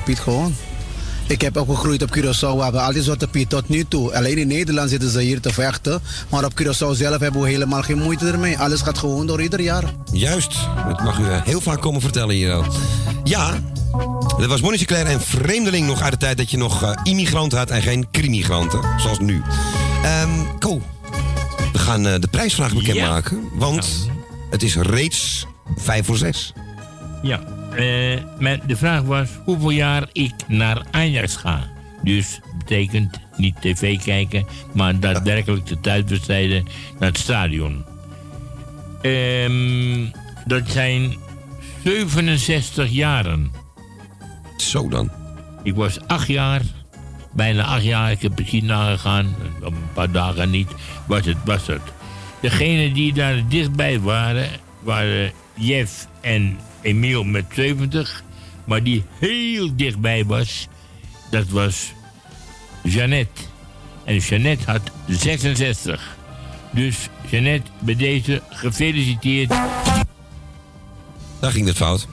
Piet 0.04 0.20
gewoon. 0.20 0.56
Ik 1.28 1.42
heb 1.42 1.58
ook 1.58 1.70
gegroeid 1.70 2.02
op 2.02 2.18
Curaçao, 2.18 2.58
waar 2.58 2.72
we 2.72 2.80
al 2.80 2.94
die 2.94 3.04
Zwarte 3.04 3.28
Piet 3.28 3.50
tot 3.50 3.70
nu 3.70 3.86
toe. 3.88 4.16
Alleen 4.16 4.38
in 4.38 4.48
Nederland 4.48 4.90
zitten 4.90 5.10
ze 5.10 5.22
hier 5.22 5.40
te 5.42 5.54
vechten. 5.54 6.02
Maar 6.30 6.46
op 6.46 6.62
Curaçao 6.62 6.92
zelf 6.92 7.20
hebben 7.20 7.42
we 7.42 7.48
helemaal 7.48 7.82
geen 7.82 7.98
moeite 7.98 8.28
ermee. 8.28 8.58
Alles 8.58 8.82
gaat 8.82 8.98
gewoon 8.98 9.28
door 9.28 9.42
ieder 9.42 9.62
jaar. 9.62 9.84
Juist, 10.12 10.56
dat 10.88 11.04
mag 11.04 11.20
u 11.20 11.24
eh, 11.24 11.42
heel 11.44 11.62
vaak 11.62 11.82
komen 11.82 12.02
vertellen 12.02 12.36
hier. 12.36 12.66
Ja, 13.24 13.60
dat 14.38 14.46
was 14.46 14.62
Monique 14.62 14.86
Claire 14.86 15.10
en 15.10 15.22
Vreemdeling 15.22 15.88
nog 15.88 16.02
uit 16.02 16.12
de 16.12 16.18
tijd 16.18 16.38
dat 16.38 16.52
je 16.52 16.58
nog 16.58 16.84
eh, 16.84 16.92
immigranten 17.04 17.58
had 17.58 17.70
en 17.70 17.82
geen 17.82 18.08
crimigranten, 18.12 18.80
zoals 18.98 19.20
nu. 19.20 19.42
Ehm 20.04 20.30
Ko, 20.60 20.82
we 21.74 21.80
gaan 21.80 22.08
eh, 22.08 22.20
de 22.20 22.28
prijsvraag 22.28 22.74
bekendmaken, 22.74 23.50
want 23.54 24.10
het 24.50 24.64
is 24.64 24.76
reeds 24.76 25.46
vijf 25.76 26.06
voor 26.06 26.18
zes. 26.18 26.54
Ja, 27.22 27.44
eh, 27.76 28.20
maar 28.40 28.68
de 28.68 28.76
vraag 28.76 29.02
was 29.02 29.30
hoeveel 29.44 29.70
jaar 29.70 30.08
ik 30.12 30.34
naar 30.48 30.86
Ajax 30.92 31.36
ga. 31.36 31.72
Dus 32.02 32.40
betekent 32.58 33.20
niet 33.38 33.62
tv 33.62 34.04
kijken, 34.04 34.46
maar 34.72 35.00
daadwerkelijk 35.00 35.66
de 35.66 35.80
thuiswedstrijden 35.80 36.64
naar 37.00 37.10
het 37.10 37.18
stadion. 37.18 37.84
Ehm, 39.02 40.06
dat 40.46 40.70
zijn 40.70 41.16
67 41.84 42.90
jaren. 42.90 43.52
Zo 44.58 44.90
dan. 44.90 45.12
Ik 45.64 45.76
was 45.76 46.08
acht 46.08 46.28
jaar, 46.28 46.62
bijna 47.32 47.64
acht 47.64 47.84
jaar. 47.84 48.12
Ik 48.12 48.22
heb 48.22 48.36
precies 48.36 48.62
nagegaan, 48.62 49.36
een 49.62 49.76
paar 49.94 50.12
dagen 50.12 50.50
niet. 50.50 50.72
Was 51.08 51.26
het, 51.26 51.38
was 51.46 51.68
het. 51.68 51.82
Degenen 52.42 52.94
die 52.94 53.14
daar 53.14 53.48
dichtbij 53.48 54.00
waren, 54.00 54.50
waren 54.80 55.32
Jeff 55.54 56.08
en 56.22 56.58
Emiel 56.84 57.24
met 57.24 57.46
70. 57.54 58.24
Maar 58.66 58.84
die 58.84 59.04
heel 59.20 59.76
dichtbij 59.76 60.26
was, 60.26 60.68
dat 61.30 61.48
was 61.48 61.94
Jeannette. 62.84 63.42
En 64.04 64.18
Jeannette 64.18 64.72
had 64.72 64.82
66. 65.08 66.18
Dus 66.72 66.96
Jeannette, 67.30 67.72
bij 67.80 67.96
deze 67.96 68.42
gefeliciteerd. 68.50 69.50
Daar 71.40 71.52
ging 71.52 71.68
het 71.68 71.78
fout. 71.78 72.08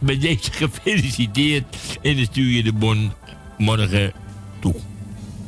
Bij 0.00 0.18
deze 0.18 0.52
gefeliciteerd. 0.52 1.64
En 2.02 2.16
dan 2.16 2.24
stuur 2.24 2.50
je 2.50 2.62
de 2.62 2.72
bon 2.72 3.12
morgen 3.58 4.12
toe. 4.60 4.74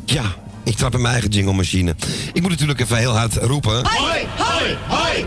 Ja, 0.04 0.34
ik 0.64 0.76
trap 0.76 0.94
in 0.94 1.00
mijn 1.00 1.12
eigen 1.12 1.30
jingle-machine. 1.30 1.94
Ik 2.32 2.42
moet 2.42 2.50
natuurlijk 2.50 2.80
even 2.80 2.96
heel 2.96 3.16
hard 3.16 3.34
roepen. 3.34 3.86
Hoi, 3.86 4.26
hoi, 4.36 4.76
hoi. 4.88 5.24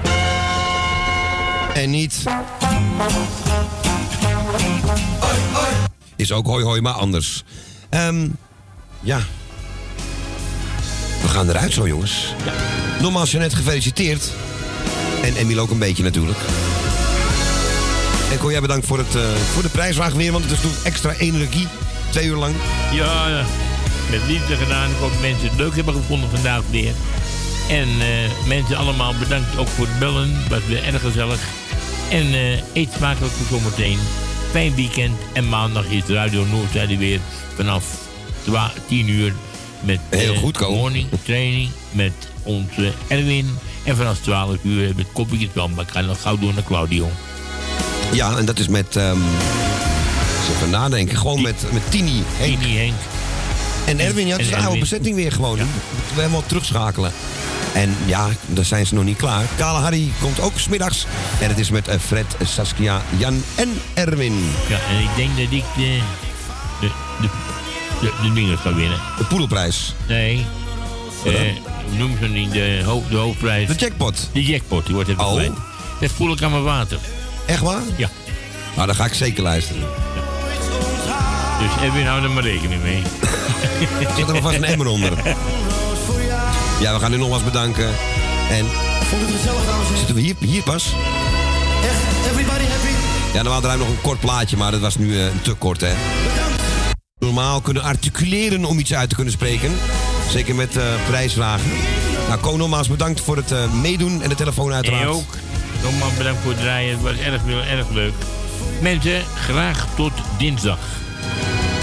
En 1.74 1.90
niet. 1.90 2.24
Is 6.16 6.32
ook 6.32 6.46
hoi 6.46 6.64
hoi, 6.64 6.82
maar 6.82 6.94
anders. 6.94 7.44
Ehm, 7.90 8.28
ja. 9.00 9.20
We 11.22 11.28
gaan 11.28 11.50
eruit 11.50 11.74
zo, 11.74 11.88
jongens. 11.88 12.34
Nogmaals, 13.02 13.32
Jeannette, 13.32 13.56
gefeliciteerd. 13.56 14.32
En 15.24 15.36
Emiel 15.36 15.60
ook 15.60 15.70
een 15.70 15.80
beetje 15.80 16.04
natuurlijk. 16.04 16.38
En 18.32 18.38
Ko, 18.38 18.52
jij 18.52 18.62
bedankt 18.62 18.86
voor, 18.86 18.98
het, 18.98 19.16
eh, 19.16 19.22
voor 19.54 19.62
de 19.64 19.70
prijsvraag 19.70 20.14
weer, 20.14 20.32
want 20.32 20.44
het 20.44 20.54
is 20.54 20.58
natuurlijk 20.58 20.86
extra 20.86 21.14
energie. 21.14 21.68
Twee 22.10 22.26
uur 22.26 22.36
lang. 22.36 22.56
Ja, 22.92 23.28
ja. 23.28 23.44
met 24.12 24.22
liefde 24.28 24.56
gedaan. 24.56 24.90
Ik 24.90 24.96
hoop 25.00 25.12
dat 25.12 25.22
mensen 25.22 25.48
het 25.48 25.58
leuk 25.58 25.76
hebben 25.76 25.94
gevonden 25.94 26.30
vandaag 26.30 26.62
weer. 26.70 26.94
En 27.70 27.88
eh, 27.88 28.48
mensen 28.48 28.78
allemaal 28.78 29.14
bedankt 29.20 29.58
ook 29.58 29.68
voor 29.68 29.86
het 29.86 30.00
bellen. 30.00 30.50
Was 30.50 30.66
weer 30.68 30.84
erg 30.84 31.02
gezellig. 31.02 31.40
En 32.10 32.34
eh, 32.34 32.52
eet 32.74 32.90
smakelijk 32.98 33.34
voor 33.34 33.60
zometeen. 33.60 34.00
Fijn 34.52 34.76
weekend. 34.76 35.18
En 35.34 35.50
maandag 35.50 35.86
is 35.86 36.04
Radio 36.06 36.46
Noordzijde 36.46 36.98
weer 36.98 37.20
vanaf 37.56 37.86
12 38.44 38.74
10 38.88 39.10
uur. 39.10 39.34
Met 39.80 40.00
Heel 40.10 40.34
eh, 40.34 40.40
goed, 40.40 40.60
morning 40.60 41.08
training 41.24 41.70
met 41.92 42.14
onze 42.44 42.92
Erwin. 43.08 43.58
En 43.84 43.96
vanaf 43.96 44.20
12 44.20 44.56
uur 44.64 44.94
met 44.96 45.06
koffietjes 45.14 45.50
wel. 45.54 45.70
Maar 45.70 45.84
ik 45.84 45.92
ga 45.92 46.02
nog 46.02 46.22
gauw 46.22 46.38
door 46.38 46.54
naar 46.54 46.64
Claudio. 46.64 47.10
Ja, 48.12 48.38
en 48.38 48.46
dat 48.46 48.60
is 48.60 48.68
met... 48.68 48.96
eens 48.96 49.16
even 50.56 50.70
nadenken. 50.70 51.18
Gewoon 51.18 51.42
met, 51.42 51.66
met 51.72 51.92
Tini, 51.92 52.24
Henk. 52.38 52.60
Tini, 52.60 52.78
Henk. 52.78 52.96
En 53.86 54.00
Erwin, 54.00 54.28
ja, 54.28 54.32
het 54.32 54.42
is 54.42 54.50
de 54.50 54.58
oude 54.58 54.80
bezetting 54.80 55.16
weer 55.16 55.32
gewoon. 55.32 55.58
Moeten 55.58 56.16
we 56.16 56.22
helemaal 56.22 56.44
terugschakelen. 56.46 57.12
En 57.74 57.96
ja, 58.06 58.28
daar 58.46 58.66
zijn 58.66 58.86
ze 58.86 58.94
nog 58.94 59.04
niet 59.04 59.18
klaar. 59.18 59.46
Kale 59.56 59.80
Harry 59.80 60.12
komt 60.22 60.40
ook 60.40 60.60
smiddags. 60.60 61.06
En 61.42 61.50
het 61.50 61.60
is 61.60 61.70
met 61.70 61.88
eh, 61.88 62.00
Fred, 62.00 62.36
Saskia, 62.44 63.02
Jan 63.18 63.44
en 63.56 63.82
Erwin. 63.94 64.50
Ja, 64.70 64.78
en 64.90 65.04
ik 65.04 65.10
denk 65.16 65.30
dat 65.30 65.60
ik 65.60 65.64
de, 65.76 66.00
de, 66.82 66.92
de, 67.22 67.28
de, 68.02 68.12
de 68.22 68.34
dingen 68.34 68.58
ga 68.58 68.74
winnen. 68.74 69.00
De 69.18 69.24
poedelprijs. 69.24 69.96
Nee. 70.08 70.46
Eh, 71.26 71.34
noem 71.98 72.18
ze 72.22 72.28
niet? 72.28 72.52
De, 72.52 72.84
de 73.10 73.16
hoofdprijs. 73.16 73.68
De 73.68 73.76
jackpot. 73.76 74.30
De 74.34 74.44
jackpot, 74.44 74.86
die 74.86 74.96
wordt 74.96 75.10
even 75.10 75.26
Oh. 75.26 75.42
Dat 76.00 76.12
voel 76.12 76.32
ik 76.32 76.42
aan 76.42 76.52
mijn 76.52 76.64
water. 76.64 76.98
Echt 77.46 77.62
waar? 77.62 77.82
Ja. 77.96 78.10
Nou, 78.76 78.88
dan 78.88 78.96
ga 78.96 79.06
ik 79.06 79.14
zeker 79.14 79.44
luisteren. 79.44 79.82
Dus 81.60 81.84
Edwin, 81.88 82.06
hou 82.06 82.24
er 82.24 82.32
maar 82.32 82.44
rekening 82.44 82.84
mee. 82.84 83.02
Zet 84.18 84.28
er 84.28 84.34
maar 84.34 84.42
vast 84.42 84.56
een 84.56 84.64
emmer 84.64 84.88
onder. 84.88 85.12
Ja, 86.80 86.94
we 86.94 87.00
gaan 87.00 87.14
u 87.14 87.18
nogmaals 87.18 87.44
bedanken. 87.44 87.86
En 88.50 88.66
Vond 89.10 89.22
het 89.22 89.32
gezellig, 89.36 89.66
dames 89.66 89.70
en 89.76 89.82
heren? 89.84 89.98
zitten 89.98 90.16
we 90.16 90.22
hier, 90.22 90.36
hier 90.40 90.64
pas? 90.64 90.94
Echt, 91.84 92.30
everybody 92.32 92.64
happy? 92.66 92.94
Ja, 93.34 93.42
normaal 93.42 93.62
draaien 93.62 93.80
we 93.80 93.86
nog 93.86 93.94
een 93.96 94.02
kort 94.02 94.20
plaatje, 94.20 94.58
maar 94.58 94.72
dat 94.72 94.80
was 94.82 94.98
nu 94.98 95.20
eh, 95.22 95.26
te 95.42 95.54
kort, 95.54 95.82
hè? 95.82 95.94
Normaal 97.20 97.62
kunnen 97.62 97.84
articuleren 97.84 98.66
om 98.66 98.80
iets 98.80 98.94
uit 98.94 99.10
te 99.10 99.16
kunnen 99.16 99.34
spreken. 99.34 99.72
Zeker 100.32 100.56
met 100.56 100.78
eh, 100.78 100.84
prijsvragen. 101.08 101.72
Nou, 102.28 102.40
Ko, 102.40 102.58
nogmaals 102.58 102.88
bedankt 102.88 103.22
voor 103.22 103.36
het 103.38 103.52
eh, 103.52 103.74
meedoen 103.74 104.22
en 104.22 104.30
de 104.30 104.36
telefoon 104.36 104.74
uiteraard. 104.74 105.02
En 105.04 105.08
ook. 105.10 105.36
Nogmaals 105.84 106.14
bedankt 106.14 106.40
voor 106.42 106.52
het 106.52 106.60
draaien. 106.62 106.92
Het 106.92 107.02
was 107.02 107.18
erg, 107.18 107.42
erg 107.70 107.90
leuk. 107.90 108.14
Mensen, 108.82 109.24
graag 109.46 109.88
tot 109.96 110.12
dinsdag. 110.38 110.78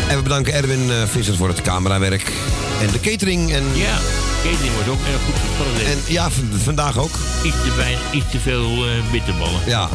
En 0.09 0.17
we 0.17 0.23
bedanken 0.23 0.53
Erwin 0.53 0.91
eh, 0.91 0.97
Vissers 1.07 1.37
voor 1.37 1.49
het 1.49 1.63
camerawerk. 1.63 2.33
En 2.81 2.91
de 2.93 3.01
catering. 3.01 3.53
En, 3.53 3.65
Ja, 3.75 3.99
catering 4.51 4.77
was 4.77 4.89
ook 4.89 5.07
erg 5.13 5.23
goed 5.25 5.35
verzorgd. 5.39 5.85
en 5.85 6.13
ja, 6.13 6.29
vandaag 6.65 6.99
ook. 6.99 7.19
Iets 7.43 7.57
te, 7.65 7.75
weinig, 7.77 8.13
iets 8.13 8.31
te 8.31 8.41
veel 8.41 8.87
eh, 8.87 9.11
bitterballen. 9.13 9.61
Ja. 9.67 9.89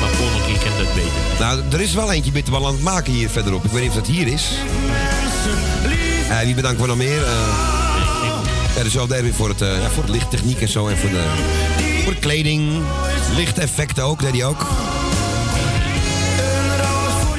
Maar 0.00 0.08
volgende 0.08 0.46
keer 0.46 0.58
kan 0.58 0.84
dat 0.84 0.94
beter. 0.94 1.38
Nou, 1.38 1.62
er 1.72 1.80
is 1.80 1.94
wel 1.94 2.12
eentje 2.12 2.32
bitterbal 2.32 2.66
aan 2.66 2.72
het 2.72 2.82
maken 2.82 3.12
hier 3.12 3.28
verderop. 3.30 3.64
Ik 3.64 3.70
weet 3.70 3.80
niet 3.80 3.90
of 3.90 3.96
dat 3.96 4.06
hier 4.06 4.26
is. 4.26 4.50
Eh, 6.28 6.40
wie 6.40 6.54
bedanken 6.54 6.80
we 6.80 6.86
nog 6.86 6.96
meer? 6.96 7.24
Eh 7.24 7.76
ja, 8.76 8.82
dezelfde 8.82 9.14
Erwin 9.14 9.34
voor, 9.34 9.48
het, 9.48 9.62
eh, 9.62 9.82
ja, 9.82 9.90
voor 9.90 10.06
de 10.06 10.12
lichttechniek 10.12 10.60
en 10.60 10.68
zo. 10.68 10.88
En 10.88 10.98
voor 10.98 11.10
de, 11.10 11.24
voor 12.04 12.12
de 12.12 12.18
kleding. 12.18 12.82
Lichteffecten 13.36 14.04
ook, 14.04 14.20
deed 14.20 14.32
hij 14.32 14.44
ook. 14.44 14.66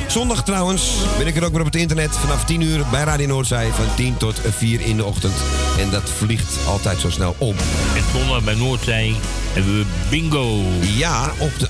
Zondag 0.08 0.44
trouwens 0.44 0.92
ben 1.18 1.28
ik 1.28 1.36
er 1.36 1.44
ook 1.44 1.52
weer 1.52 1.60
op 1.60 1.66
het 1.66 1.76
internet 1.76 2.18
vanaf 2.18 2.46
10 2.46 2.62
uur 2.62 2.86
bij 2.92 3.04
Radio 3.04 3.28
Noordzij 3.28 3.72
van 3.72 3.86
10 3.96 4.18
tot 4.18 4.42
4 4.58 4.82
in 4.82 4.98
de 4.98 5.06
ochtend. 5.06 5.34
En 5.80 5.90
dat 5.90 6.10
vliegt 6.10 6.58
altijd 6.68 7.00
zo 7.00 7.10
snel 7.10 7.36
om. 7.38 7.56
En 7.96 8.04
zondag 8.14 8.44
bij 8.44 8.56
Noordzij 8.56 9.16
hebben 9.54 9.78
we 9.78 9.86
bingo. 10.10 10.62
Ja, 10.82 11.32
op 11.38 11.60
de 11.60 11.68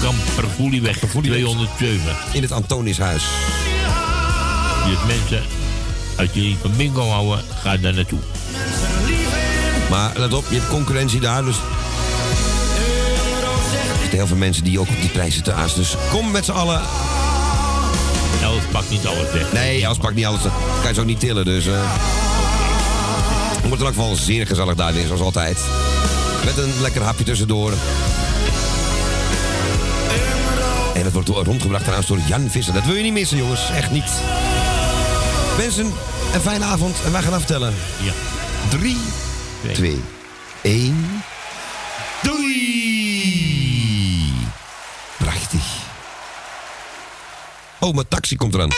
Kampervoelieweg 0.00 0.98
207. 0.98 2.16
in 2.32 2.42
het 2.42 2.52
Antonishuis. 2.52 3.24
Dus 4.86 4.98
mensen, 5.06 5.42
als 6.18 6.28
jullie 6.32 6.56
van 6.60 6.76
bingo 6.76 7.08
houden, 7.08 7.44
ga 7.62 7.76
daar 7.76 7.94
naartoe. 7.94 8.18
Maar 9.90 10.12
let 10.16 10.34
op, 10.34 10.44
je 10.48 10.56
hebt 10.56 10.68
concurrentie 10.68 11.20
daar, 11.20 11.44
dus... 11.44 11.56
Er 13.72 13.98
zitten 14.00 14.18
heel 14.18 14.26
veel 14.26 14.36
mensen 14.36 14.64
die 14.64 14.80
ook 14.80 14.88
op 14.88 15.00
die 15.00 15.10
prijzen 15.10 15.42
te 15.42 15.52
aas. 15.52 15.74
Dus 15.74 15.96
kom 16.10 16.30
met 16.30 16.44
z'n 16.44 16.50
allen. 16.50 16.80
Els 18.42 18.62
pakt 18.72 18.90
niet 18.90 19.06
alles 19.06 19.32
weg. 19.32 19.52
Nee, 19.52 19.84
Els 19.84 19.98
pakt 19.98 20.14
niet 20.14 20.24
alles. 20.24 20.42
Dat 20.42 20.52
kan 20.80 20.88
je 20.88 20.94
zo 20.94 21.04
niet 21.04 21.20
tillen, 21.20 21.44
dus... 21.44 21.66
eh 21.66 21.72
Het 23.52 23.68
wordt 23.68 23.80
in 23.80 23.86
elk 23.86 23.94
geval 23.94 24.14
zeer 24.14 24.46
gezellig 24.46 24.74
daar 24.74 24.92
weer, 24.92 25.06
zoals 25.06 25.20
altijd. 25.20 25.58
Met 26.44 26.56
een 26.56 26.72
lekker 26.80 27.02
hapje 27.02 27.24
tussendoor. 27.24 27.72
En 30.94 31.02
dat 31.02 31.12
wordt 31.12 31.28
rondgebracht 31.28 31.82
trouwens 31.82 32.08
door 32.08 32.18
Jan 32.26 32.50
Visser. 32.50 32.74
Dat 32.74 32.84
wil 32.84 32.94
je 32.94 33.02
niet 33.02 33.12
missen, 33.12 33.36
jongens. 33.36 33.70
Echt 33.70 33.90
niet. 33.90 34.10
Mensen, 35.56 35.92
een 36.34 36.40
fijne 36.40 36.64
avond. 36.64 36.96
En 37.04 37.12
wij 37.12 37.22
gaan 37.22 37.32
aftellen. 37.34 37.74
Ja. 38.02 38.12
3, 38.68 38.96
2, 39.72 40.02
1. 40.62 41.22
Oh, 47.80 47.94
mijn 47.94 48.08
taxi 48.08 48.36
komt 48.36 48.54
eraan. 48.54 48.70